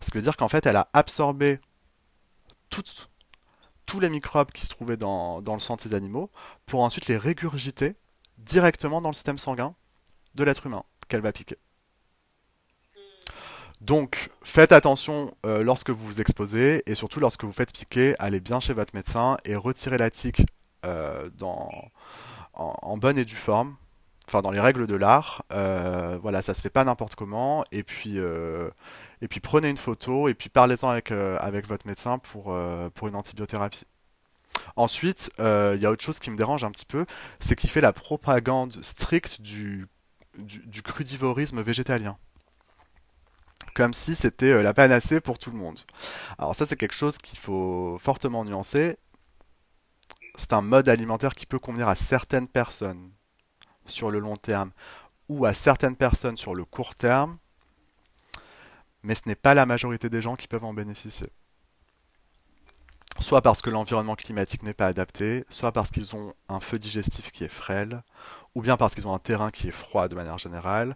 Ce 0.00 0.10
qui 0.10 0.18
veut 0.18 0.22
dire 0.22 0.36
qu'en 0.36 0.48
fait, 0.48 0.66
elle 0.66 0.76
a 0.76 0.88
absorbé 0.92 1.60
tous 3.86 4.00
les 4.00 4.08
microbes 4.08 4.50
qui 4.50 4.62
se 4.62 4.68
trouvaient 4.70 4.96
dans, 4.96 5.40
dans 5.42 5.54
le 5.54 5.60
sang 5.60 5.76
de 5.76 5.80
ces 5.80 5.94
animaux 5.94 6.30
pour 6.66 6.80
ensuite 6.80 7.06
les 7.06 7.16
régurgiter 7.16 7.96
directement 8.38 9.00
dans 9.00 9.08
le 9.08 9.14
système 9.14 9.38
sanguin 9.38 9.74
de 10.34 10.44
l'être 10.44 10.66
humain 10.66 10.84
qu'elle 11.08 11.22
va 11.22 11.32
piquer. 11.32 11.56
Donc, 13.80 14.30
faites 14.42 14.72
attention 14.72 15.34
euh, 15.44 15.62
lorsque 15.62 15.90
vous 15.90 16.06
vous 16.06 16.20
exposez 16.20 16.82
et 16.90 16.94
surtout 16.94 17.20
lorsque 17.20 17.44
vous 17.44 17.52
faites 17.52 17.72
piquer, 17.72 18.14
allez 18.18 18.40
bien 18.40 18.58
chez 18.58 18.72
votre 18.72 18.94
médecin 18.94 19.36
et 19.44 19.54
retirez 19.54 19.98
la 19.98 20.10
tique 20.10 20.42
euh, 20.86 21.28
en, 22.54 22.96
bonne 22.96 23.18
et 23.18 23.24
due 23.24 23.36
forme, 23.36 23.76
enfin 24.28 24.42
dans 24.42 24.50
les 24.50 24.60
règles 24.60 24.86
de 24.86 24.94
l'art. 24.94 25.44
Euh, 25.52 26.18
voilà, 26.20 26.42
ça 26.42 26.54
se 26.54 26.62
fait 26.62 26.70
pas 26.70 26.84
n'importe 26.84 27.14
comment. 27.14 27.64
Et 27.72 27.82
puis, 27.82 28.18
et 28.18 29.28
puis 29.28 29.40
prenez 29.40 29.68
une 29.68 29.76
photo 29.76 30.28
et 30.28 30.34
puis 30.34 30.48
parlez-en 30.48 30.88
avec, 30.88 31.10
avec 31.10 31.66
votre 31.68 31.86
médecin 31.86 32.18
pour, 32.18 32.56
pour 32.94 33.08
une 33.08 33.16
antibiothérapie. 33.16 33.84
Ensuite, 34.76 35.30
il 35.38 35.78
y 35.80 35.86
a 35.86 35.90
autre 35.90 36.04
chose 36.04 36.18
qui 36.18 36.30
me 36.30 36.36
dérange 36.36 36.64
un 36.64 36.70
petit 36.70 36.86
peu, 36.86 37.06
c'est 37.40 37.56
qu'il 37.56 37.70
fait 37.70 37.80
la 37.80 37.92
propagande 37.92 38.82
stricte 38.82 39.40
du 39.40 39.88
du, 40.38 40.82
crudivorisme 40.82 41.62
végétalien. 41.62 42.16
Comme 43.74 43.92
si 43.92 44.14
c'était 44.14 44.52
euh, 44.52 44.62
la 44.62 44.74
panacée 44.74 45.20
pour 45.20 45.38
tout 45.38 45.50
le 45.50 45.58
monde. 45.58 45.78
Alors 46.38 46.54
ça 46.54 46.66
c'est 46.66 46.76
quelque 46.76 46.94
chose 46.94 47.18
qu'il 47.18 47.38
faut 47.38 47.98
fortement 48.00 48.44
nuancer. 48.44 48.96
C'est 50.36 50.52
un 50.52 50.62
mode 50.62 50.88
alimentaire 50.88 51.34
qui 51.34 51.46
peut 51.46 51.58
convenir 51.58 51.88
à 51.88 51.96
certaines 51.96 52.48
personnes 52.48 53.10
sur 53.86 54.10
le 54.10 54.18
long 54.18 54.36
terme 54.36 54.70
ou 55.28 55.44
à 55.46 55.54
certaines 55.54 55.96
personnes 55.96 56.36
sur 56.36 56.54
le 56.54 56.64
court 56.64 56.94
terme, 56.94 57.38
mais 59.02 59.14
ce 59.14 59.22
n'est 59.26 59.34
pas 59.34 59.54
la 59.54 59.66
majorité 59.66 60.08
des 60.08 60.22
gens 60.22 60.36
qui 60.36 60.48
peuvent 60.48 60.64
en 60.64 60.74
bénéficier 60.74 61.28
soit 63.20 63.42
parce 63.42 63.62
que 63.62 63.70
l'environnement 63.70 64.14
climatique 64.14 64.62
n'est 64.62 64.74
pas 64.74 64.86
adapté, 64.86 65.44
soit 65.48 65.72
parce 65.72 65.90
qu'ils 65.90 66.16
ont 66.16 66.34
un 66.48 66.60
feu 66.60 66.78
digestif 66.78 67.30
qui 67.32 67.44
est 67.44 67.48
frêle, 67.48 68.02
ou 68.54 68.62
bien 68.62 68.76
parce 68.76 68.94
qu'ils 68.94 69.06
ont 69.06 69.14
un 69.14 69.18
terrain 69.18 69.50
qui 69.50 69.68
est 69.68 69.72
froid 69.72 70.08
de 70.08 70.14
manière 70.14 70.38
générale, 70.38 70.94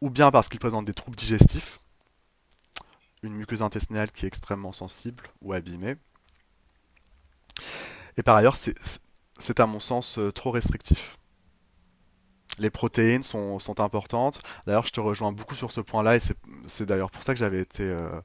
ou 0.00 0.10
bien 0.10 0.30
parce 0.30 0.48
qu'ils 0.48 0.60
présentent 0.60 0.86
des 0.86 0.94
troubles 0.94 1.16
digestifs, 1.16 1.80
une 3.22 3.34
muqueuse 3.34 3.62
intestinale 3.62 4.10
qui 4.12 4.24
est 4.24 4.28
extrêmement 4.28 4.72
sensible 4.72 5.24
ou 5.42 5.52
abîmée. 5.52 5.96
Et 8.16 8.22
par 8.22 8.36
ailleurs, 8.36 8.56
c'est 8.56 9.60
à 9.60 9.66
mon 9.66 9.80
sens 9.80 10.18
euh, 10.18 10.32
trop 10.32 10.50
restrictif. 10.50 11.16
Les 12.58 12.70
protéines 12.70 13.22
sont, 13.22 13.58
importantes. 13.80 14.40
D'ailleurs, 14.66 14.86
je 14.86 14.92
te 14.92 15.00
rejoins 15.00 15.32
beaucoup 15.32 15.54
sur 15.54 15.70
ce 15.70 15.80
point-là, 15.80 16.16
et 16.16 16.20
c'est 16.66 16.86
d'ailleurs 16.86 17.10
pour 17.10 17.22
ça 17.22 17.32
que 17.32 17.38
j'avais 17.38 17.60
été... 17.60 17.84
Euh, 17.84 18.20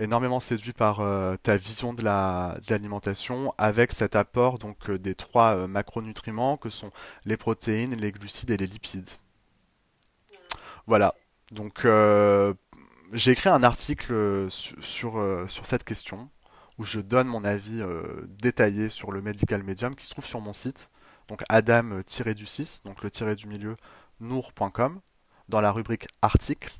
énormément 0.00 0.38
séduit 0.38 0.72
par 0.72 1.00
euh, 1.00 1.34
ta 1.42 1.56
vision 1.56 1.92
de 1.92 2.04
l'alimentation 2.04 3.52
avec 3.58 3.90
cet 3.90 4.14
apport 4.14 4.58
donc 4.58 4.90
euh, 4.90 4.96
des 4.96 5.16
trois 5.16 5.66
macronutriments 5.66 6.56
que 6.56 6.70
sont 6.70 6.92
les 7.24 7.36
protéines, 7.36 7.96
les 7.96 8.12
glucides 8.12 8.52
et 8.52 8.56
les 8.56 8.68
lipides. 8.68 9.10
Voilà. 10.86 11.12
Donc 11.50 11.84
j'ai 13.12 13.32
écrit 13.32 13.48
un 13.48 13.64
article 13.64 14.46
sur 14.48 15.66
cette 15.66 15.82
question 15.82 16.30
où 16.78 16.84
je 16.84 17.00
donne 17.00 17.26
mon 17.26 17.42
avis 17.42 17.82
détaillé 18.40 18.90
sur 18.90 19.10
le 19.10 19.20
medical 19.20 19.64
medium 19.64 19.96
qui 19.96 20.04
se 20.04 20.10
trouve 20.10 20.26
sur 20.26 20.40
mon 20.40 20.52
site, 20.52 20.90
donc 21.28 21.42
adam-du6, 21.48 22.84
donc 22.84 23.02
le 23.02 23.10
tiré 23.10 23.36
du 23.36 23.46
milieu 23.46 23.76
nour.com, 24.20 25.00
dans 25.48 25.60
la 25.60 25.72
rubrique 25.72 26.06
article 26.22 26.72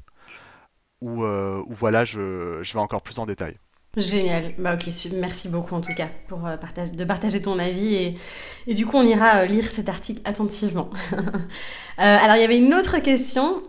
où, 1.01 1.25
euh, 1.25 1.63
voilà, 1.69 2.05
je, 2.05 2.61
vais 2.61 2.81
encore 2.81 3.03
plus 3.03 3.19
en 3.19 3.27
détail. 3.27 3.55
Génial. 3.97 4.55
Bah 4.59 4.75
ok, 4.75 4.89
merci 5.13 5.49
beaucoup 5.49 5.75
en 5.75 5.81
tout 5.81 5.95
cas 5.95 6.09
pour 6.29 6.47
euh, 6.47 6.57
de 6.57 7.05
partager 7.05 7.43
ton 7.43 7.59
avis 7.59 8.17
et, 8.67 8.75
du 8.75 8.87
coup 8.87 8.97
on 8.97 9.03
ira 9.03 9.39
euh, 9.39 9.47
lire 9.47 9.65
cet 9.65 9.89
article 9.89 10.21
attentivement. 10.25 10.91
alors 11.97 12.37
il 12.37 12.43
y 12.43 12.45
avait 12.45 12.59
une 12.59 12.75
autre 12.75 12.99
question 12.99 13.63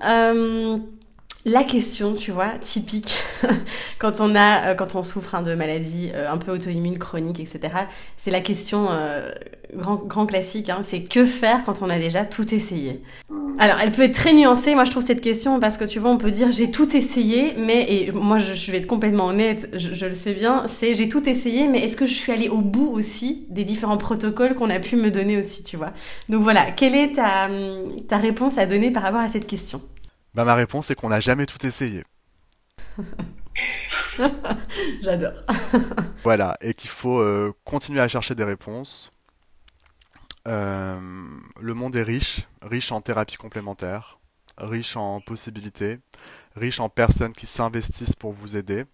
la 1.45 1.63
question, 1.63 2.15
tu 2.15 2.31
vois, 2.31 2.49
typique 2.59 3.15
quand 3.99 4.19
on 4.19 4.35
a, 4.35 4.71
euh, 4.71 4.75
quand 4.75 4.95
on 4.95 5.03
souffre 5.03 5.35
hein, 5.35 5.41
de 5.41 5.55
maladies 5.55 6.09
euh, 6.13 6.29
un 6.29 6.37
peu 6.37 6.51
auto-immunes, 6.51 6.97
chroniques, 6.97 7.39
etc. 7.39 7.59
C'est 8.17 8.31
la 8.31 8.41
question 8.41 8.87
euh, 8.89 9.31
grand, 9.73 9.95
grand 9.95 10.25
classique. 10.25 10.69
Hein, 10.69 10.79
c'est 10.83 11.03
que 11.03 11.25
faire 11.25 11.63
quand 11.63 11.81
on 11.81 11.89
a 11.89 11.97
déjà 11.97 12.25
tout 12.25 12.53
essayé? 12.53 13.01
Alors, 13.57 13.77
elle 13.81 13.91
peut 13.91 14.03
être 14.03 14.13
très 14.13 14.33
nuancée. 14.33 14.75
Moi, 14.75 14.83
je 14.83 14.91
trouve 14.91 15.05
cette 15.05 15.21
question 15.21 15.59
parce 15.61 15.77
que 15.77 15.85
tu 15.85 15.99
vois, 15.99 16.11
on 16.11 16.17
peut 16.17 16.31
dire 16.31 16.51
j'ai 16.51 16.71
tout 16.71 16.95
essayé, 16.95 17.55
mais 17.57 17.85
et 17.89 18.11
moi, 18.11 18.37
je, 18.37 18.71
vais 18.71 18.77
être 18.77 18.87
complètement 18.87 19.27
honnête, 19.27 19.69
je, 19.73 20.05
le 20.05 20.13
sais 20.13 20.33
bien. 20.33 20.65
C'est 20.67 20.93
j'ai 20.93 21.07
tout 21.07 21.27
essayé, 21.27 21.67
mais 21.67 21.79
est-ce 21.79 21.95
que 21.95 22.05
je 22.05 22.13
suis 22.13 22.33
allée 22.33 22.49
au 22.49 22.59
bout 22.59 22.89
aussi 22.93 23.45
des 23.49 23.63
différents 23.63 23.97
protocoles 23.97 24.55
qu'on 24.55 24.69
a 24.69 24.79
pu 24.79 24.97
me 24.97 25.09
donner 25.09 25.37
aussi, 25.37 25.63
tu 25.63 25.77
vois? 25.77 25.93
Donc 26.27 26.41
voilà, 26.41 26.71
quelle 26.71 26.95
est 26.95 27.15
ta, 27.15 27.49
ta 28.09 28.17
réponse 28.17 28.57
à 28.57 28.65
donner 28.65 28.91
par 28.91 29.03
rapport 29.03 29.21
à 29.21 29.29
cette 29.29 29.47
question? 29.47 29.81
Bah, 30.33 30.45
ma 30.45 30.55
réponse 30.55 30.91
est 30.91 30.95
qu'on 30.95 31.09
n'a 31.09 31.19
jamais 31.19 31.45
tout 31.45 31.65
essayé. 31.65 32.03
J'adore. 35.01 35.43
voilà, 36.23 36.57
et 36.61 36.73
qu'il 36.73 36.89
faut 36.89 37.19
euh, 37.19 37.53
continuer 37.63 38.01
à 38.01 38.07
chercher 38.07 38.35
des 38.35 38.43
réponses. 38.43 39.11
Euh, 40.47 40.99
le 41.59 41.73
monde 41.73 41.95
est 41.95 42.03
riche, 42.03 42.47
riche 42.61 42.91
en 42.91 43.01
thérapies 43.01 43.35
complémentaires, 43.35 44.19
riche 44.57 44.95
en 44.95 45.21
possibilités, 45.21 45.99
riche 46.55 46.79
en 46.79 46.89
personnes 46.89 47.33
qui 47.33 47.45
s'investissent 47.45 48.15
pour 48.15 48.33
vous 48.33 48.55
aider. 48.55 48.85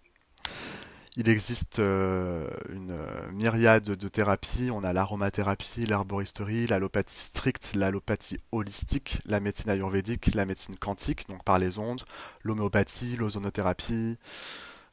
Il 1.18 1.30
existe 1.30 1.80
euh, 1.80 2.50
une 2.70 2.92
euh, 2.92 3.32
myriade 3.32 3.84
de 3.84 4.08
thérapies. 4.10 4.70
On 4.70 4.84
a 4.84 4.92
l'aromathérapie, 4.92 5.86
l'herboristerie, 5.86 6.68
l'allopathie 6.68 7.18
stricte, 7.18 7.72
l'allopathie 7.74 8.38
holistique, 8.52 9.20
la 9.26 9.40
médecine 9.40 9.70
ayurvédique, 9.70 10.36
la 10.36 10.46
médecine 10.46 10.76
quantique, 10.78 11.30
donc 11.30 11.42
par 11.46 11.58
les 11.58 11.80
ondes, 11.80 12.04
l'homéopathie, 12.44 13.16
l'ozonothérapie, 13.16 14.18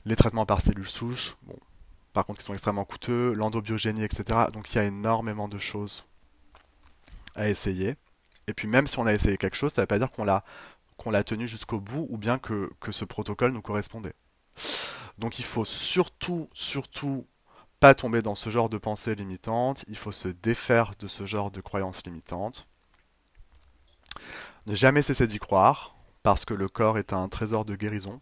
les 0.04 0.14
traitements 0.14 0.46
par 0.46 0.60
cellules 0.60 0.88
souches, 0.88 1.36
bon, 1.42 1.56
par 2.12 2.24
contre 2.24 2.38
qui 2.38 2.46
sont 2.46 2.54
extrêmement 2.54 2.84
coûteux, 2.84 3.32
l'endobiogénie, 3.32 4.04
etc. 4.04 4.46
Donc 4.52 4.72
il 4.72 4.76
y 4.76 4.78
a 4.78 4.84
énormément 4.84 5.48
de 5.48 5.58
choses 5.58 6.04
à 7.34 7.48
essayer. 7.48 7.96
Et 8.46 8.54
puis 8.54 8.68
même 8.68 8.86
si 8.86 8.96
on 9.00 9.06
a 9.06 9.14
essayé 9.14 9.36
quelque 9.38 9.56
chose, 9.56 9.72
ça 9.72 9.80
ne 9.80 9.84
veut 9.84 9.88
pas 9.88 9.98
dire 9.98 10.12
qu'on 10.12 10.24
l'a 10.24 10.44
qu'on 10.98 11.10
l'a 11.10 11.24
tenu 11.24 11.48
jusqu'au 11.48 11.80
bout 11.80 12.06
ou 12.10 12.18
bien 12.18 12.38
que, 12.38 12.70
que 12.78 12.92
ce 12.92 13.04
protocole 13.04 13.50
nous 13.52 13.62
correspondait. 13.62 14.14
Donc 15.18 15.38
il 15.38 15.44
faut 15.44 15.64
surtout, 15.64 16.48
surtout 16.54 17.26
pas 17.80 17.94
tomber 17.94 18.22
dans 18.22 18.34
ce 18.34 18.48
genre 18.48 18.68
de 18.68 18.78
pensée 18.78 19.14
limitante, 19.14 19.84
il 19.88 19.96
faut 19.96 20.12
se 20.12 20.28
défaire 20.28 20.92
de 20.98 21.08
ce 21.08 21.26
genre 21.26 21.50
de 21.50 21.60
croyances 21.60 22.04
limitantes. 22.06 22.68
Ne 24.66 24.74
jamais 24.74 25.02
cesser 25.02 25.26
d'y 25.26 25.38
croire, 25.38 25.96
parce 26.22 26.44
que 26.44 26.54
le 26.54 26.68
corps 26.68 26.98
est 26.98 27.12
un 27.12 27.28
trésor 27.28 27.64
de 27.64 27.74
guérison, 27.74 28.20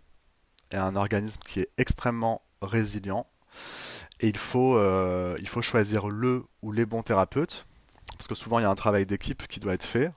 et 0.72 0.76
un 0.76 0.96
organisme 0.96 1.40
qui 1.44 1.60
est 1.60 1.68
extrêmement 1.76 2.42
résilient. 2.62 3.26
Et 4.20 4.28
il 4.28 4.38
faut, 4.38 4.76
euh, 4.76 5.36
choisir 5.60 6.08
le 6.08 6.44
ou 6.62 6.72
les 6.72 6.86
bons 6.86 7.02
thérapeutes, 7.02 7.66
parce 8.16 8.28
que 8.28 8.34
souvent 8.34 8.58
il 8.58 8.62
y 8.62 8.66
a 8.66 8.70
un 8.70 8.74
travail 8.74 9.04
d'équipe 9.04 9.46
qui 9.46 9.60
doit 9.60 9.74
être 9.74 9.84
fait, 9.84 10.10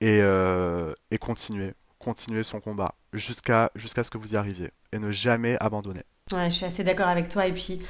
et, 0.00 0.20
euh, 0.22 0.92
et 1.10 1.18
continuer, 1.18 1.74
continuer 1.98 2.42
son 2.42 2.60
combat 2.60 2.94
jusqu'à 3.12 3.70
jusqu'à 3.74 4.04
ce 4.04 4.10
que 4.10 4.18
vous 4.18 4.34
y 4.34 4.36
arriviez 4.36 4.70
et 4.92 4.98
ne 4.98 5.10
jamais 5.10 5.56
abandonner. 5.60 6.02
Ouais, 6.32 6.50
je 6.50 6.56
suis 6.56 6.64
assez 6.64 6.84
d'accord 6.84 7.08
avec 7.08 7.28
toi. 7.28 7.46
Et 7.46 7.52
puis, 7.52 7.80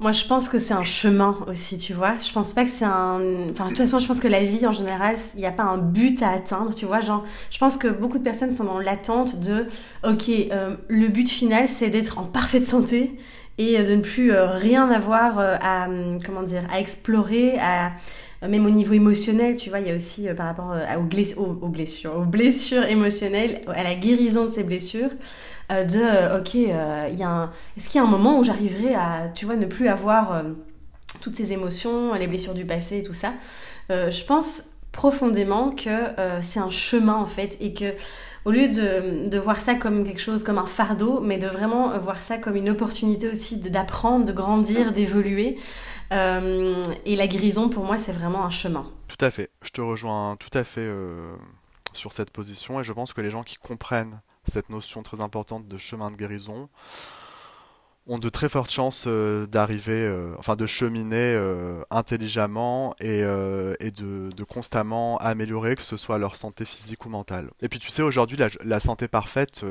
Moi, 0.00 0.12
je 0.12 0.24
pense 0.24 0.48
que 0.48 0.58
c'est 0.58 0.72
un 0.72 0.82
chemin 0.82 1.36
aussi, 1.46 1.76
tu 1.76 1.92
vois. 1.92 2.16
Je 2.16 2.32
pense 2.32 2.54
pas 2.54 2.64
que 2.64 2.70
c'est 2.70 2.86
un. 2.86 3.20
Enfin, 3.50 3.64
de 3.64 3.68
toute 3.68 3.78
façon, 3.78 3.98
je 3.98 4.06
pense 4.06 4.18
que 4.18 4.28
la 4.28 4.42
vie 4.42 4.66
en 4.66 4.72
général, 4.72 5.16
il 5.34 5.40
n'y 5.40 5.46
a 5.46 5.52
pas 5.52 5.64
un 5.64 5.76
but 5.76 6.22
à 6.22 6.30
atteindre, 6.30 6.74
tu 6.74 6.86
vois. 6.86 7.00
Genre, 7.00 7.22
je 7.50 7.58
pense 7.58 7.76
que 7.76 7.88
beaucoup 7.88 8.16
de 8.18 8.24
personnes 8.24 8.50
sont 8.50 8.64
dans 8.64 8.78
l'attente 8.78 9.40
de, 9.40 9.66
ok, 10.02 10.30
euh, 10.30 10.76
le 10.88 11.08
but 11.08 11.28
final, 11.28 11.68
c'est 11.68 11.90
d'être 11.90 12.18
en 12.18 12.24
parfaite 12.24 12.66
santé 12.66 13.14
et 13.58 13.76
de 13.76 13.94
ne 13.94 14.00
plus 14.00 14.32
euh, 14.32 14.46
rien 14.46 14.90
avoir 14.90 15.38
euh, 15.38 15.56
à, 15.60 15.86
comment 16.24 16.44
dire, 16.44 16.62
à 16.72 16.80
explorer, 16.80 17.58
à 17.58 17.92
même 18.48 18.64
au 18.64 18.70
niveau 18.70 18.94
émotionnel, 18.94 19.58
tu 19.58 19.68
vois, 19.68 19.80
il 19.80 19.88
y 19.88 19.90
a 19.90 19.94
aussi 19.94 20.26
par 20.34 20.46
rapport 20.46 20.74
aux, 20.74 21.42
aux, 21.42 21.68
blessures, 21.68 22.16
aux 22.16 22.24
blessures 22.24 22.84
émotionnelles, 22.84 23.60
à 23.68 23.82
la 23.82 23.94
guérison 23.94 24.46
de 24.46 24.50
ces 24.50 24.62
blessures. 24.62 25.10
Euh, 25.70 25.84
de 25.84 25.98
euh, 25.98 26.38
ok, 26.40 26.54
euh, 26.56 27.08
il 27.12 27.18
y 27.18 27.22
a 27.22 27.28
un... 27.28 27.52
est-ce 27.76 27.88
qu'il 27.88 28.00
y 28.00 28.04
a 28.04 28.06
un 28.06 28.10
moment 28.10 28.38
où 28.38 28.44
j'arriverai 28.44 28.94
à, 28.94 29.28
tu 29.34 29.46
vois, 29.46 29.56
ne 29.56 29.66
plus 29.66 29.88
avoir 29.88 30.42
toutes 31.20 31.36
ces 31.36 31.52
émotions, 31.52 32.14
les 32.14 32.26
blessures 32.26 32.54
du 32.54 32.64
passé 32.64 32.98
et 32.98 33.02
tout 33.02 33.12
ça 33.12 33.32
Je 33.88 34.24
pense 34.24 34.64
profondément 34.92 35.70
que 35.70 36.40
c'est 36.42 36.60
un 36.60 36.70
chemin 36.70 37.14
en 37.14 37.26
fait 37.26 37.56
et 37.60 37.74
que 37.74 37.94
au 38.46 38.52
lieu 38.52 38.68
de, 38.68 39.28
de, 39.28 39.38
voir 39.38 39.58
ça 39.58 39.74
comme 39.74 40.02
quelque 40.02 40.20
chose, 40.20 40.42
comme 40.42 40.56
un 40.56 40.66
fardeau, 40.66 41.20
mais 41.20 41.36
de 41.36 41.46
vraiment 41.46 41.96
voir 41.98 42.18
ça 42.18 42.38
comme 42.38 42.56
une 42.56 42.70
opportunité 42.70 43.28
aussi 43.28 43.58
d'apprendre, 43.58 44.24
de 44.24 44.32
grandir, 44.32 44.92
d'évoluer. 44.92 45.58
et 46.10 47.16
la 47.16 47.26
guérison, 47.26 47.68
pour 47.68 47.84
moi, 47.84 47.98
c'est 47.98 48.12
vraiment 48.12 48.44
un 48.44 48.50
chemin. 48.50 48.90
Tout 49.08 49.24
à 49.24 49.30
fait. 49.30 49.50
Je 49.62 49.70
te 49.70 49.80
rejoins 49.80 50.36
tout 50.36 50.56
à 50.56 50.64
fait 50.64 50.88
sur 51.92 52.12
cette 52.12 52.30
position 52.30 52.80
et 52.80 52.84
je 52.84 52.92
pense 52.92 53.12
que 53.12 53.20
les 53.20 53.30
gens 53.30 53.42
qui 53.42 53.56
comprennent 53.56 54.20
cette 54.46 54.70
notion 54.70 55.02
très 55.02 55.20
importante 55.20 55.66
de 55.66 55.78
chemin 55.78 56.10
de 56.10 56.16
guérison, 56.16 56.68
ont 58.06 58.18
de 58.18 58.28
très 58.28 58.48
fortes 58.48 58.70
chances 58.70 59.04
euh, 59.06 59.46
d'arriver, 59.46 59.92
euh, 59.92 60.34
enfin 60.38 60.56
de 60.56 60.66
cheminer 60.66 61.34
euh, 61.34 61.82
intelligemment 61.90 62.94
et, 63.00 63.22
de, 63.22 64.44
constamment 64.44 65.18
améliorer, 65.18 65.76
que 65.76 65.82
ce 65.82 65.96
soit 65.96 66.18
leur 66.18 66.34
santé 66.34 66.64
physique 66.64 67.06
ou 67.06 67.08
mentale. 67.08 67.50
Et 67.62 67.68
puis 67.68 67.78
tu 67.78 67.90
sais, 67.90 68.02
aujourd'hui, 68.02 68.38
la, 68.64 68.80
santé 68.80 69.06
parfaite, 69.06 69.64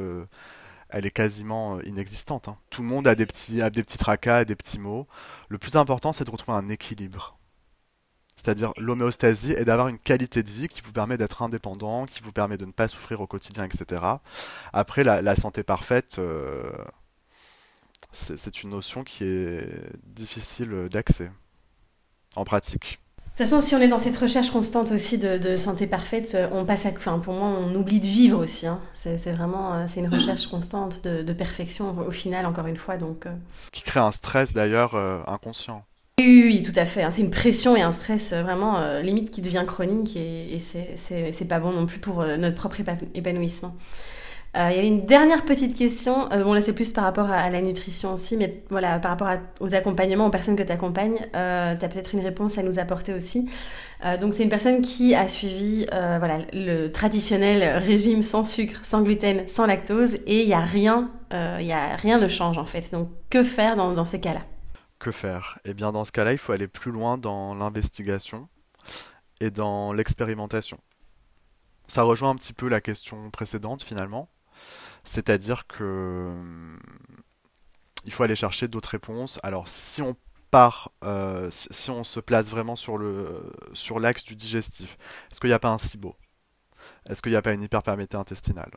elle 0.90 1.06
est 1.06 1.12
quasiment 1.12 1.82
inexistante. 1.82 2.48
Hein. 2.48 2.58
Tout 2.70 2.82
le 2.82 2.88
monde 2.88 3.08
a 3.08 3.16
des 3.16 3.26
petits, 3.26 3.62
a 3.62 3.70
des 3.70 3.84
petits 3.84 3.98
tracas, 3.98 4.46
des 4.46 4.56
petits 4.56 4.80
mots. 4.80 5.08
Le 5.50 5.58
plus 5.58 5.76
important, 5.76 6.14
c'est 6.14 6.24
de 6.24 6.32
retrouver 6.32 6.58
un 6.58 6.70
équilibre 6.70 7.39
c'est-à-dire 8.42 8.72
l'homéostasie, 8.78 9.52
et 9.52 9.66
d'avoir 9.66 9.90
une 9.90 10.00
qualité 10.00 10.44
de 10.44 10.50
vie 10.50 10.70
qui 10.70 10.82
vous 10.82 10.94
permet 10.94 11.18
d'être 11.18 11.42
indépendant, 11.42 12.06
qui 12.06 12.22
vous 12.22 12.32
permet 12.32 12.58
de 12.58 12.64
ne 12.64 12.72
pas 12.72 12.88
souffrir 12.88 13.20
au 13.20 13.28
quotidien, 13.28 13.66
etc. 13.66 14.02
Après, 14.72 15.04
la, 15.04 15.36
santé 15.36 15.62
parfaite, 15.62 16.16
euh, 16.20 16.72
c'est 18.14 18.64
une 18.64 18.70
notion 18.70 19.04
qui 19.04 19.26
est 19.26 19.68
difficile 20.06 20.88
d'accès 20.90 21.30
en 22.38 22.46
pratique. 22.46 23.00
De 23.18 23.44
toute 23.44 23.50
façon, 23.50 23.62
si 23.62 23.76
on 23.76 23.80
est 23.80 23.88
dans 23.90 23.98
cette 23.98 24.18
recherche 24.18 24.52
constante 24.52 24.92
aussi 24.92 25.18
de, 25.18 25.58
santé 25.58 25.86
parfaite, 25.86 26.32
euh, 26.36 26.48
on 26.54 26.66
passe 26.66 26.86
à, 26.86 26.90
enfin, 26.90 27.20
pour 27.20 27.34
moi, 27.34 27.48
on 27.48 27.76
oublie 27.76 28.00
de 28.00 28.08
vivre 28.08 28.42
aussi. 28.42 28.68
Hein. 28.68 28.80
C'est 28.96 29.32
vraiment, 29.32 29.74
euh, 29.74 29.86
c'est 29.88 30.00
une 30.00 30.10
recherche 30.10 30.48
constante 30.48 31.04
de, 31.04 31.34
perfection 31.34 31.98
au 32.08 32.12
final, 32.12 32.46
encore 32.46 32.68
une 32.68 32.78
fois. 32.78 32.96
Donc, 32.96 33.28
qui 33.74 33.84
crée 33.84 34.00
un 34.00 34.14
stress 34.14 34.54
d'ailleurs 34.54 34.96
inconscient. 35.28 35.84
Oui, 36.20 36.44
oui, 36.46 36.62
tout 36.64 36.78
à 36.78 36.84
fait. 36.84 37.02
Hein. 37.02 37.12
C'est 37.12 37.22
une 37.22 37.30
pression 37.30 37.78
et 37.78 37.82
un 37.82 37.94
stress 37.94 38.34
euh, 38.34 38.44
vraiment 38.44 38.78
euh, 38.78 39.02
limite 39.02 39.32
qui 39.32 39.42
devient 39.42 39.64
chronique 39.66 40.18
et, 40.18 40.60
c'est 40.60 41.48
pas 41.48 41.60
bon 41.60 41.72
non 41.72 41.86
plus 41.86 42.00
pour 42.00 42.20
euh, 42.20 42.36
notre 42.36 42.58
propre 42.58 42.76
épanouissement. 43.16 43.74
il 44.54 44.76
y 44.76 44.80
avait 44.80 44.88
une 44.88 45.06
dernière 45.06 45.46
petite 45.46 45.78
question. 45.78 46.28
bon, 46.28 46.54
là, 46.54 46.60
c'est 46.60 46.74
plus 46.74 46.92
par 46.92 47.06
rapport 47.06 47.32
à, 47.32 47.50
la 47.50 47.62
nutrition 47.62 48.14
aussi, 48.16 48.36
mais 48.36 48.64
voilà, 48.70 49.00
par 49.00 49.12
rapport 49.12 49.30
aux 49.62 49.74
accompagnements, 49.74 50.26
aux 50.26 50.30
personnes 50.30 50.58
que 50.58 50.64
tu 50.64 50.72
accompagnes, 50.74 51.20
tu 51.32 51.38
as 51.38 51.78
peut-être 51.90 52.14
une 52.14 52.22
réponse 52.22 52.58
à 52.58 52.64
nous 52.64 52.80
apporter 52.80 53.14
aussi. 53.14 53.48
donc, 54.20 54.34
c'est 54.34 54.44
une 54.44 54.50
personne 54.50 54.82
qui 54.82 55.16
a 55.16 55.30
suivi 55.30 55.86
voilà, 55.92 56.40
le 56.52 56.88
traditionnel 56.88 57.78
régime 57.78 58.24
sans 58.24 58.44
sucre, 58.44 58.80
sans 58.84 59.04
gluten, 59.04 59.48
sans 59.48 59.68
lactose, 59.68 60.16
et 60.26 60.42
il 60.42 60.48
n'y 60.48 60.54
a 60.54 60.62
rien, 60.62 61.12
y 61.32 61.72
a 61.72 61.96
rien 61.96 62.18
ne 62.18 62.28
change 62.28 62.58
en 62.58 62.66
fait. 62.66 62.92
Donc, 62.92 63.08
que 63.30 63.44
faire 63.44 63.78
dans 63.78 64.04
ces 64.04 64.20
cas-là? 64.20 64.42
Que 65.00 65.12
faire? 65.12 65.60
Eh 65.66 65.74
bien, 65.74 65.92
dans 65.92 66.06
ce 66.06 66.12
cas-là, 66.12 66.34
il 66.34 66.38
faut 66.38 66.52
aller 66.52 66.68
plus 66.68 66.92
loin 66.92 67.18
dans 67.18 67.56
l'investigation 67.56 68.50
et 69.42 69.52
dans 69.52 69.94
l'expérimentation. 69.94 70.80
Ça 71.88 72.04
rejoint 72.04 72.32
un 72.32 72.36
petit 72.36 72.54
peu 72.54 72.70
la 72.70 72.82
question 72.82 73.32
précédente 73.32 73.84
finalement, 73.84 74.30
c'est-à-dire 75.04 75.66
que 75.68 76.30
hum, 76.32 76.80
il 78.06 78.14
faut 78.14 78.24
aller 78.24 78.36
chercher 78.36 78.68
d'autres 78.68 78.90
réponses. 78.90 79.40
Alors, 79.44 79.68
si 79.70 80.02
on 80.02 80.16
part, 80.52 80.92
euh, 81.04 81.50
si 81.52 81.92
on 81.92 82.04
se 82.04 82.20
place 82.20 82.50
vraiment 82.50 82.76
sur 82.76 82.98
le 82.98 83.52
sur 83.74 84.00
l'axe 84.00 84.24
du 84.24 84.36
digestif, 84.36 84.98
est-ce 85.32 85.40
qu'il 85.40 85.50
n'y 85.50 85.54
a 85.54 85.60
pas 85.60 85.70
un 85.70 85.78
SIBO? 85.78 86.16
Est-ce 87.10 87.22
qu'il 87.22 87.32
n'y 87.32 87.38
a 87.38 87.42
pas 87.42 87.54
une 87.54 87.64
hyperperméabilité 87.64 88.18
intestinale? 88.18 88.72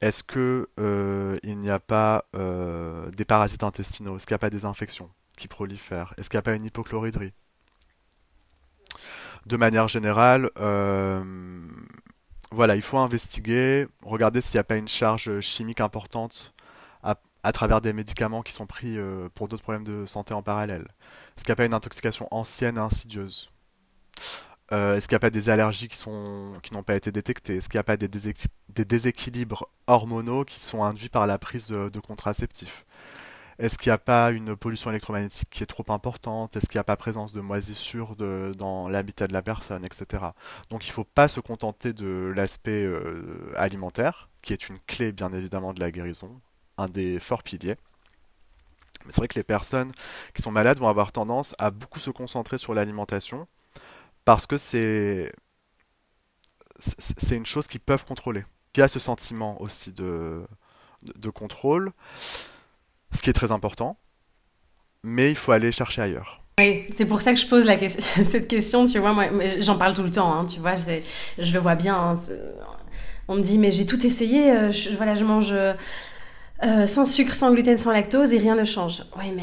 Est-ce 0.00 0.22
qu'il 0.24 0.66
euh, 0.80 1.38
n'y 1.44 1.70
a 1.70 1.78
pas 1.80 2.24
euh, 2.36 3.10
des 3.12 3.24
parasites 3.24 3.62
intestinaux? 3.62 4.16
Est-ce 4.16 4.26
qu'il 4.26 4.34
n'y 4.34 4.36
a 4.36 4.38
pas 4.38 4.50
des 4.50 4.64
infections? 4.64 5.10
Qui 5.36 5.48
prolifèrent 5.48 6.14
Est-ce 6.16 6.30
qu'il 6.30 6.36
n'y 6.36 6.40
a 6.40 6.42
pas 6.42 6.54
une 6.54 6.64
hypochloridrie 6.64 7.32
De 9.46 9.56
manière 9.56 9.88
générale, 9.88 10.50
euh, 10.58 11.22
voilà, 12.50 12.76
il 12.76 12.82
faut 12.82 12.98
investiguer, 12.98 13.86
regarder 14.02 14.40
s'il 14.40 14.54
n'y 14.54 14.60
a 14.60 14.64
pas 14.64 14.76
une 14.76 14.88
charge 14.88 15.40
chimique 15.40 15.80
importante 15.80 16.54
à, 17.02 17.52
travers 17.52 17.80
des 17.80 17.92
médicaments 17.92 18.42
qui 18.42 18.52
sont 18.52 18.66
pris 18.66 18.96
euh, 18.96 19.28
pour 19.34 19.48
d'autres 19.48 19.64
problèmes 19.64 19.84
de 19.84 20.06
santé 20.06 20.32
en 20.32 20.42
parallèle. 20.42 20.86
Est-ce 21.36 21.44
qu'il 21.44 21.50
n'y 21.50 21.54
a 21.54 21.56
pas 21.56 21.64
une 21.64 21.74
intoxication 21.74 22.28
ancienne 22.30 22.76
et 22.76 22.80
insidieuse. 22.80 23.50
Euh, 24.70 24.96
Est-ce 24.96 25.08
qu'il 25.08 25.14
n'y 25.14 25.16
a 25.16 25.20
pas 25.20 25.30
des 25.30 25.48
allergies 25.48 25.88
qui 25.88 25.98
n'ont 26.08 26.82
pas 26.86 26.94
été 26.94 27.10
détectées. 27.10 27.56
Est-ce 27.56 27.68
qu'il 27.68 27.78
n'y 27.78 27.80
a 27.80 27.84
pas 27.84 27.96
des, 27.96 28.08
déséquilibres 28.84 29.66
hormonaux 29.88 30.44
qui 30.44 30.60
sont 30.60 30.84
induits 30.84 31.08
par 31.08 31.26
la 31.26 31.38
prise 31.38 31.68
de 31.68 31.98
contraceptifs 31.98 32.86
est-ce 33.58 33.78
qu'il 33.78 33.90
n'y 33.90 33.94
a 33.94 33.98
pas 33.98 34.30
une 34.30 34.56
pollution 34.56 34.90
électromagnétique 34.90 35.50
qui 35.50 35.62
est 35.62 35.66
trop 35.66 35.84
importante? 35.88 36.56
Est-ce 36.56 36.66
qu'il 36.66 36.78
n'y 36.78 36.80
a 36.80 36.84
pas 36.84 36.96
présence 36.96 37.32
de 37.32 37.40
moisissures 37.40 38.16
dans 38.16 38.88
l'habitat 38.88 39.26
de 39.28 39.32
la 39.32 39.42
personne, 39.42 39.84
etc. 39.84 40.24
Donc 40.70 40.86
il 40.86 40.88
ne 40.88 40.94
faut 40.94 41.04
pas 41.04 41.28
se 41.28 41.40
contenter 41.40 41.92
de 41.92 42.32
l'aspect 42.34 42.84
euh, 42.84 43.52
alimentaire, 43.56 44.30
qui 44.42 44.52
est 44.52 44.68
une 44.68 44.78
clé 44.80 45.12
bien 45.12 45.32
évidemment 45.32 45.74
de 45.74 45.80
la 45.80 45.90
guérison, 45.90 46.40
un 46.78 46.88
des 46.88 47.20
forts 47.20 47.42
piliers. 47.42 47.76
Mais 49.04 49.12
c'est 49.12 49.18
vrai 49.18 49.28
que 49.28 49.38
les 49.38 49.44
personnes 49.44 49.92
qui 50.34 50.42
sont 50.42 50.52
malades 50.52 50.78
vont 50.78 50.88
avoir 50.88 51.12
tendance 51.12 51.54
à 51.58 51.70
beaucoup 51.70 51.98
se 51.98 52.10
concentrer 52.10 52.58
sur 52.58 52.72
l'alimentation 52.74 53.46
parce 54.24 54.46
que 54.46 54.56
c'est 54.56 55.32
une 57.30 57.46
chose 57.46 57.66
qu'ils 57.66 57.80
peuvent 57.80 58.04
contrôler. 58.04 58.44
Il 58.76 58.80
y 58.80 58.82
a 58.82 58.88
ce 58.88 58.98
sentiment 59.00 59.60
aussi 59.60 59.92
de 59.92 60.46
contrôle 61.34 61.92
ce 63.12 63.22
qui 63.22 63.30
est 63.30 63.34
très 63.34 63.52
important, 63.52 63.98
mais 65.02 65.30
il 65.30 65.36
faut 65.36 65.52
aller 65.52 65.72
chercher 65.72 66.02
ailleurs. 66.02 66.40
Oui, 66.58 66.86
c'est 66.92 67.06
pour 67.06 67.22
ça 67.22 67.32
que 67.32 67.40
je 67.40 67.46
pose 67.46 67.66
cette 67.88 68.48
question, 68.48 68.86
tu 68.86 68.98
vois, 68.98 69.12
moi, 69.12 69.26
j'en 69.60 69.76
parle 69.76 69.94
tout 69.94 70.02
le 70.02 70.10
temps, 70.10 70.32
hein, 70.32 70.44
tu 70.44 70.60
vois, 70.60 70.74
je 70.74 71.52
le 71.52 71.58
vois 71.58 71.74
bien. 71.74 71.96
Hein, 71.96 72.18
on 73.28 73.36
me 73.36 73.42
dit, 73.42 73.58
mais 73.58 73.70
j'ai 73.70 73.86
tout 73.86 74.04
essayé, 74.04 74.50
euh, 74.50 74.70
voilà, 74.96 75.14
je 75.14 75.24
mange 75.24 75.54
euh, 76.64 76.86
sans 76.86 77.06
sucre, 77.06 77.34
sans 77.34 77.52
gluten, 77.52 77.76
sans 77.76 77.90
lactose 77.90 78.32
et 78.32 78.38
rien 78.38 78.54
ne 78.54 78.64
change. 78.64 79.02
Oui, 79.18 79.32
mais 79.34 79.42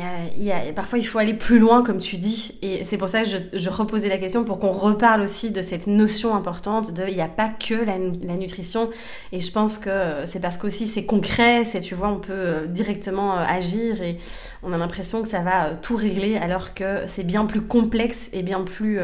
euh, 0.53 0.71
parfois 0.73 0.99
il 0.99 1.05
faut 1.05 1.19
aller 1.19 1.33
plus 1.33 1.59
loin, 1.59 1.83
comme 1.83 1.97
tu 1.97 2.15
dis. 2.15 2.57
Et 2.61 2.85
c'est 2.85 2.97
pour 2.97 3.09
ça 3.09 3.23
que 3.23 3.29
je, 3.29 3.37
je, 3.51 3.69
reposais 3.69 4.07
la 4.07 4.17
question 4.17 4.45
pour 4.45 4.57
qu'on 4.59 4.71
reparle 4.71 5.21
aussi 5.21 5.51
de 5.51 5.61
cette 5.61 5.87
notion 5.87 6.33
importante 6.33 6.93
de 6.93 7.03
il 7.09 7.15
n'y 7.15 7.21
a 7.21 7.27
pas 7.27 7.49
que 7.49 7.73
la, 7.73 7.97
la, 7.97 8.35
nutrition. 8.35 8.89
Et 9.33 9.41
je 9.41 9.51
pense 9.51 9.77
que 9.77 9.89
c'est 10.25 10.39
parce 10.39 10.57
qu'aussi 10.57 10.87
c'est 10.87 11.05
concret, 11.05 11.65
c'est 11.65 11.81
tu 11.81 11.93
vois, 11.93 12.07
on 12.07 12.19
peut 12.19 12.31
euh, 12.31 12.65
directement 12.67 13.33
agir 13.33 14.01
et 14.01 14.17
on 14.63 14.71
a 14.71 14.77
l'impression 14.77 15.21
que 15.21 15.27
ça 15.27 15.41
va 15.41 15.71
tout 15.75 15.97
régler 15.97 16.37
alors 16.37 16.73
que 16.73 17.03
c'est 17.07 17.25
bien 17.25 17.45
plus 17.45 17.61
complexe 17.61 18.29
et 18.31 18.43
bien 18.43 18.61
plus 18.61 18.99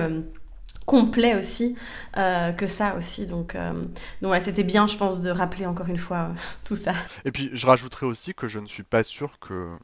complet 0.86 1.36
aussi 1.36 1.76
euh, 2.18 2.52
que 2.52 2.68
ça 2.68 2.96
aussi. 2.96 3.26
Donc, 3.26 3.56
euh, 3.56 3.74
donc 4.22 4.36
c'était 4.42 4.64
bien, 4.64 4.88
je 4.88 4.98
pense, 4.98 5.20
de 5.20 5.30
rappeler 5.30 5.66
encore 5.66 5.88
une 5.88 5.98
fois 5.98 6.30
euh, 6.30 6.34
tout 6.64 6.76
ça. 6.76 6.94
Et 7.26 7.32
puis, 7.32 7.50
je 7.54 7.66
rajouterais 7.66 8.06
aussi 8.06 8.34
que 8.34 8.48
je 8.48 8.60
ne 8.60 8.68
suis 8.68 8.84
pas 8.84 9.04
sûr 9.04 9.40
que, 9.40 9.76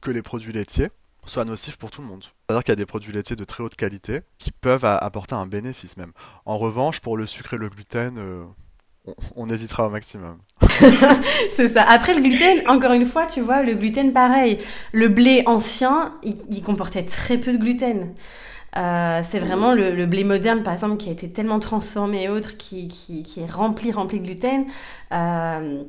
que 0.00 0.10
les 0.10 0.22
produits 0.22 0.52
laitiers 0.52 0.88
soient 1.26 1.44
nocifs 1.44 1.76
pour 1.76 1.90
tout 1.90 2.02
le 2.02 2.08
monde. 2.08 2.24
C'est-à-dire 2.24 2.64
qu'il 2.64 2.72
y 2.72 2.74
a 2.74 2.76
des 2.76 2.86
produits 2.86 3.12
laitiers 3.12 3.36
de 3.36 3.44
très 3.44 3.62
haute 3.62 3.76
qualité 3.76 4.20
qui 4.38 4.50
peuvent 4.50 4.84
apporter 4.84 5.34
un 5.34 5.46
bénéfice 5.46 5.96
même. 5.96 6.12
En 6.46 6.58
revanche, 6.58 7.00
pour 7.00 7.16
le 7.16 7.26
sucre 7.26 7.54
et 7.54 7.58
le 7.58 7.68
gluten, 7.68 8.48
on, 9.36 9.48
évitera 9.48 9.86
au 9.86 9.90
maximum. 9.90 10.38
c'est 11.52 11.68
ça. 11.68 11.82
Après 11.82 12.14
le 12.14 12.22
gluten, 12.22 12.66
encore 12.68 12.92
une 12.92 13.04
fois, 13.04 13.26
tu 13.26 13.42
vois, 13.42 13.62
le 13.62 13.74
gluten 13.74 14.12
pareil. 14.12 14.58
Le 14.92 15.08
blé 15.08 15.42
ancien, 15.46 16.14
il 16.22 16.62
comportait 16.62 17.04
très 17.04 17.36
peu 17.36 17.52
de 17.52 17.58
gluten. 17.58 18.14
Euh, 18.76 19.20
c'est 19.24 19.38
vraiment 19.38 19.72
le, 19.72 20.06
blé 20.06 20.24
moderne, 20.24 20.62
par 20.62 20.72
exemple, 20.72 20.96
qui 20.96 21.08
a 21.08 21.12
été 21.12 21.30
tellement 21.30 21.58
transformé 21.58 22.24
et 22.24 22.28
autres, 22.28 22.56
qui, 22.56 22.88
est 23.36 23.50
rempli, 23.50 23.92
rempli 23.92 24.20
de 24.20 24.24
gluten. 24.24 24.66
Euh, 25.12 25.84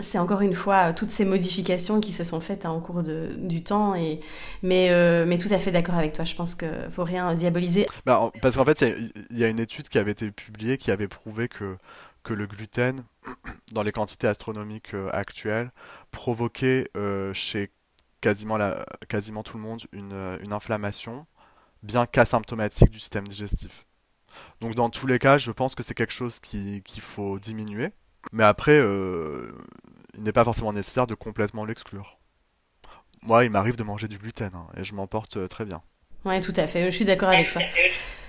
c'est 0.00 0.18
encore 0.18 0.42
une 0.42 0.54
fois 0.54 0.92
toutes 0.92 1.10
ces 1.10 1.24
modifications 1.24 2.00
qui 2.00 2.12
se 2.12 2.22
sont 2.22 2.40
faites 2.40 2.64
hein, 2.64 2.72
au 2.72 2.80
cours 2.80 3.02
du 3.02 3.62
temps. 3.62 3.94
Et, 3.94 4.20
mais, 4.62 4.90
euh, 4.90 5.24
mais 5.26 5.38
tout 5.38 5.52
à 5.52 5.58
fait 5.58 5.72
d'accord 5.72 5.96
avec 5.96 6.12
toi. 6.12 6.24
Je 6.24 6.34
pense 6.34 6.54
qu'il 6.54 6.68
ne 6.68 6.90
faut 6.90 7.04
rien 7.04 7.34
diaboliser. 7.34 7.86
Bah, 8.06 8.30
parce 8.40 8.56
qu'en 8.56 8.64
fait, 8.64 8.80
il 9.30 9.38
y, 9.38 9.44
a 9.44 9.48
une 9.48 9.58
étude 9.58 9.88
qui 9.88 9.98
avait 9.98 10.12
été 10.12 10.30
publiée 10.30 10.76
qui 10.76 10.90
avait 10.90 11.08
prouvé 11.08 11.48
que, 11.48 11.76
que 12.22 12.32
le 12.32 12.46
gluten, 12.46 13.02
dans 13.72 13.82
les 13.82 13.92
quantités 13.92 14.28
astronomiques 14.28 14.94
euh, 14.94 15.10
actuelles, 15.12 15.70
provoquait 16.12 16.88
euh, 16.96 17.34
chez 17.34 17.70
quasiment, 18.20 18.56
la, 18.56 18.84
quasiment 19.08 19.42
tout 19.42 19.56
le 19.56 19.62
monde 19.64 19.80
une, 19.92 20.38
une 20.42 20.52
inflammation, 20.52 21.26
bien 21.82 22.06
qu'asymptomatique 22.06 22.90
du 22.90 22.98
système 22.98 23.26
digestif. 23.26 23.86
Donc 24.60 24.74
dans 24.74 24.90
tous 24.90 25.06
les 25.06 25.18
cas, 25.18 25.38
je 25.38 25.50
pense 25.50 25.74
que 25.74 25.82
c'est 25.82 25.94
quelque 25.94 26.12
chose 26.12 26.38
qu'il 26.38 26.82
faut 27.00 27.38
diminuer. 27.38 27.90
Mais 28.32 28.44
après, 28.44 28.78
euh, 28.78 29.48
il 30.16 30.22
n'est 30.22 30.32
pas 30.32 30.44
forcément 30.44 30.72
nécessaire 30.72 31.06
de 31.06 31.14
complètement 31.14 31.64
l'exclure. 31.64 32.18
Moi, 33.22 33.44
il 33.44 33.50
m'arrive 33.50 33.76
de 33.76 33.82
manger 33.82 34.08
du 34.08 34.18
gluten 34.18 34.50
hein, 34.54 34.66
et 34.76 34.84
je 34.84 34.94
m'en 34.94 35.06
porte 35.06 35.36
euh, 35.36 35.48
très 35.48 35.64
bien. 35.64 35.82
Oui, 36.24 36.40
tout 36.40 36.52
à 36.56 36.66
fait. 36.66 36.90
Je 36.90 36.96
suis 36.96 37.04
d'accord 37.04 37.30
avec 37.30 37.50
toi. 37.50 37.62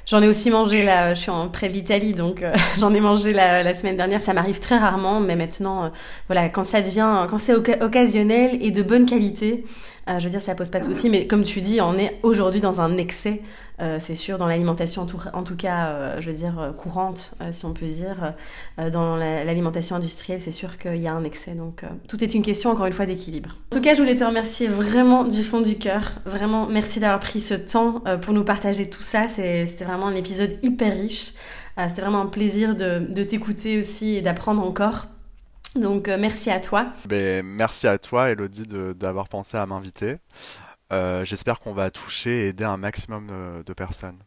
J'en 0.09 0.23
ai 0.23 0.27
aussi 0.27 0.49
mangé 0.49 0.83
là, 0.83 1.13
je 1.13 1.19
suis 1.21 1.29
en 1.29 1.49
près 1.49 1.69
d'Italie, 1.69 2.13
donc 2.13 2.41
euh, 2.41 2.51
j'en 2.79 2.95
ai 2.95 2.99
mangé 2.99 3.31
la, 3.31 3.73
semaine 3.75 3.95
dernière. 3.95 4.21
Ça 4.21 4.33
m'arrive 4.33 4.59
très 4.59 4.75
rarement, 4.75 5.19
mais 5.19 5.35
maintenant, 5.35 5.91
voilà, 6.27 6.49
quand 6.49 6.63
ça 6.63 6.81
devient, 6.81 7.27
quand 7.29 7.37
c'est 7.37 7.53
occasionnel 7.53 8.57
et 8.59 8.71
de 8.71 8.81
bonne 8.81 9.05
qualité, 9.05 9.63
euh, 10.09 10.17
je 10.17 10.23
veux 10.23 10.31
dire, 10.31 10.41
ça 10.41 10.55
pose 10.55 10.69
pas 10.69 10.79
de 10.79 10.85
souci, 10.85 11.09
mais 11.09 11.27
comme 11.27 11.43
tu 11.43 11.61
dis, 11.61 11.79
on 11.81 11.95
est 11.95 12.17
aujourd'hui 12.23 12.61
dans 12.61 12.81
un 12.81 12.97
excès, 12.97 13.41
euh, 13.41 13.68
c'est 13.99 14.15
sûr, 14.15 14.37
dans 14.37 14.47
l'alimentation, 14.47 15.07
en 15.33 15.43
tout, 15.43 15.55
cas, 15.55 15.89
euh, 15.89 16.21
je 16.21 16.29
veux 16.29 16.37
dire, 16.37 16.73
courante, 16.77 17.33
si 17.51 17.65
on 17.65 17.73
peut 17.73 17.87
dire. 17.87 18.33
dans 18.91 19.15
l'alimentation 19.15 19.95
industrielle, 19.95 20.41
c'est 20.41 20.51
sûr 20.51 20.77
qu'il 20.77 20.97
y 20.97 21.07
a 21.07 21.13
un 21.13 21.23
excès. 21.23 21.51
Donc, 21.51 21.83
tout 22.07 22.23
est 22.23 22.33
une 22.33 22.41
question, 22.41 22.69
encore 22.71 22.85
une 22.85 22.93
fois, 22.93 23.05
d'équilibre. 23.05 23.57
En 23.71 23.77
tout 23.77 23.81
cas, 23.81 23.93
je 23.93 24.01
voulais 24.01 24.15
te 24.15 24.23
remercier 24.23 24.67
vraiment 24.67 25.23
du 25.23 25.43
fond 25.43 25.61
du 25.61 25.77
cœur. 25.77 26.13
Vraiment, 26.25 26.67
merci 26.67 26.99
d'avoir 26.99 27.19
pris 27.19 27.41
ce 27.41 27.53
temps 27.53 28.01
pour 28.21 28.33
nous 28.33 28.43
partager 28.43 28.89
tout 28.89 29.03
ça. 29.03 29.27
C'était 29.27 29.83
vraiment 29.83 30.07
un 30.07 30.15
épisode 30.15 30.57
hyper 30.61 30.93
riche. 30.93 31.33
C'était 31.87 32.01
vraiment 32.01 32.21
un 32.21 32.25
plaisir 32.25 32.75
de, 32.75 33.23
t'écouter 33.23 33.79
aussi 33.79 34.15
et 34.15 34.21
d'apprendre 34.21 34.63
encore. 34.63 35.07
Donc 35.75 36.07
euh, 36.07 36.17
merci 36.19 36.49
à 36.49 36.59
toi. 36.59 36.87
Ben, 37.05 37.45
merci 37.45 37.87
à 37.87 37.97
toi 37.97 38.31
Elodie 38.31 38.65
d'avoir 38.95 39.29
pensé 39.29 39.57
à 39.57 39.65
m'inviter. 39.65 40.17
Euh, 40.91 41.23
j'espère 41.23 41.59
qu'on 41.59 41.73
va 41.73 41.91
toucher 41.91 42.45
et 42.45 42.47
aider 42.49 42.63
un 42.63 42.77
maximum 42.77 43.27
euh, 43.31 43.63
de 43.63 43.73
personnes. 43.73 44.17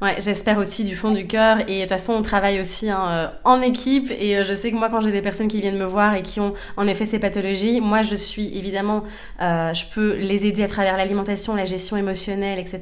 Ouais, 0.00 0.16
j'espère 0.20 0.58
aussi 0.58 0.84
du 0.84 0.96
fond 0.96 1.12
du 1.12 1.26
cœur. 1.26 1.60
Et 1.68 1.76
de 1.76 1.80
toute 1.82 1.90
façon, 1.90 2.12
on 2.14 2.22
travaille 2.22 2.60
aussi 2.60 2.90
hein, 2.90 3.32
en 3.44 3.60
équipe. 3.60 4.10
Et 4.10 4.42
je 4.44 4.54
sais 4.54 4.72
que 4.72 4.76
moi, 4.76 4.88
quand 4.90 5.00
j'ai 5.00 5.12
des 5.12 5.22
personnes 5.22 5.46
qui 5.46 5.60
viennent 5.60 5.78
me 5.78 5.84
voir 5.84 6.14
et 6.16 6.22
qui 6.22 6.40
ont 6.40 6.54
en 6.76 6.88
effet 6.88 7.06
ces 7.06 7.20
pathologies, 7.20 7.80
moi, 7.80 8.02
je 8.02 8.16
suis 8.16 8.56
évidemment, 8.58 9.04
je 9.38 9.94
peux 9.94 10.16
les 10.16 10.44
aider 10.44 10.64
à 10.64 10.66
travers 10.66 10.96
l'alimentation, 10.96 11.54
la 11.54 11.66
gestion 11.66 11.96
émotionnelle, 11.96 12.58
etc. 12.58 12.80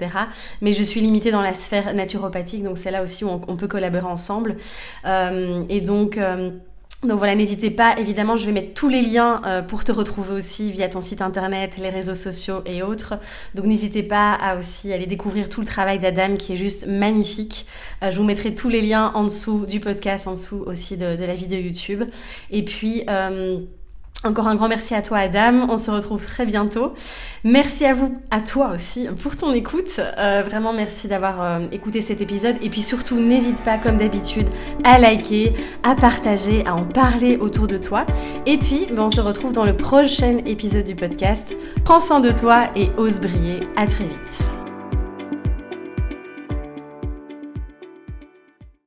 Mais 0.62 0.72
je 0.72 0.82
suis 0.82 1.03
limitée 1.03 1.30
dans 1.30 1.43
la 1.43 1.55
sphère 1.55 1.93
naturopathique. 1.95 2.62
Donc 2.62 2.78
c'est 2.78 2.91
là 2.91 3.03
aussi 3.03 3.24
où 3.24 3.28
on, 3.28 3.41
on 3.49 3.57
peut 3.57 3.68
collaborer 3.68 4.07
ensemble. 4.07 4.57
et 5.05 5.80
donc 5.82 6.18
donc 7.03 7.17
voilà, 7.17 7.35
n'hésitez 7.35 7.71
pas, 7.71 7.99
évidemment, 7.99 8.37
je 8.37 8.45
vais 8.45 8.53
mettre 8.53 8.75
tous 8.75 8.91
les 8.91 9.01
liens 9.01 9.39
euh, 9.47 9.63
pour 9.63 9.85
te 9.85 9.93
retrouver 9.93 10.35
aussi 10.35 10.71
via 10.71 10.87
ton 10.87 11.01
site 11.01 11.23
internet, 11.23 11.79
les 11.79 11.89
réseaux 11.89 12.15
sociaux 12.15 12.61
et 12.67 12.83
autres. 12.83 13.15
Donc 13.55 13.65
n'hésitez 13.65 14.03
pas 14.03 14.35
à 14.35 14.59
aussi 14.59 14.93
aller 14.93 15.07
découvrir 15.07 15.49
tout 15.49 15.61
le 15.61 15.67
travail 15.67 15.99
d'Adam 15.99 16.37
qui 16.37 16.53
est 16.53 16.57
juste 16.59 16.87
magnifique. 16.87 17.65
Euh, 18.03 18.11
je 18.11 18.19
vous 18.19 18.25
mettrai 18.25 18.55
tous 18.55 18.69
les 18.69 18.83
liens 18.83 19.13
en 19.15 19.25
dessous 19.25 19.65
du 19.65 19.81
podcast, 19.81 20.27
en 20.27 20.33
dessous 20.33 20.63
aussi 20.67 20.99
de, 20.99 21.07
la 21.07 21.35
vidéo 21.35 21.61
YouTube. 21.61 22.05
Et 22.51 22.65
puis... 22.65 23.05
Euh, 23.09 23.61
encore 24.25 24.49
un 24.49 24.55
grand 24.55 24.68
merci 24.68 24.95
à 24.95 25.03
toi 25.03 25.18
Adam, 25.18 25.66
on 25.71 25.79
se 25.79 25.91
retrouve 25.91 26.25
très 26.25 26.45
bientôt. 26.45 26.93
Merci 27.45 27.87
à 27.87 27.95
vous, 27.95 28.21
à 28.31 28.41
toi 28.41 28.73
aussi, 28.75 29.09
pour 29.23 29.37
ton 29.37 29.53
écoute. 29.53 29.99
Euh, 29.99 30.43
vraiment 30.45 30.73
merci 30.73 31.09
d'avoir 31.09 31.43
euh, 31.43 31.66
écouté 31.73 32.03
cet 32.03 32.21
épisode. 32.21 32.57
Et 32.62 32.68
puis 32.68 32.83
surtout, 32.83 33.16
n'hésite 33.16 33.62
pas, 33.64 33.79
comme 33.79 33.97
d'habitude, 33.97 34.49
à 34.85 34.99
liker, 34.99 35.55
à 35.83 35.95
partager, 35.95 36.64
à 36.66 36.75
en 36.75 36.85
parler 36.85 37.39
autour 37.39 37.66
de 37.66 37.79
toi. 37.79 38.05
Et 38.47 38.59
puis, 38.59 38.87
ben, 38.91 39.05
on 39.05 39.11
se 39.11 39.21
retrouve 39.21 39.53
dans 39.53 39.64
le 39.64 39.77
prochain 39.77 40.39
épisode 40.45 40.85
du 40.85 40.95
podcast. 40.95 41.57
Prends 41.85 42.01
soin 42.01 42.21
de 42.21 42.31
toi 42.31 42.71
et 42.77 42.91
ose 42.99 43.21
briller. 43.21 43.61
À 43.77 43.87
très 43.87 44.05
vite. 44.05 44.60